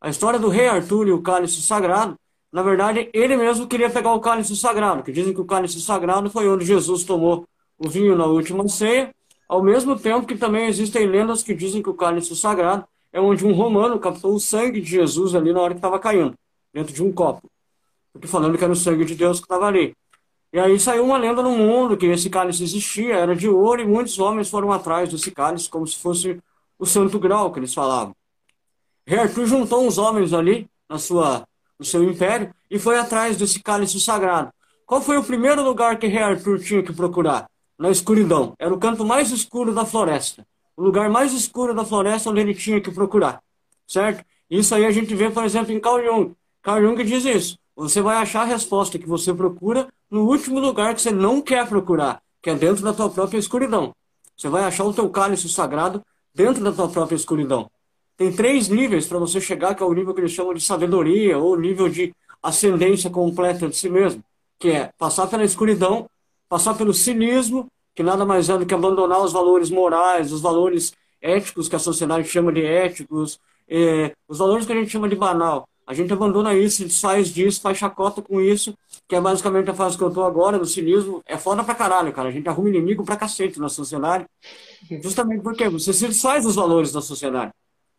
A 0.00 0.08
história 0.08 0.38
do 0.38 0.48
rei 0.48 0.68
Arthur 0.68 1.08
e 1.08 1.12
o 1.12 1.22
cálice 1.22 1.60
sagrado, 1.62 2.16
na 2.52 2.62
verdade, 2.62 3.10
ele 3.12 3.36
mesmo 3.36 3.66
queria 3.66 3.90
pegar 3.90 4.12
o 4.12 4.20
cálice 4.20 4.56
sagrado, 4.56 5.02
que 5.02 5.12
dizem 5.12 5.34
que 5.34 5.40
o 5.40 5.44
cálice 5.44 5.80
sagrado 5.80 6.30
foi 6.30 6.48
onde 6.48 6.64
Jesus 6.64 7.04
tomou 7.04 7.46
o 7.78 7.88
vinho 7.88 8.16
na 8.16 8.24
última 8.26 8.66
ceia, 8.68 9.14
ao 9.48 9.62
mesmo 9.62 9.98
tempo 9.98 10.26
que 10.26 10.36
também 10.36 10.66
existem 10.66 11.06
lendas 11.06 11.42
que 11.42 11.54
dizem 11.54 11.82
que 11.82 11.90
o 11.90 11.94
cálice 11.94 12.34
sagrado 12.34 12.86
é 13.12 13.20
onde 13.20 13.46
um 13.46 13.52
romano 13.52 13.98
captou 13.98 14.34
o 14.34 14.40
sangue 14.40 14.80
de 14.80 14.90
Jesus 14.90 15.34
ali 15.34 15.52
na 15.52 15.60
hora 15.60 15.74
que 15.74 15.78
estava 15.78 15.98
caindo 15.98 16.34
dentro 16.72 16.92
de 16.92 17.02
um 17.02 17.12
copo. 17.12 17.50
Porque 18.12 18.26
falando 18.26 18.56
que 18.56 18.64
era 18.64 18.72
o 18.72 18.76
sangue 18.76 19.04
de 19.04 19.14
Deus 19.14 19.38
que 19.38 19.44
estava 19.44 19.66
ali. 19.66 19.94
E 20.52 20.58
aí 20.58 20.80
saiu 20.80 21.04
uma 21.04 21.18
lenda 21.18 21.42
no 21.42 21.50
mundo 21.50 21.96
que 21.96 22.06
esse 22.06 22.30
cálice 22.30 22.62
existia, 22.64 23.14
era 23.14 23.36
de 23.36 23.48
ouro, 23.48 23.82
e 23.82 23.86
muitos 23.86 24.18
homens 24.18 24.48
foram 24.48 24.72
atrás 24.72 25.10
desse 25.10 25.30
cálice 25.30 25.68
como 25.68 25.86
se 25.86 25.98
fosse 25.98 26.40
o 26.78 26.86
santo 26.86 27.18
grau 27.18 27.52
que 27.52 27.58
eles 27.58 27.74
falavam. 27.74 28.14
Rei 29.06 29.18
Arthur 29.18 29.46
juntou 29.46 29.86
uns 29.86 29.98
homens 29.98 30.32
ali 30.32 30.68
na 30.88 30.98
sua, 30.98 31.46
no 31.78 31.84
seu 31.84 32.02
império 32.02 32.52
e 32.70 32.78
foi 32.78 32.98
atrás 32.98 33.36
desse 33.36 33.62
cálice 33.62 34.00
sagrado. 34.00 34.52
Qual 34.84 35.00
foi 35.00 35.16
o 35.18 35.24
primeiro 35.24 35.62
lugar 35.62 35.98
que 35.98 36.06
Rei 36.06 36.22
Arthur 36.22 36.58
tinha 36.60 36.82
que 36.82 36.92
procurar? 36.92 37.48
Na 37.78 37.90
escuridão. 37.90 38.54
Era 38.58 38.74
o 38.74 38.78
canto 38.78 39.04
mais 39.04 39.30
escuro 39.30 39.72
da 39.72 39.84
floresta. 39.84 40.46
O 40.76 40.82
lugar 40.82 41.08
mais 41.08 41.32
escuro 41.32 41.74
da 41.74 41.84
floresta 41.84 42.30
onde 42.30 42.40
ele 42.40 42.54
tinha 42.54 42.80
que 42.80 42.90
procurar. 42.90 43.42
Certo? 43.86 44.24
Isso 44.50 44.74
aí 44.74 44.86
a 44.86 44.90
gente 44.90 45.14
vê, 45.14 45.30
por 45.30 45.44
exemplo, 45.44 45.72
em 45.72 45.78
Carl 45.78 46.02
Jung. 46.02 46.34
Carl 46.62 46.82
Jung 46.82 47.04
diz 47.04 47.24
isso. 47.24 47.58
Você 47.76 48.00
vai 48.00 48.16
achar 48.16 48.42
a 48.42 48.44
resposta 48.44 48.98
que 48.98 49.06
você 49.06 49.32
procura 49.32 49.88
no 50.10 50.22
último 50.22 50.58
lugar 50.58 50.94
que 50.94 51.02
você 51.02 51.12
não 51.12 51.40
quer 51.40 51.68
procurar, 51.68 52.20
que 52.42 52.50
é 52.50 52.54
dentro 52.54 52.82
da 52.82 52.92
tua 52.92 53.10
própria 53.10 53.38
escuridão. 53.38 53.94
Você 54.36 54.48
vai 54.48 54.64
achar 54.64 54.84
o 54.84 54.92
teu 54.92 55.08
cálice 55.10 55.48
sagrado 55.48 56.02
dentro 56.34 56.64
da 56.64 56.72
tua 56.72 56.88
própria 56.88 57.16
escuridão. 57.16 57.70
Tem 58.18 58.32
três 58.32 58.68
níveis 58.68 59.06
para 59.06 59.18
você 59.18 59.40
chegar, 59.40 59.74
que 59.74 59.82
é 59.82 59.86
o 59.86 59.94
nível 59.94 60.12
que 60.12 60.20
eles 60.20 60.32
chamam 60.32 60.52
de 60.52 60.60
sabedoria, 60.60 61.38
ou 61.38 61.58
nível 61.58 61.88
de 61.88 62.12
ascendência 62.42 63.08
completa 63.08 63.68
de 63.68 63.76
si 63.76 63.88
mesmo, 63.88 64.22
que 64.58 64.70
é 64.70 64.90
passar 64.98 65.26
pela 65.28 65.44
escuridão, 65.44 66.06
passar 66.48 66.74
pelo 66.74 66.92
cinismo, 66.92 67.66
que 67.94 68.02
nada 68.02 68.26
mais 68.26 68.50
é 68.50 68.58
do 68.58 68.66
que 68.66 68.74
abandonar 68.74 69.22
os 69.22 69.32
valores 69.32 69.70
morais, 69.70 70.32
os 70.32 70.40
valores 70.40 70.92
éticos 71.22 71.68
que 71.68 71.76
a 71.76 71.78
sociedade 71.78 72.28
chama 72.28 72.52
de 72.52 72.64
éticos, 72.64 73.40
eh, 73.68 74.12
os 74.28 74.38
valores 74.38 74.66
que 74.66 74.72
a 74.72 74.76
gente 74.76 74.90
chama 74.90 75.08
de 75.08 75.16
banal, 75.16 75.68
a 75.88 75.94
gente 75.94 76.12
abandona 76.12 76.54
isso, 76.54 76.84
desfaz 76.84 77.28
disso, 77.32 77.62
faz 77.62 77.78
chacota 77.78 78.20
com 78.20 78.42
isso, 78.42 78.76
que 79.08 79.16
é 79.16 79.20
basicamente 79.22 79.70
a 79.70 79.74
fase 79.74 79.96
que 79.96 80.04
eu 80.04 80.10
tô 80.10 80.22
agora, 80.22 80.58
no 80.58 80.66
cinismo. 80.66 81.22
É 81.24 81.38
foda 81.38 81.64
pra 81.64 81.74
caralho, 81.74 82.12
cara. 82.12 82.28
A 82.28 82.30
gente 82.30 82.46
arruma 82.46 82.68
inimigo 82.68 83.06
pra 83.06 83.16
cacete 83.16 83.58
na 83.58 83.70
sociedade. 83.70 84.26
Justamente 85.02 85.40
porque 85.40 85.66
você 85.66 85.94
se 85.94 86.06
desfaz 86.06 86.44
dos 86.44 86.56
valores 86.56 86.92
da 86.92 87.00
sociedade. 87.00 87.52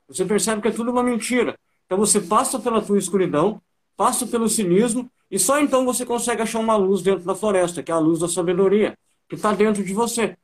Você 0.10 0.26
percebe 0.26 0.62
que 0.62 0.68
é 0.68 0.72
tudo 0.72 0.91
uma 0.91 1.03
mentira. 1.03 1.57
Então 1.86 1.97
você 1.97 2.20
passa 2.20 2.60
pela 2.60 2.82
tua 2.82 2.97
escuridão, 2.97 3.62
passa 3.95 4.26
pelo 4.26 4.49
cinismo, 4.49 5.10
e 5.30 5.38
só 5.38 5.60
então 5.60 5.86
você 5.86 6.05
consegue 6.05 6.41
achar 6.41 6.60
uma 6.60 6.76
luz 6.76 7.01
dentro 7.01 7.24
da 7.26 7.36
floresta, 7.36 7.84
que 7.84 7.91
é 7.91 7.95
a 7.95 7.99
luz 7.99 8.20
da 8.20 8.28
sabedoria, 8.28 8.97
que 9.28 9.36
está 9.36 9.53
dentro 9.53 9.84
de 9.84 9.93
você. 9.93 10.36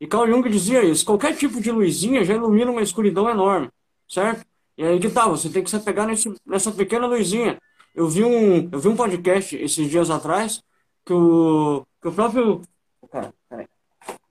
E 0.00 0.06
Carl 0.06 0.26
Jung 0.26 0.48
dizia 0.48 0.84
isso: 0.84 1.04
qualquer 1.04 1.34
tipo 1.36 1.60
de 1.60 1.70
luzinha 1.70 2.24
já 2.24 2.34
ilumina 2.34 2.70
uma 2.70 2.82
escuridão 2.82 3.30
enorme, 3.30 3.70
certo? 4.08 4.44
E 4.76 4.84
aí 4.84 4.98
que 5.00 5.08
tá, 5.08 5.26
você 5.26 5.48
tem 5.48 5.62
que 5.62 5.70
se 5.70 5.76
apegar 5.76 6.06
nesse, 6.06 6.34
nessa 6.44 6.70
pequena 6.70 7.06
luzinha. 7.06 7.58
Eu 7.94 8.08
vi, 8.08 8.24
um, 8.24 8.68
eu 8.70 8.78
vi 8.78 8.88
um 8.88 8.96
podcast 8.96 9.56
esses 9.56 9.88
dias 9.88 10.10
atrás 10.10 10.62
que 11.04 11.14
o, 11.14 11.86
que 12.02 12.08
o 12.08 12.12
próprio. 12.12 12.60
Cara, 13.10 13.32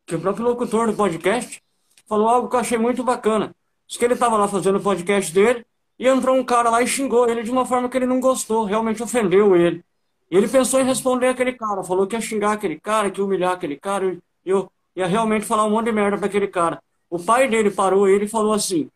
que 0.05 0.15
o 0.15 0.21
próprio 0.21 0.45
locutor 0.45 0.88
do 0.88 0.93
podcast 0.93 1.61
falou 2.07 2.28
algo 2.28 2.47
que 2.47 2.55
eu 2.55 2.59
achei 2.59 2.78
muito 2.78 3.03
bacana. 3.03 3.55
Diz 3.88 3.97
que 3.97 4.05
ele 4.05 4.13
estava 4.15 4.38
lá 4.38 4.47
fazendo 4.47 4.77
o 4.77 4.81
podcast 4.81 5.33
dele 5.33 5.65
e 5.97 6.07
entrou 6.07 6.36
um 6.36 6.43
cara 6.43 6.69
lá 6.69 6.81
e 6.81 6.88
xingou 6.88 7.29
ele 7.29 7.43
de 7.43 7.51
uma 7.51 7.65
forma 7.65 7.89
que 7.89 7.97
ele 7.97 8.05
não 8.05 8.19
gostou, 8.19 8.65
realmente 8.65 9.01
ofendeu 9.01 9.55
ele. 9.55 9.83
E 10.29 10.36
ele 10.36 10.47
pensou 10.47 10.79
em 10.79 10.83
responder 10.83 11.27
aquele 11.27 11.53
cara, 11.53 11.83
falou 11.83 12.07
que 12.07 12.15
ia 12.15 12.21
xingar 12.21 12.53
aquele 12.53 12.79
cara, 12.79 13.11
que 13.11 13.19
ia 13.21 13.25
humilhar 13.25 13.53
aquele 13.53 13.77
cara, 13.77 14.17
e 14.45 14.49
eu 14.49 14.69
ia 14.95 15.05
realmente 15.07 15.45
falar 15.45 15.65
um 15.65 15.69
monte 15.69 15.86
de 15.86 15.91
merda 15.91 16.17
para 16.17 16.27
aquele 16.27 16.47
cara. 16.47 16.81
O 17.09 17.19
pai 17.19 17.47
dele 17.47 17.69
parou 17.69 18.07
ele 18.07 18.25
e 18.25 18.27
falou 18.27 18.53
assim: 18.53 18.89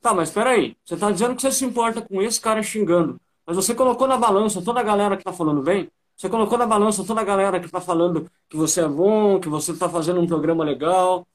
Tá, 0.00 0.12
mas 0.12 0.30
peraí. 0.30 0.76
Você 0.84 0.96
tá 0.96 1.10
dizendo 1.10 1.36
que 1.36 1.42
você 1.42 1.52
se 1.52 1.64
importa 1.64 2.02
com 2.02 2.20
esse 2.20 2.40
cara 2.40 2.62
xingando. 2.62 3.20
Mas 3.46 3.56
você 3.56 3.74
colocou 3.74 4.06
na 4.06 4.16
balança 4.16 4.62
toda 4.62 4.80
a 4.80 4.82
galera 4.82 5.16
que 5.16 5.24
tá 5.24 5.32
falando 5.32 5.62
bem? 5.62 5.90
Você 6.16 6.28
colocou 6.28 6.58
na 6.58 6.66
balança 6.66 7.04
toda 7.04 7.20
a 7.20 7.24
galera 7.24 7.60
que 7.60 7.68
tá 7.68 7.80
falando 7.80 8.30
que 8.48 8.56
você 8.56 8.82
é 8.82 8.88
bom, 8.88 9.40
que 9.40 9.48
você 9.48 9.74
tá 9.74 9.88
fazendo 9.88 10.20
um 10.20 10.26
programa 10.26 10.64
legal. 10.64 11.26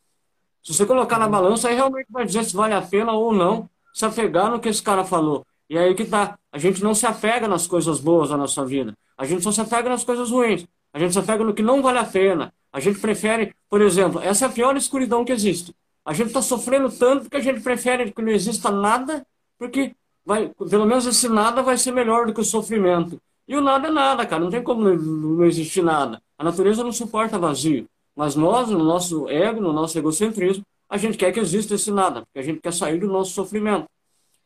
Se 0.67 0.73
você 0.73 0.85
colocar 0.85 1.17
na 1.17 1.29
balança, 1.29 1.69
aí 1.69 1.75
realmente 1.75 2.07
vai 2.09 2.25
dizer 2.25 2.43
se 2.43 2.53
vale 2.53 2.73
a 2.73 2.81
pena 2.81 3.13
ou 3.13 3.31
não 3.31 3.69
se 3.93 4.03
apegar 4.03 4.51
no 4.51 4.59
que 4.59 4.67
esse 4.67 4.83
cara 4.83 5.05
falou. 5.05 5.45
E 5.69 5.77
aí 5.77 5.95
que 5.95 6.03
tá. 6.03 6.37
A 6.51 6.57
gente 6.57 6.83
não 6.83 6.93
se 6.93 7.05
apega 7.05 7.47
nas 7.47 7.65
coisas 7.65 8.01
boas 8.01 8.31
da 8.31 8.35
nossa 8.35 8.65
vida. 8.65 8.93
A 9.17 9.25
gente 9.25 9.41
só 9.43 9.49
se 9.53 9.61
apega 9.61 9.87
nas 9.87 10.03
coisas 10.03 10.29
ruins. 10.29 10.67
A 10.91 10.99
gente 10.99 11.13
se 11.13 11.19
apega 11.19 11.41
no 11.41 11.53
que 11.53 11.63
não 11.63 11.81
vale 11.81 11.99
a 11.99 12.03
pena. 12.03 12.53
A 12.69 12.81
gente 12.81 12.99
prefere, 12.99 13.55
por 13.69 13.79
exemplo, 13.79 14.19
essa 14.19 14.43
é 14.43 14.47
a 14.49 14.51
pior 14.51 14.75
escuridão 14.75 15.23
que 15.23 15.31
existe. 15.31 15.73
A 16.03 16.11
gente 16.11 16.27
está 16.27 16.41
sofrendo 16.41 16.91
tanto 16.91 17.29
que 17.29 17.37
a 17.37 17.41
gente 17.41 17.61
prefere 17.61 18.11
que 18.11 18.21
não 18.21 18.33
exista 18.33 18.69
nada, 18.69 19.25
porque 19.57 19.95
vai, 20.25 20.51
pelo 20.69 20.85
menos 20.85 21.05
esse 21.05 21.29
nada 21.29 21.63
vai 21.63 21.77
ser 21.77 21.93
melhor 21.93 22.25
do 22.25 22.33
que 22.33 22.41
o 22.41 22.43
sofrimento. 22.43 23.21
E 23.47 23.55
o 23.55 23.61
nada 23.61 23.87
é 23.87 23.91
nada, 23.91 24.25
cara. 24.25 24.43
Não 24.43 24.51
tem 24.51 24.61
como 24.61 24.83
não 24.83 25.45
existir 25.45 25.81
nada. 25.81 26.21
A 26.37 26.43
natureza 26.43 26.83
não 26.83 26.91
suporta 26.91 27.39
vazio. 27.39 27.87
Mas 28.17 28.35
nós, 28.35 28.67
no 28.69 28.83
nosso 28.83 29.29
ego, 29.29 29.61
no 29.61 29.71
nosso 29.71 29.95
egocentrismo, 29.95 30.63
a 30.89 30.97
gente 30.97 31.19
quer 31.19 31.31
que 31.31 31.39
exista 31.39 31.75
esse 31.75 31.91
nada, 31.91 32.21
porque 32.21 32.39
a 32.39 32.41
gente 32.41 32.59
quer 32.59 32.73
sair 32.73 32.99
do 32.99 33.05
nosso 33.07 33.31
sofrimento. 33.31 33.85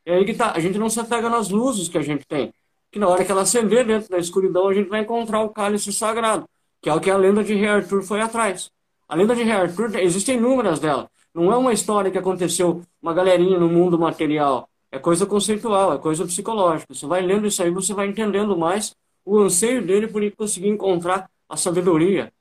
E 0.05 0.11
aí 0.11 0.25
que 0.25 0.33
tá, 0.33 0.51
a 0.51 0.59
gente 0.59 0.77
não 0.77 0.89
se 0.89 0.99
apega 0.99 1.29
nas 1.29 1.49
luzes 1.49 1.87
que 1.87 1.97
a 1.97 2.01
gente 2.01 2.25
tem. 2.27 2.51
Que 2.91 2.99
na 2.99 3.07
hora 3.07 3.23
que 3.23 3.31
ela 3.31 3.43
acender 3.43 3.85
dentro 3.85 4.09
da 4.09 4.17
escuridão, 4.17 4.67
a 4.67 4.73
gente 4.73 4.89
vai 4.89 4.99
encontrar 4.99 5.41
o 5.41 5.49
cálice 5.49 5.93
sagrado, 5.93 6.43
que 6.81 6.89
é 6.89 6.93
o 6.93 6.99
que 6.99 7.09
a 7.09 7.15
lenda 7.15 7.45
de 7.45 7.53
Rei 7.53 7.69
Arthur 7.69 8.03
foi 8.03 8.19
atrás. 8.19 8.69
A 9.07 9.15
lenda 9.15 9.33
de 9.33 9.43
Rei 9.43 9.53
Arthur, 9.53 9.95
existem 9.99 10.35
inúmeras 10.35 10.77
delas. 10.79 11.07
Não 11.33 11.49
é 11.49 11.55
uma 11.55 11.71
história 11.71 12.11
que 12.11 12.17
aconteceu 12.17 12.81
uma 13.01 13.13
galerinha 13.13 13.57
no 13.57 13.69
mundo 13.69 13.97
material. 13.97 14.67
É 14.91 14.99
coisa 14.99 15.25
conceitual, 15.25 15.93
é 15.93 15.97
coisa 15.97 16.25
psicológica. 16.25 16.93
Você 16.93 17.05
vai 17.05 17.21
lendo 17.21 17.47
isso 17.47 17.63
aí, 17.63 17.69
você 17.69 17.93
vai 17.93 18.07
entendendo 18.07 18.57
mais 18.57 18.93
o 19.23 19.39
anseio 19.39 19.81
dele 19.81 20.07
por 20.07 20.29
conseguir 20.31 20.67
encontrar 20.67 21.29
a 21.47 21.55
sabedoria, 21.55 22.33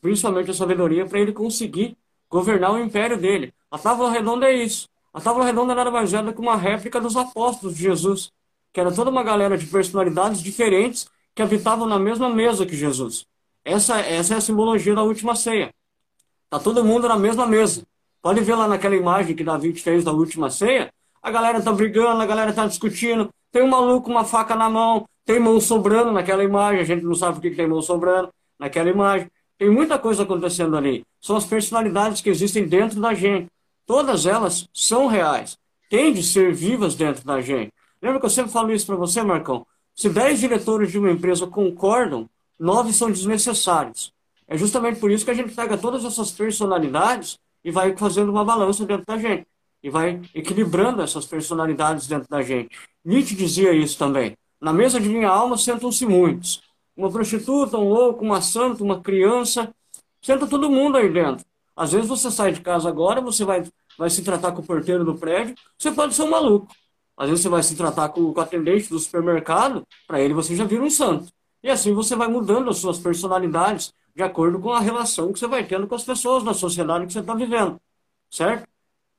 principalmente 0.00 0.50
a 0.50 0.54
sabedoria 0.54 1.06
para 1.06 1.20
ele 1.20 1.32
conseguir 1.32 1.96
governar 2.28 2.72
o 2.72 2.78
império 2.78 3.18
dele. 3.18 3.52
A 3.70 3.78
Távola 3.78 4.10
Redonda 4.10 4.46
é 4.46 4.54
isso. 4.54 4.88
A 5.12 5.20
Távola 5.20 5.44
Redonda 5.44 5.74
nada 5.74 5.90
mais 5.90 6.12
é 6.12 6.22
do 6.22 6.32
que 6.32 6.40
uma 6.40 6.56
réplica 6.56 7.00
dos 7.00 7.16
apóstolos 7.16 7.76
de 7.76 7.82
Jesus, 7.82 8.30
que 8.72 8.80
era 8.80 8.92
toda 8.92 9.10
uma 9.10 9.22
galera 9.22 9.56
de 9.56 9.66
personalidades 9.66 10.42
diferentes 10.42 11.08
que 11.34 11.42
habitavam 11.42 11.86
na 11.86 11.98
mesma 11.98 12.28
mesa 12.28 12.66
que 12.66 12.76
Jesus. 12.76 13.26
Essa, 13.64 14.00
essa 14.00 14.34
é 14.34 14.36
a 14.38 14.40
simbologia 14.40 14.94
da 14.94 15.02
última 15.02 15.34
ceia. 15.34 15.72
Tá 16.50 16.58
todo 16.58 16.84
mundo 16.84 17.08
na 17.08 17.18
mesma 17.18 17.46
mesa. 17.46 17.82
Pode 18.22 18.40
ver 18.40 18.54
lá 18.54 18.66
naquela 18.66 18.96
imagem 18.96 19.36
que 19.36 19.44
Davi 19.44 19.74
fez 19.74 20.04
da 20.04 20.12
última 20.12 20.50
ceia. 20.50 20.92
A 21.22 21.30
galera 21.30 21.60
tá 21.60 21.72
brigando, 21.72 22.20
a 22.22 22.26
galera 22.26 22.52
tá 22.52 22.66
discutindo. 22.66 23.28
Tem 23.52 23.62
um 23.62 23.68
maluco 23.68 24.06
com 24.06 24.10
uma 24.10 24.24
faca 24.24 24.54
na 24.54 24.68
mão, 24.68 25.06
tem 25.24 25.38
mão 25.38 25.60
sobrando 25.60 26.12
naquela 26.12 26.42
imagem. 26.42 26.80
A 26.80 26.84
gente 26.84 27.04
não 27.04 27.14
sabe 27.14 27.34
por 27.34 27.42
que 27.42 27.50
tem 27.50 27.66
mão 27.66 27.82
sobrando 27.82 28.32
naquela 28.58 28.88
imagem. 28.88 29.30
Tem 29.58 29.68
muita 29.68 29.98
coisa 29.98 30.22
acontecendo 30.22 30.76
ali. 30.76 31.04
São 31.20 31.36
as 31.36 31.44
personalidades 31.44 32.20
que 32.20 32.30
existem 32.30 32.66
dentro 32.68 33.00
da 33.00 33.12
gente. 33.12 33.48
Todas 33.84 34.24
elas 34.24 34.68
são 34.72 35.06
reais. 35.06 35.58
Têm 35.90 36.12
de 36.12 36.22
ser 36.22 36.54
vivas 36.54 36.94
dentro 36.94 37.24
da 37.24 37.40
gente. 37.40 37.72
Lembra 38.00 38.20
que 38.20 38.26
eu 38.26 38.30
sempre 38.30 38.52
falo 38.52 38.72
isso 38.72 38.86
para 38.86 38.94
você, 38.94 39.22
Marcão? 39.22 39.66
Se 39.96 40.08
dez 40.08 40.38
diretores 40.38 40.92
de 40.92 40.98
uma 40.98 41.10
empresa 41.10 41.44
concordam, 41.46 42.30
nove 42.56 42.92
são 42.92 43.10
desnecessários. 43.10 44.12
É 44.46 44.56
justamente 44.56 45.00
por 45.00 45.10
isso 45.10 45.24
que 45.24 45.30
a 45.32 45.34
gente 45.34 45.54
pega 45.54 45.76
todas 45.76 46.04
essas 46.04 46.30
personalidades 46.30 47.38
e 47.64 47.70
vai 47.72 47.96
fazendo 47.96 48.30
uma 48.30 48.44
balança 48.44 48.86
dentro 48.86 49.04
da 49.06 49.18
gente. 49.18 49.44
E 49.82 49.90
vai 49.90 50.20
equilibrando 50.34 51.02
essas 51.02 51.26
personalidades 51.26 52.06
dentro 52.06 52.28
da 52.28 52.42
gente. 52.42 52.70
Nietzsche 53.04 53.34
dizia 53.34 53.72
isso 53.72 53.98
também. 53.98 54.36
Na 54.60 54.72
mesa 54.72 55.00
de 55.00 55.08
minha 55.08 55.28
alma 55.28 55.58
sentam-se 55.58 56.06
muitos. 56.06 56.62
Uma 56.98 57.12
prostituta, 57.12 57.78
um 57.78 57.88
louco, 57.88 58.24
uma 58.24 58.42
santa, 58.42 58.82
uma 58.82 59.00
criança. 59.00 59.72
Senta 60.20 60.48
todo 60.48 60.68
mundo 60.68 60.98
aí 60.98 61.08
dentro. 61.08 61.46
Às 61.76 61.92
vezes 61.92 62.08
você 62.08 62.28
sai 62.28 62.50
de 62.50 62.60
casa 62.60 62.88
agora, 62.88 63.20
você 63.20 63.44
vai, 63.44 63.62
vai 63.96 64.10
se 64.10 64.20
tratar 64.24 64.50
com 64.50 64.62
o 64.62 64.66
porteiro 64.66 65.04
do 65.04 65.14
prédio, 65.14 65.54
você 65.78 65.92
pode 65.92 66.12
ser 66.12 66.24
um 66.24 66.30
maluco. 66.30 66.66
Às 67.16 67.28
vezes 67.28 67.44
você 67.44 67.48
vai 67.48 67.62
se 67.62 67.76
tratar 67.76 68.08
com, 68.08 68.32
com 68.32 68.40
o 68.40 68.42
atendente 68.42 68.90
do 68.90 68.98
supermercado, 68.98 69.86
para 70.08 70.20
ele 70.20 70.34
você 70.34 70.56
já 70.56 70.64
vira 70.64 70.82
um 70.82 70.90
santo. 70.90 71.32
E 71.62 71.70
assim 71.70 71.94
você 71.94 72.16
vai 72.16 72.26
mudando 72.26 72.68
as 72.68 72.78
suas 72.78 72.98
personalidades 72.98 73.94
de 74.12 74.24
acordo 74.24 74.58
com 74.58 74.72
a 74.72 74.80
relação 74.80 75.32
que 75.32 75.38
você 75.38 75.46
vai 75.46 75.64
tendo 75.64 75.86
com 75.86 75.94
as 75.94 76.02
pessoas 76.02 76.42
na 76.42 76.52
sociedade 76.52 77.06
que 77.06 77.12
você 77.12 77.20
está 77.20 77.32
vivendo. 77.32 77.80
Certo? 78.28 78.68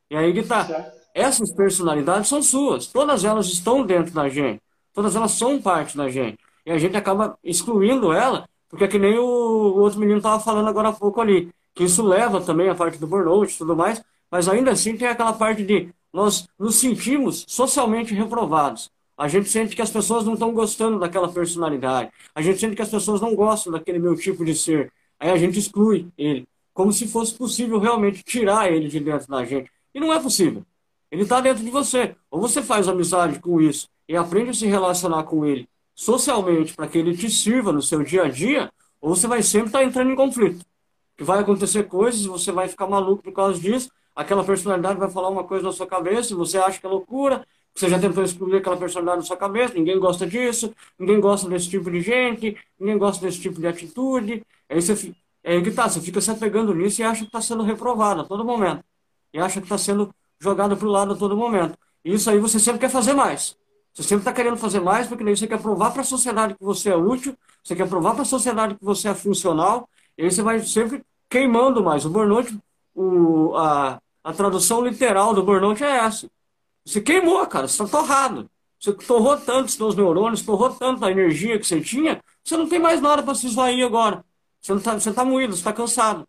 E 0.09 0.17
aí 0.17 0.33
que 0.33 0.43
tá. 0.43 0.67
Essas 1.15 1.49
personalidades 1.53 2.27
são 2.27 2.43
suas. 2.43 2.87
Todas 2.87 3.23
elas 3.23 3.47
estão 3.47 3.85
dentro 3.85 4.13
da 4.13 4.27
gente. 4.27 4.61
Todas 4.93 5.15
elas 5.15 5.31
são 5.31 5.61
parte 5.61 5.95
da 5.95 6.09
gente. 6.09 6.37
E 6.69 6.71
a 6.71 6.77
gente 6.77 6.95
acaba 6.95 7.35
excluindo 7.43 8.13
ela, 8.13 8.47
porque 8.69 8.83
é 8.83 8.87
que 8.87 8.99
nem 8.99 9.17
o, 9.17 9.25
outro 9.25 9.99
menino 9.99 10.19
estava 10.19 10.39
falando 10.39 10.67
agora 10.67 10.89
há 10.89 10.93
pouco 10.93 11.19
ali, 11.19 11.49
que 11.73 11.83
isso 11.83 12.03
leva 12.03 12.39
também 12.41 12.69
a 12.69 12.75
parte 12.75 12.99
do 12.99 13.07
burnout 13.07 13.51
e 13.51 13.57
tudo 13.57 13.75
mais, 13.75 14.03
mas 14.29 14.47
ainda 14.47 14.69
assim 14.69 14.95
tem 14.95 15.07
aquela 15.07 15.33
parte 15.33 15.63
de 15.63 15.89
nós 16.13 16.47
nos 16.59 16.75
sentimos 16.75 17.43
socialmente 17.47 18.13
reprovados. 18.13 18.91
A 19.17 19.27
gente 19.27 19.49
sente 19.49 19.75
que 19.75 19.81
as 19.81 19.89
pessoas 19.89 20.23
não 20.25 20.33
estão 20.33 20.53
gostando 20.53 20.99
daquela 20.99 21.27
personalidade. 21.27 22.11
A 22.35 22.41
gente 22.43 22.59
sente 22.59 22.75
que 22.75 22.83
as 22.83 22.89
pessoas 22.89 23.19
não 23.19 23.33
gostam 23.33 23.73
daquele 23.73 23.97
meu 23.97 24.15
tipo 24.15 24.45
de 24.45 24.53
ser. 24.53 24.93
Aí 25.19 25.31
a 25.31 25.37
gente 25.37 25.57
exclui 25.57 26.07
ele. 26.15 26.47
Como 26.71 26.93
se 26.93 27.07
fosse 27.07 27.33
possível 27.33 27.79
realmente 27.79 28.21
tirar 28.21 28.71
ele 28.71 28.87
de 28.87 28.99
dentro 28.99 29.27
da 29.27 29.43
gente. 29.43 29.71
E 29.91 29.99
não 29.99 30.13
é 30.13 30.19
possível. 30.19 30.63
Ele 31.11 31.23
está 31.23 31.41
dentro 31.41 31.63
de 31.63 31.71
você. 31.71 32.15
Ou 32.29 32.39
você 32.39 32.61
faz 32.61 32.87
amizade 32.87 33.39
com 33.39 33.59
isso 33.59 33.89
e 34.07 34.15
aprende 34.15 34.51
a 34.51 34.53
se 34.53 34.67
relacionar 34.67 35.23
com 35.23 35.43
ele 35.43 35.67
socialmente 35.99 36.73
para 36.73 36.87
que 36.87 36.97
ele 36.97 37.15
te 37.15 37.29
sirva 37.29 37.73
no 37.73 37.81
seu 37.81 38.01
dia 38.01 38.23
a 38.23 38.29
dia, 38.29 38.71
ou 39.01 39.13
você 39.13 39.27
vai 39.27 39.43
sempre 39.43 39.67
estar 39.67 39.79
tá 39.79 39.83
entrando 39.83 40.09
em 40.09 40.15
conflito. 40.15 40.65
Que 41.17 41.25
vai 41.25 41.39
acontecer 41.39 41.83
coisas, 41.89 42.25
você 42.25 42.53
vai 42.53 42.69
ficar 42.69 42.87
maluco 42.87 43.21
por 43.21 43.33
causa 43.33 43.59
disso, 43.59 43.91
aquela 44.15 44.41
personalidade 44.41 44.97
vai 44.97 45.11
falar 45.11 45.27
uma 45.27 45.43
coisa 45.43 45.65
na 45.65 45.73
sua 45.73 45.85
cabeça, 45.85 46.33
você 46.37 46.57
acha 46.57 46.79
que 46.79 46.85
é 46.85 46.89
loucura, 46.89 47.45
você 47.75 47.89
já 47.89 47.99
tentou 47.99 48.23
excluir 48.23 48.57
aquela 48.57 48.77
personalidade 48.77 49.17
na 49.17 49.25
sua 49.25 49.35
cabeça, 49.35 49.73
ninguém 49.73 49.99
gosta 49.99 50.25
disso, 50.25 50.73
ninguém 50.97 51.19
gosta 51.19 51.49
desse 51.49 51.69
tipo 51.69 51.91
de 51.91 51.99
gente, 51.99 52.57
ninguém 52.79 52.97
gosta 52.97 53.25
desse 53.25 53.41
tipo 53.41 53.59
de 53.59 53.67
atitude. 53.67 54.41
Aí 54.69 54.81
você 54.81 55.13
é 55.43 55.55
aí 55.55 55.61
que 55.61 55.71
tá, 55.71 55.89
você 55.89 55.99
fica 55.99 56.21
se 56.21 56.31
apegando 56.31 56.73
nisso 56.73 57.01
e 57.01 57.03
acha 57.03 57.21
que 57.21 57.27
está 57.27 57.41
sendo 57.41 57.63
reprovado 57.63 58.21
a 58.21 58.23
todo 58.23 58.45
momento. 58.45 58.85
E 59.33 59.39
acha 59.39 59.59
que 59.59 59.65
está 59.65 59.77
sendo 59.77 60.15
jogado 60.39 60.77
para 60.77 60.87
o 60.87 60.91
lado 60.91 61.11
a 61.11 61.17
todo 61.17 61.35
momento. 61.35 61.77
E 62.05 62.13
isso 62.13 62.29
aí 62.29 62.39
você 62.39 62.57
sempre 62.57 62.79
quer 62.79 62.89
fazer 62.89 63.13
mais. 63.13 63.57
Você 63.93 64.03
sempre 64.03 64.19
está 64.19 64.33
querendo 64.33 64.57
fazer 64.57 64.79
mais, 64.79 65.07
porque 65.07 65.23
daí 65.23 65.35
você 65.35 65.47
quer 65.47 65.59
provar 65.61 65.91
para 65.91 66.01
a 66.01 66.05
sociedade 66.05 66.53
que 66.53 66.63
você 66.63 66.89
é 66.89 66.95
útil, 66.95 67.35
você 67.63 67.75
quer 67.75 67.87
provar 67.87 68.13
para 68.13 68.21
a 68.21 68.25
sociedade 68.25 68.75
que 68.75 68.83
você 68.83 69.09
é 69.09 69.15
funcional, 69.15 69.89
e 70.17 70.23
aí 70.23 70.31
você 70.31 70.41
vai 70.41 70.59
sempre 70.61 71.03
queimando 71.29 71.83
mais. 71.83 72.05
O 72.05 72.09
burnout, 72.09 72.57
o, 72.95 73.55
a, 73.55 74.01
a 74.23 74.33
tradução 74.33 74.81
literal 74.81 75.33
do 75.33 75.43
burnout 75.43 75.83
é 75.83 75.97
essa. 75.97 76.29
Você 76.85 77.01
queimou, 77.01 77.45
cara, 77.47 77.67
você 77.67 77.83
está 77.83 77.99
torrado. 77.99 78.49
Você 78.79 78.93
torrou 78.93 79.37
tanto 79.37 79.67
os 79.67 79.73
seus 79.73 79.95
neurônios, 79.95 80.41
torrou 80.41 80.73
tanto 80.73 81.03
a 81.03 81.11
energia 81.11 81.59
que 81.59 81.67
você 81.67 81.81
tinha, 81.81 82.21
você 82.43 82.55
não 82.55 82.67
tem 82.67 82.79
mais 82.79 83.01
nada 83.01 83.21
para 83.21 83.35
se 83.35 83.47
esvair 83.47 83.85
agora. 83.85 84.23
Você 84.61 84.73
está 84.73 84.93
você 84.93 85.13
tá 85.13 85.25
moído, 85.25 85.53
você 85.53 85.59
está 85.59 85.73
cansado. 85.73 86.27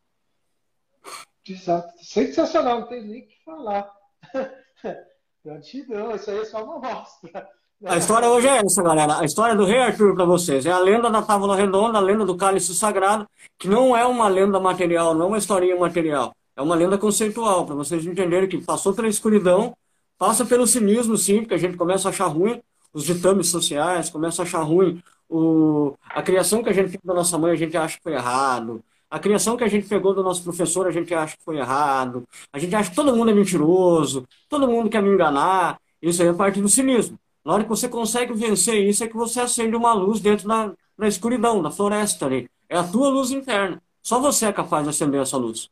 Exato. 1.48 1.92
Sensacional, 2.04 2.80
não 2.80 2.88
tem 2.88 3.06
nem 3.06 3.22
o 3.22 3.26
que 3.26 3.44
falar. 3.44 3.90
Gratidão, 5.44 6.14
isso 6.14 6.30
aí 6.30 6.38
é 6.38 6.44
só 6.44 6.64
uma 6.64 6.76
amostra. 6.76 7.48
A 7.86 7.96
história 7.96 8.28
hoje 8.28 8.46
é 8.46 8.58
essa, 8.58 8.82
galera. 8.82 9.18
A 9.20 9.24
história 9.24 9.56
do 9.56 9.64
Rei 9.64 9.78
Arthur 9.78 10.14
para 10.14 10.26
vocês. 10.26 10.66
É 10.66 10.70
a 10.70 10.78
lenda 10.78 11.10
da 11.10 11.22
Távola 11.22 11.56
Redonda, 11.56 11.96
a 11.96 12.00
lenda 12.00 12.26
do 12.26 12.36
Cálice 12.36 12.74
Sagrado, 12.74 13.26
que 13.58 13.66
não 13.66 13.96
é 13.96 14.04
uma 14.04 14.28
lenda 14.28 14.60
material, 14.60 15.14
não 15.14 15.24
é 15.24 15.28
uma 15.28 15.38
historinha 15.38 15.76
material. 15.76 16.34
É 16.54 16.60
uma 16.60 16.74
lenda 16.74 16.98
conceitual, 16.98 17.64
para 17.64 17.74
vocês 17.74 18.04
entenderem 18.04 18.48
que 18.48 18.58
passou 18.62 18.92
pela 18.92 19.08
escuridão, 19.08 19.74
Passa 20.20 20.44
pelo 20.44 20.66
cinismo, 20.66 21.16
sim, 21.16 21.38
porque 21.38 21.54
a 21.54 21.58
gente 21.58 21.78
começa 21.78 22.06
a 22.06 22.10
achar 22.10 22.26
ruim 22.26 22.60
os 22.92 23.04
ditames 23.04 23.48
sociais, 23.48 24.10
começa 24.10 24.42
a 24.42 24.44
achar 24.44 24.60
ruim 24.60 25.02
o, 25.30 25.94
a 26.04 26.22
criação 26.22 26.62
que 26.62 26.68
a 26.68 26.74
gente 26.74 26.90
teve 26.90 27.00
da 27.02 27.14
nossa 27.14 27.38
mãe, 27.38 27.52
a 27.52 27.56
gente 27.56 27.74
acha 27.74 27.96
que 27.96 28.02
foi 28.02 28.12
errado. 28.12 28.84
A 29.10 29.18
criação 29.18 29.56
que 29.56 29.64
a 29.64 29.68
gente 29.68 29.88
pegou 29.88 30.14
do 30.14 30.22
nosso 30.22 30.44
professor, 30.44 30.86
a 30.86 30.92
gente 30.92 31.12
acha 31.12 31.36
que 31.36 31.42
foi 31.42 31.58
errado. 31.58 32.26
A 32.52 32.58
gente 32.60 32.74
acha 32.76 32.90
que 32.90 32.96
todo 32.96 33.14
mundo 33.14 33.30
é 33.30 33.34
mentiroso, 33.34 34.26
todo 34.48 34.68
mundo 34.68 34.88
quer 34.88 35.02
me 35.02 35.10
enganar. 35.10 35.80
Isso 36.00 36.22
aí 36.22 36.28
é 36.28 36.32
parte 36.32 36.60
do 36.62 36.68
cinismo. 36.68 37.18
Na 37.44 37.54
hora 37.54 37.62
que 37.64 37.68
você 37.68 37.88
consegue 37.88 38.32
vencer 38.32 38.76
isso, 38.76 39.02
é 39.02 39.08
que 39.08 39.16
você 39.16 39.40
acende 39.40 39.74
uma 39.74 39.92
luz 39.92 40.20
dentro 40.20 40.46
da, 40.46 40.72
da 40.96 41.08
escuridão, 41.08 41.60
da 41.60 41.70
floresta 41.70 42.26
ali. 42.26 42.48
É 42.68 42.76
a 42.76 42.84
tua 42.84 43.08
luz 43.08 43.32
interna. 43.32 43.82
Só 44.00 44.20
você 44.20 44.46
é 44.46 44.52
capaz 44.52 44.84
de 44.84 44.90
acender 44.90 45.20
essa 45.20 45.36
luz. 45.36 45.68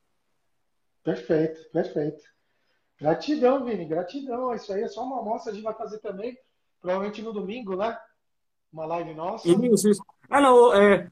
Perfeito, 1.05 1.71
perfeito. 1.71 2.23
Gratidão, 3.01 3.65
Vini, 3.65 3.85
gratidão. 3.85 4.53
Isso 4.53 4.73
aí 4.73 4.83
é 4.83 4.89
só 4.89 5.05
uma 5.05 5.21
amostra, 5.21 5.53
a 5.53 5.55
gente 5.55 5.65
vai 5.65 5.75
fazer 5.75 5.99
também, 5.99 6.37
provavelmente 6.81 7.23
no 7.23 7.33
domingo, 7.33 7.77
né? 7.77 7.97
Uma 8.73 8.85
live 8.85 9.15
nossa. 9.15 9.49
Isso, 9.49 9.89
isso. 9.89 10.03
Ah, 10.29 10.41
não, 10.41 10.75
é, 10.75 11.09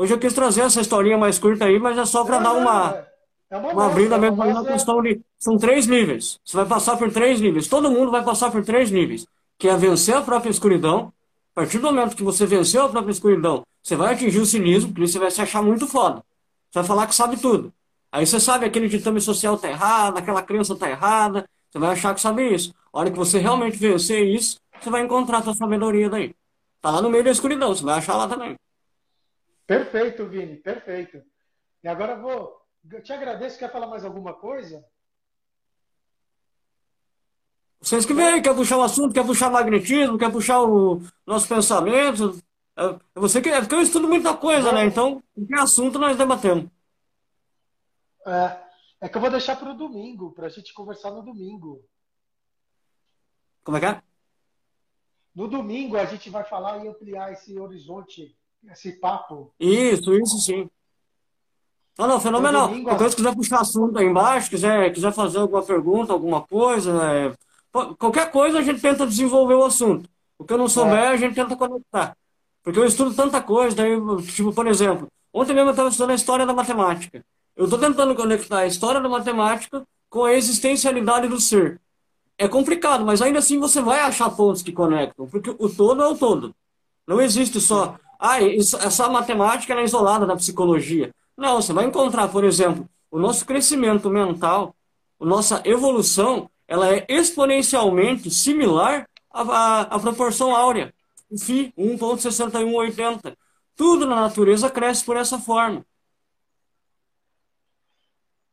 hoje 0.00 0.14
eu 0.14 0.18
quis 0.18 0.32
trazer 0.32 0.62
essa 0.62 0.80
historinha 0.80 1.18
mais 1.18 1.38
curta 1.38 1.66
aí, 1.66 1.78
mas 1.78 1.98
é 1.98 2.04
só 2.06 2.24
para 2.24 2.38
dar 2.38 2.52
uma, 2.54 2.94
é, 2.94 3.06
é 3.50 3.56
uma, 3.58 3.72
uma 3.72 3.88
brida 3.90 4.16
mesmo, 4.16 4.42
uma 4.42 4.64
questão 4.64 5.02
de. 5.02 5.20
São 5.38 5.56
três 5.58 5.86
níveis. 5.86 6.38
Você 6.44 6.56
vai 6.56 6.66
passar 6.66 6.96
por 6.96 7.12
três 7.12 7.40
níveis. 7.40 7.68
Todo 7.68 7.90
mundo 7.90 8.10
vai 8.10 8.24
passar 8.24 8.50
por 8.50 8.64
três 8.64 8.90
níveis. 8.90 9.26
Que 9.58 9.68
é 9.68 9.76
vencer 9.76 10.16
a 10.16 10.22
própria 10.22 10.50
escuridão. 10.50 11.12
A 11.54 11.60
partir 11.60 11.78
do 11.78 11.86
momento 11.86 12.16
que 12.16 12.22
você 12.22 12.46
venceu 12.46 12.84
a 12.84 12.88
própria 12.88 13.12
escuridão, 13.12 13.62
você 13.82 13.96
vai 13.96 14.14
atingir 14.14 14.38
o 14.38 14.46
cinismo, 14.46 14.92
porque 14.92 15.06
você 15.06 15.18
vai 15.18 15.30
se 15.30 15.42
achar 15.42 15.62
muito 15.62 15.86
foda. 15.86 16.22
Você 16.70 16.78
vai 16.78 16.84
falar 16.84 17.06
que 17.06 17.14
sabe 17.14 17.36
tudo. 17.36 17.72
Aí 18.12 18.26
você 18.26 18.40
sabe 18.40 18.64
aquele 18.64 18.88
ditame 18.88 19.20
social 19.20 19.58
tá 19.58 19.68
errado, 19.68 20.18
aquela 20.18 20.42
crença 20.42 20.74
tá 20.76 20.88
errada, 20.88 21.44
você 21.70 21.78
vai 21.78 21.90
achar 21.90 22.14
que 22.14 22.20
sabe 22.20 22.54
isso. 22.54 22.74
A 22.92 22.98
hora 23.00 23.10
que 23.10 23.16
você 23.16 23.38
realmente 23.38 23.76
vencer 23.76 24.26
isso, 24.26 24.58
você 24.80 24.90
vai 24.90 25.02
encontrar 25.02 25.38
a 25.38 25.42
sua 25.42 25.54
sabedoria 25.54 26.08
daí. 26.08 26.34
Tá 26.80 26.90
lá 26.90 27.02
no 27.02 27.10
meio 27.10 27.22
da 27.22 27.30
escuridão, 27.30 27.74
você 27.74 27.84
vai 27.84 27.98
achar 27.98 28.16
lá 28.16 28.26
também. 28.26 28.56
Perfeito, 29.70 30.26
Vini, 30.26 30.56
perfeito. 30.56 31.22
E 31.84 31.86
agora 31.86 32.14
eu 32.14 32.20
vou. 32.20 32.60
Eu 32.90 33.00
te 33.00 33.12
agradeço. 33.12 33.56
Quer 33.56 33.70
falar 33.70 33.86
mais 33.86 34.04
alguma 34.04 34.34
coisa? 34.34 34.84
Vocês 37.80 38.04
que 38.04 38.12
vêm, 38.12 38.42
quer 38.42 38.52
puxar 38.52 38.78
o 38.78 38.82
assunto, 38.82 39.14
quer 39.14 39.24
puxar 39.24 39.48
o 39.48 39.52
magnetismo, 39.52 40.18
quer 40.18 40.32
puxar 40.32 40.60
o 40.60 41.00
nosso 41.24 41.46
pensamento. 41.46 42.42
É, 42.76 42.82
é 43.14 43.20
você 43.20 43.40
que, 43.40 43.48
é 43.48 43.60
porque 43.60 43.76
eu 43.76 43.80
estudo 43.80 44.08
muita 44.08 44.36
coisa, 44.36 44.72
né? 44.72 44.86
Então, 44.86 45.22
que 45.36 45.54
assunto 45.54 46.00
nós 46.00 46.18
debatemos. 46.18 46.68
É, 48.26 48.60
é 49.02 49.08
que 49.08 49.16
eu 49.16 49.20
vou 49.20 49.30
deixar 49.30 49.54
para 49.54 49.70
o 49.70 49.76
domingo, 49.76 50.32
para 50.32 50.46
a 50.46 50.50
gente 50.50 50.74
conversar 50.74 51.12
no 51.12 51.22
domingo. 51.22 51.80
Como 53.62 53.76
é 53.76 53.80
que 53.80 53.86
é? 53.86 54.02
No 55.32 55.46
domingo 55.46 55.96
a 55.96 56.06
gente 56.06 56.28
vai 56.28 56.42
falar 56.42 56.84
e 56.84 56.88
ampliar 56.88 57.32
esse 57.32 57.56
horizonte, 57.56 58.36
esse 58.68 58.92
papo. 58.92 59.52
Isso, 59.58 60.14
isso 60.14 60.38
sim. 60.38 60.68
Não, 61.98 62.06
não, 62.06 62.20
fenomenal. 62.20 62.68
Domingo, 62.68 62.88
Qualquer 62.88 63.14
quiser 63.14 63.34
puxar 63.34 63.60
assunto 63.60 63.98
aí 63.98 64.06
embaixo, 64.06 64.50
quiser, 64.50 64.92
quiser 64.92 65.12
fazer 65.12 65.38
alguma 65.38 65.62
pergunta, 65.62 66.12
alguma 66.12 66.40
coisa, 66.42 66.92
né? 66.94 67.34
qualquer 67.98 68.30
coisa 68.30 68.58
a 68.58 68.62
gente 68.62 68.80
tenta 68.80 69.06
desenvolver 69.06 69.54
o 69.54 69.64
assunto. 69.64 70.08
O 70.38 70.44
que 70.44 70.52
eu 70.52 70.58
não 70.58 70.68
souber, 70.68 70.94
é. 70.94 71.08
a 71.08 71.16
gente 71.16 71.34
tenta 71.34 71.54
conectar. 71.54 72.16
Porque 72.62 72.78
eu 72.78 72.86
estudo 72.86 73.14
tanta 73.14 73.40
coisa, 73.42 73.76
daí, 73.76 73.92
tipo, 74.34 74.52
por 74.52 74.66
exemplo, 74.66 75.08
ontem 75.32 75.54
mesmo 75.54 75.68
eu 75.68 75.72
estava 75.72 75.88
estudando 75.88 76.10
a 76.10 76.14
história 76.14 76.46
da 76.46 76.54
matemática. 76.54 77.24
Eu 77.54 77.64
estou 77.64 77.78
tentando 77.78 78.14
conectar 78.14 78.60
a 78.60 78.66
história 78.66 79.00
da 79.00 79.08
matemática 79.08 79.86
com 80.08 80.24
a 80.24 80.32
existencialidade 80.32 81.28
do 81.28 81.38
ser. 81.38 81.80
É 82.38 82.48
complicado, 82.48 83.04
mas 83.04 83.20
ainda 83.20 83.38
assim 83.38 83.58
você 83.58 83.82
vai 83.82 84.00
achar 84.00 84.30
pontos 84.30 84.62
que 84.62 84.72
conectam, 84.72 85.26
porque 85.28 85.50
o 85.50 85.68
todo 85.68 86.02
é 86.02 86.06
o 86.06 86.16
todo. 86.16 86.54
Não 87.06 87.20
existe 87.20 87.60
só, 87.60 87.98
ah, 88.22 88.38
isso, 88.42 88.76
essa 88.76 89.08
matemática 89.08 89.72
é 89.72 89.82
isolada 89.82 90.26
da 90.26 90.36
psicologia. 90.36 91.10
Não, 91.34 91.62
você 91.62 91.72
vai 91.72 91.86
encontrar, 91.86 92.28
por 92.28 92.44
exemplo, 92.44 92.86
o 93.10 93.18
nosso 93.18 93.46
crescimento 93.46 94.10
mental, 94.10 94.76
a 95.18 95.24
nossa 95.24 95.62
evolução, 95.64 96.50
ela 96.68 96.94
é 96.94 97.06
exponencialmente 97.08 98.30
similar 98.30 99.08
à, 99.30 99.40
à, 99.40 99.80
à 99.82 99.98
proporção 99.98 100.54
áurea. 100.54 100.92
Φ 101.34 101.72
1.6180. 101.78 103.34
Tudo 103.74 104.06
na 104.06 104.16
natureza 104.16 104.68
cresce 104.68 105.02
por 105.02 105.16
essa 105.16 105.38
forma. 105.38 105.80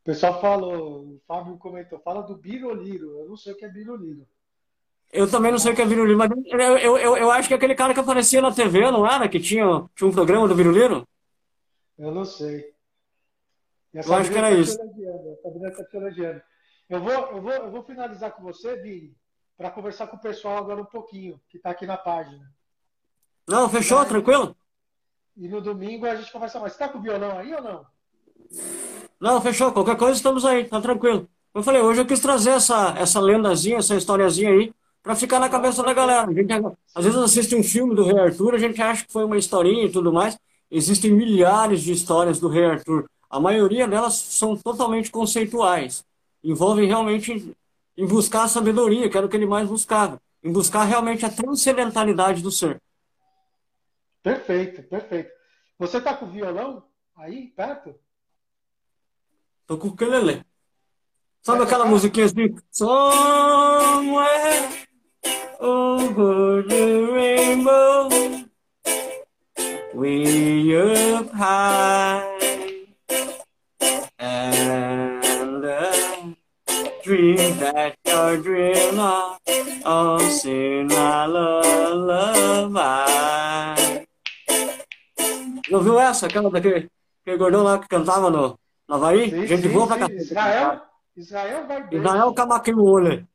O 0.00 0.04
pessoal 0.04 0.40
falou, 0.40 1.00
o 1.02 1.20
Fábio 1.28 1.58
comentou, 1.58 1.98
fala 1.98 2.22
do 2.22 2.34
biroliro. 2.34 3.18
Eu 3.18 3.28
não 3.28 3.36
sei 3.36 3.52
o 3.52 3.56
que 3.56 3.66
é 3.66 3.68
biroliro. 3.68 4.26
Eu 5.10 5.30
também 5.30 5.50
não 5.50 5.58
sei 5.58 5.72
o 5.72 5.76
que 5.76 5.80
é 5.80 5.86
biroliro, 5.86 6.18
mas 6.18 6.30
eu, 6.30 6.60
eu, 6.60 6.98
eu, 6.98 7.16
eu, 7.16 7.30
acho 7.30 7.48
que 7.48 7.54
é 7.54 7.56
aquele 7.56 7.74
cara 7.74 7.94
que 7.94 8.00
aparecia 8.00 8.42
na 8.42 8.52
TV, 8.52 8.90
não 8.90 9.06
era? 9.06 9.28
Que 9.28 9.40
tinha, 9.40 9.88
tinha 9.96 10.08
um 10.08 10.12
programa 10.12 10.46
do 10.46 10.54
biroliro? 10.54 11.08
Eu 11.98 12.12
não 12.12 12.24
sei. 12.24 12.72
Eu 13.92 14.14
acho 14.14 14.30
que 14.30 14.36
era 14.36 14.50
tá 14.50 14.54
isso. 14.54 14.76
Tá 14.76 14.84
eu 16.90 17.00
vou, 17.00 17.12
eu, 17.12 17.42
vou, 17.42 17.52
eu 17.52 17.70
vou 17.70 17.82
finalizar 17.82 18.32
com 18.32 18.42
você, 18.42 18.76
Vini, 18.76 19.16
para 19.56 19.70
conversar 19.70 20.06
com 20.08 20.16
o 20.16 20.20
pessoal 20.20 20.58
agora 20.58 20.80
um 20.80 20.86
pouquinho, 20.86 21.40
que 21.48 21.56
está 21.56 21.70
aqui 21.70 21.86
na 21.86 21.96
página. 21.96 22.46
Não, 23.48 23.68
fechou, 23.68 24.04
tranquilo? 24.04 24.54
E 25.36 25.48
no 25.48 25.60
domingo 25.60 26.04
a 26.04 26.16
gente 26.16 26.30
conversa 26.30 26.60
mais. 26.60 26.74
Você 26.74 26.78
tá 26.80 26.88
com 26.88 26.98
o 26.98 27.02
violão 27.02 27.38
aí 27.38 27.54
ou 27.54 27.62
não? 27.62 27.86
Não, 29.18 29.40
fechou. 29.40 29.72
Qualquer 29.72 29.96
coisa 29.96 30.16
estamos 30.16 30.44
aí, 30.44 30.64
tá 30.64 30.80
tranquilo. 30.80 31.28
Eu 31.54 31.62
falei, 31.62 31.80
hoje 31.80 32.00
eu 32.00 32.06
quis 32.06 32.20
trazer 32.20 32.50
essa, 32.50 32.94
essa 32.98 33.20
lendazinha, 33.20 33.78
essa 33.78 33.96
historiazinha 33.96 34.50
aí, 34.50 34.72
para 35.02 35.14
ficar 35.14 35.38
na 35.38 35.48
cabeça 35.48 35.82
da 35.82 35.92
galera. 35.92 36.30
A 36.30 36.32
gente, 36.32 36.52
às 36.94 37.04
vezes 37.04 37.18
assiste 37.18 37.54
um 37.54 37.62
filme 37.62 37.94
do 37.94 38.04
Rei 38.04 38.18
Arthur, 38.18 38.54
a 38.54 38.58
gente 38.58 38.80
acha 38.80 39.06
que 39.06 39.12
foi 39.12 39.24
uma 39.24 39.38
historinha 39.38 39.84
e 39.84 39.92
tudo 39.92 40.12
mais. 40.12 40.38
Existem 40.70 41.12
milhares 41.12 41.82
de 41.82 41.92
histórias 41.92 42.38
do 42.38 42.48
Rei 42.48 42.64
Arthur. 42.64 43.08
A 43.30 43.40
maioria 43.40 43.88
delas 43.88 44.14
são 44.14 44.56
totalmente 44.56 45.10
conceituais. 45.10 46.04
Envolvem 46.42 46.86
realmente 46.86 47.54
em 47.96 48.06
buscar 48.06 48.44
a 48.44 48.48
sabedoria, 48.48 49.08
que 49.08 49.16
era 49.16 49.26
o 49.26 49.28
que 49.28 49.36
ele 49.36 49.46
mais 49.46 49.68
buscava. 49.68 50.20
Em 50.42 50.52
buscar 50.52 50.84
realmente 50.84 51.24
a 51.24 51.30
transcendentalidade 51.30 52.42
do 52.42 52.50
ser. 52.50 52.80
Perfeito, 54.22 54.82
perfeito. 54.82 55.30
Você 55.78 56.00
tá 56.00 56.14
com 56.14 56.26
o 56.26 56.30
violão 56.30 56.82
aí, 57.16 57.48
perto? 57.48 57.94
Tô 59.66 59.78
com 59.78 59.88
o 59.88 59.96
quelele. 59.96 60.44
Sabe 61.42 61.62
aquela 61.62 61.86
musiquinha 61.86 62.26
assim? 62.26 62.54
Somewhere 62.70 64.87
over 65.60 66.62
the 66.62 67.10
rainbow 67.12 68.08
Way 69.94 70.76
up 70.76 71.30
high 71.32 72.38
dream 77.08 77.56
that 77.58 77.96
you're 78.06 78.36
dream 78.36 79.00
of. 79.00 79.38
Oh, 79.84 80.18
sing 80.28 80.88
my 80.88 81.24
lullaby. 81.24 82.76
Não 85.70 85.80
viu 85.80 85.98
essa? 85.98 86.26
Aquela 86.26 86.50
daquele, 86.50 86.90
aquele 87.22 87.38
gordão 87.38 87.62
lá 87.62 87.78
que 87.78 87.88
cantava 87.88 88.30
no, 88.30 88.58
no 88.86 88.94
Havaí? 88.94 89.30
Sim, 89.30 89.46
Gente 89.46 89.68
sim, 89.68 89.72
boa 89.72 89.86
pra 89.86 89.98
cá. 90.00 90.12
Israel, 90.12 90.82
Israel 91.16 91.66
vai 91.66 91.82
bem. 91.88 91.98
Israel 91.98 92.34
Camaquimule. 92.34 93.26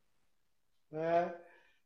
É. 0.94 1.43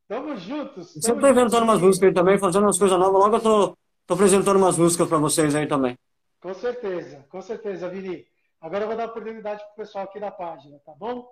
Tamo 0.08 0.36
juntos. 0.38 0.94
Tamo 0.94 1.02
Sempre 1.04 1.22
tô 1.22 1.28
inventando 1.30 1.64
umas 1.64 1.82
músicas 1.82 2.08
aí 2.08 2.14
também, 2.14 2.40
fazendo 2.40 2.64
umas 2.64 2.78
coisas 2.78 2.98
novas. 2.98 3.22
Logo 3.22 3.36
eu 3.36 3.42
tô, 3.42 3.78
tô 4.06 4.14
apresentando 4.14 4.58
umas 4.58 4.78
músicas 4.78 5.08
pra 5.08 5.18
vocês 5.18 5.54
aí 5.54 5.68
também. 5.68 5.98
Com 6.40 6.54
certeza, 6.54 7.26
com 7.30 7.42
certeza, 7.42 7.90
Vini. 7.90 8.26
Agora 8.62 8.84
eu 8.84 8.88
vou 8.88 8.98
dar 8.98 9.06
oportunidade 9.06 9.64
pro 9.66 9.76
pessoal 9.76 10.06
aqui 10.06 10.20
da 10.20 10.32
página, 10.32 10.80
tá 10.86 10.94
bom? 10.94 11.30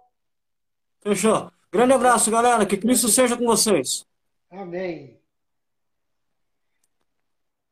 Fechou. 1.01 1.51
Grande 1.71 1.93
abraço, 1.93 2.29
galera. 2.29 2.65
Que 2.65 2.77
Cristo 2.77 3.07
seja 3.07 3.37
com 3.37 3.45
vocês. 3.45 4.05
Amém. 4.49 5.19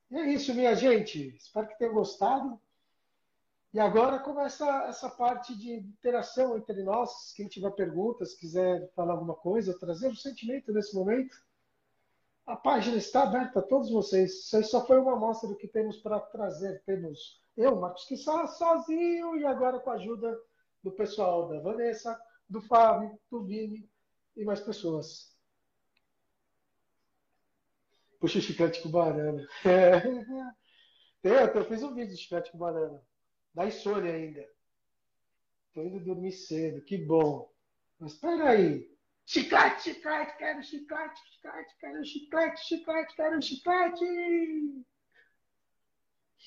E 0.10 0.16
é 0.16 0.32
isso, 0.32 0.54
minha 0.54 0.76
gente. 0.76 1.36
Espero 1.38 1.68
que 1.68 1.78
tenham 1.78 1.94
gostado. 1.94 2.60
E 3.74 3.80
agora 3.80 4.20
começa 4.20 4.66
essa 4.84 5.10
parte 5.10 5.58
de 5.58 5.74
interação 5.74 6.56
entre 6.56 6.84
nós. 6.84 7.34
Quem 7.36 7.48
tiver 7.48 7.72
perguntas, 7.72 8.36
quiser 8.36 8.92
falar 8.94 9.14
alguma 9.14 9.34
coisa, 9.34 9.78
trazer 9.80 10.10
um 10.10 10.16
sentimento 10.16 10.72
nesse 10.72 10.94
momento, 10.94 11.36
a 12.46 12.56
página 12.56 12.98
está 12.98 13.24
aberta 13.24 13.60
a 13.60 13.64
todos 13.64 13.90
vocês. 13.90 14.32
Isso 14.32 14.58
aí 14.58 14.64
só 14.64 14.86
foi 14.86 15.00
uma 15.00 15.14
amostra 15.14 15.50
do 15.50 15.56
que 15.56 15.68
temos 15.68 15.98
para 15.98 16.20
trazer. 16.20 16.84
Temos 16.86 17.42
eu, 17.58 17.76
Marcos 17.76 18.06
Quissá, 18.06 18.46
sozinho 18.46 19.38
e 19.38 19.46
agora 19.46 19.80
com 19.80 19.90
a 19.90 19.94
ajuda 19.94 20.40
do 20.84 20.92
pessoal 20.92 21.48
da 21.48 21.60
Vanessa, 21.60 22.20
do 22.48 22.62
Fábio, 22.62 23.18
do 23.32 23.44
Vini 23.44 23.90
e 24.36 24.46
mais 24.46 24.60
pessoas. 24.60 25.36
Puxa 28.20 28.38
o 28.38 28.42
chiclete 28.42 28.84
com 28.84 28.90
banana. 28.90 29.48
É. 31.26 31.58
Eu 31.58 31.64
fiz 31.64 31.82
um 31.82 31.94
vídeo 31.94 32.14
de 32.14 32.22
chiclete 32.22 32.52
com 32.52 32.58
banana. 32.58 33.02
Da 33.54 33.68
insônia 33.68 34.14
ainda. 34.14 34.48
Tô 35.74 35.84
indo 35.84 36.00
dormir 36.00 36.32
cedo, 36.32 36.84
que 36.84 36.98
bom. 36.98 37.52
Mas 38.00 38.14
espera 38.14 38.50
aí. 38.50 38.92
Chiclete, 39.26 39.84
chiclete, 39.84 40.38
quero 40.38 40.64
chiclete, 40.64 41.20
chiclete, 41.32 41.76
quero 41.80 42.06
chiclete, 42.06 42.62
chiclete, 42.66 43.16
quero 43.16 43.42
chiclete. 43.42 44.06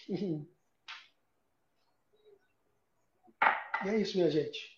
e 3.84 3.88
é 3.88 3.98
isso, 3.98 4.16
minha 4.16 4.30
gente. 4.30 4.76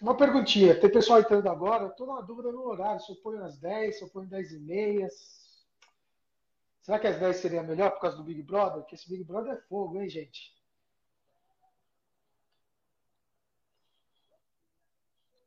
Uma 0.00 0.16
perguntinha, 0.16 0.78
tem 0.78 0.90
pessoal 0.90 1.20
entrando 1.20 1.48
agora, 1.48 1.86
estou 1.88 2.06
na 2.06 2.20
dúvida 2.20 2.50
no 2.50 2.62
horário, 2.62 3.00
se 3.00 3.12
eu 3.12 3.16
ponho 3.16 3.44
às 3.44 3.58
10, 3.58 3.98
se 3.98 4.04
eu 4.04 4.08
ponho 4.08 4.24
às 4.24 4.30
10 4.30 4.52
e 4.52 4.58
meia. 4.60 5.08
Será 6.84 6.98
que 6.98 7.06
às 7.06 7.18
10 7.18 7.36
seria 7.36 7.62
melhor 7.62 7.92
por 7.92 8.00
causa 8.02 8.18
do 8.18 8.22
Big 8.22 8.42
Brother? 8.42 8.82
Porque 8.82 8.94
esse 8.94 9.08
Big 9.08 9.24
Brother 9.24 9.54
é 9.54 9.60
fogo, 9.62 9.98
hein, 9.98 10.06
gente? 10.06 10.54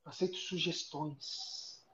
Aceito 0.04 0.36
sugestões. 0.36 1.86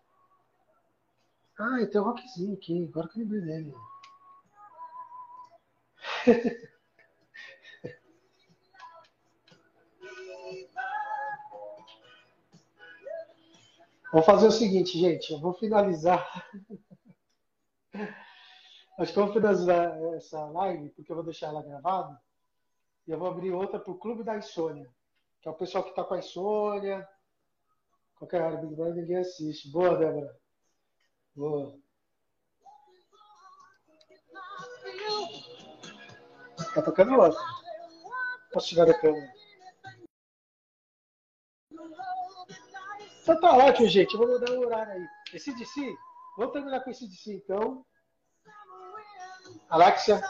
Ah, 1.59 1.85
tem 1.91 1.99
um 1.99 2.05
rockzinho 2.05 2.53
aqui, 2.53 2.87
agora 2.89 3.09
que 3.09 3.19
eu 3.19 3.23
lembrei 3.23 3.41
dele. 3.41 3.73
Vou 14.13 14.23
fazer 14.23 14.47
o 14.47 14.51
seguinte, 14.51 14.97
gente. 14.97 15.33
Eu 15.33 15.39
vou 15.39 15.53
finalizar. 15.53 16.49
Eu 18.97 19.05
vou 19.05 19.33
finalizar 19.33 19.97
essa 20.15 20.45
live, 20.45 20.89
porque 20.89 21.11
eu 21.11 21.15
vou 21.15 21.25
deixar 21.25 21.47
ela 21.47 21.63
gravada. 21.63 22.19
E 23.07 23.11
eu 23.11 23.17
vou 23.17 23.27
abrir 23.27 23.51
outra 23.51 23.79
para 23.79 23.91
o 23.91 23.97
Clube 23.97 24.23
da 24.23 24.37
Insônia. 24.37 24.89
Que 25.41 25.49
é 25.49 25.51
o 25.51 25.55
pessoal 25.55 25.83
que 25.83 25.89
está 25.89 26.03
com 26.03 26.13
a 26.13 26.19
insônia. 26.19 27.07
Qualquer 28.15 28.41
hora, 28.41 28.57
Big 28.57 28.75
Brother, 28.75 28.95
ninguém 28.95 29.17
assiste. 29.17 29.69
Boa, 29.71 29.97
Débora. 29.97 30.39
Boa. 31.35 31.77
Tá 36.73 36.81
tocando 36.81 37.19
outra. 37.19 37.39
Posso 38.53 38.67
tirar 38.69 38.85
da 38.85 38.99
câmera? 38.99 39.33
Então 43.21 43.39
tá 43.39 43.57
ótimo, 43.57 43.87
gente. 43.87 44.13
Eu 44.13 44.19
vou 44.19 44.29
mudar 44.29 44.51
o 44.51 44.59
horário 44.59 44.93
aí. 44.93 45.07
Esse 45.33 45.53
DC, 45.55 45.95
vamos 46.37 46.53
terminar 46.53 46.81
com 46.81 46.89
esse 46.91 47.07
DC 47.07 47.33
então. 47.33 47.85
Alexia. 49.73 50.21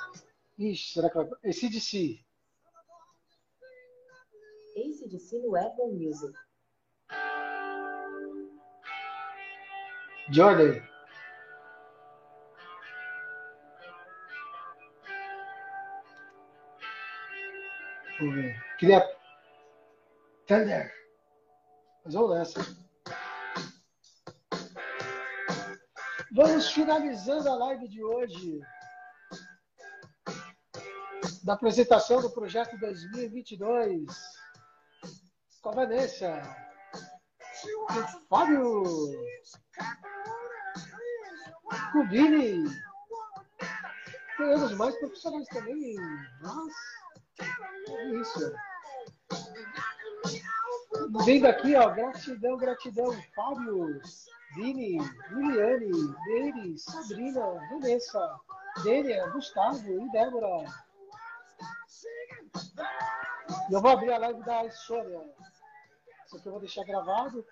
Ixi, 0.58 0.94
será 0.94 1.10
que 1.10 1.16
vai. 1.16 1.30
Esse 1.44 1.70
DC. 1.70 2.18
ACDC 4.78 5.40
no 5.40 5.58
Apple 5.58 5.92
Music. 5.92 6.34
Jordan. 10.32 10.82
Vamos 18.20 18.36
ver. 18.36 18.78
Queria. 18.80 19.20
Thunder. 20.48 20.90
Mas 22.06 22.14
vamos 22.14 22.38
nessa. 22.38 22.62
Vamos 26.32 26.72
finalizando 26.72 27.50
a 27.50 27.56
live 27.56 27.90
de 27.90 28.02
hoje. 28.02 28.62
Da 31.44 31.54
apresentação 31.54 32.22
do 32.22 32.30
projeto 32.30 32.78
2022. 32.78 34.06
Com 35.62 35.70
a 35.70 35.74
Vanessa. 35.74 36.42
Com 37.62 38.00
o 38.00 38.28
Fábio. 38.30 38.84
Com 41.92 42.00
o 42.00 42.08
Vini. 42.08 42.64
Temos 44.38 44.74
mais 44.76 44.96
profissionais 44.98 45.48
também. 45.48 45.96
Nossa. 46.42 46.94
É 47.90 48.10
isso. 48.16 48.54
Vendo 51.26 51.46
aqui, 51.46 51.76
ó, 51.76 51.90
gratidão, 51.90 52.58
gratidão, 52.58 53.12
Fábio, 53.36 54.02
Vini, 54.56 54.98
Liliane, 55.32 55.92
Neire, 56.28 56.78
Sabrina, 56.78 57.42
Vanessa, 57.70 58.40
Dênia, 58.84 59.28
Gustavo 59.30 60.02
e 60.02 60.12
Débora. 60.12 60.66
E 63.70 63.74
eu 63.74 63.82
vou 63.82 63.92
abrir 63.92 64.12
a 64.12 64.18
live 64.18 64.44
da 64.44 64.70
Sônia. 64.72 65.22
Isso 66.26 66.38
aqui 66.38 66.48
eu 66.48 66.52
vou 66.52 66.62
deixar 66.62 66.84
gravado. 66.84 67.46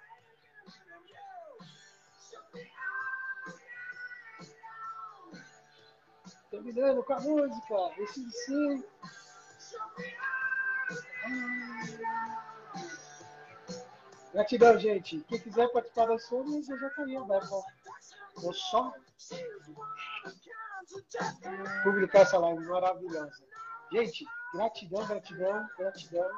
Terminando 6.49 7.03
com 7.03 7.13
a 7.13 7.19
música, 7.19 7.75
esse 7.97 8.29
sim. 8.29 8.83
Gratidão, 14.33 14.77
gente. 14.77 15.21
Quem 15.21 15.39
quiser 15.39 15.67
participar 15.71 16.07
das 16.07 16.27
fômeas, 16.27 16.69
eu 16.69 16.77
já 16.77 16.87
estaria 16.87 17.21
aberto. 17.21 17.63
Vou 18.35 18.53
só 18.53 18.93
publicar 21.83 22.19
essa 22.19 22.37
live 22.37 22.65
maravilhosa. 22.65 23.50
Gente, 23.91 24.25
gratidão, 24.53 25.05
gratidão, 25.05 25.67
gratidão. 25.77 26.29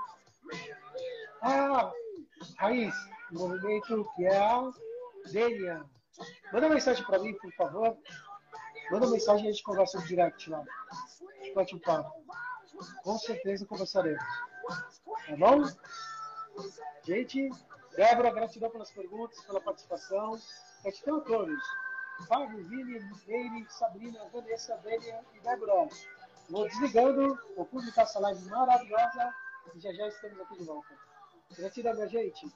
Ah, 1.41 1.91
Raiz, 2.57 2.93
movimento 3.31 4.09
que 4.15 4.25
é 4.25 4.37
a 4.37 4.71
Dênia. 5.31 5.85
Manda 6.51 6.69
mensagem 6.69 7.05
para 7.05 7.19
mim, 7.19 7.33
por 7.37 7.51
favor. 7.53 7.97
Manda 8.91 9.07
mensagem 9.07 9.45
e 9.45 9.49
a 9.49 9.51
gente 9.51 9.63
conversa 9.63 9.99
no 9.99 10.05
direct 10.05 10.49
lá. 10.49 10.63
Bate 11.53 11.75
um 11.75 11.79
papo. 11.79 12.11
Com 13.03 13.17
certeza 13.19 13.65
conversaremos. 13.65 14.23
Tá 15.27 15.35
bom? 15.37 15.63
Gente, 17.03 17.49
Débora, 17.95 18.33
gratidão 18.33 18.71
pelas 18.71 18.91
perguntas, 18.91 19.39
pela 19.45 19.61
participação. 19.61 20.39
Gratidão 20.81 21.17
a 21.17 21.21
todos. 21.21 21.63
Fábio, 22.27 22.63
Vini, 22.67 22.99
Meire, 23.27 23.65
Sabrina, 23.69 24.27
Vanessa, 24.31 24.75
Dênia 24.77 25.23
e 25.33 25.39
Débora. 25.39 25.87
Vou 26.49 26.67
desligando, 26.67 27.37
vou 27.55 27.65
publicar 27.65 28.03
essa 28.03 28.19
live 28.19 28.45
maravilhosa 28.49 29.33
e 29.75 29.79
já 29.79 29.93
já 29.93 30.07
estamos 30.07 30.39
aqui 30.41 30.57
de 30.57 30.65
volta. 30.65 30.95
Gratidão, 31.57 31.93
minha 31.93 32.07
gente. 32.07 32.51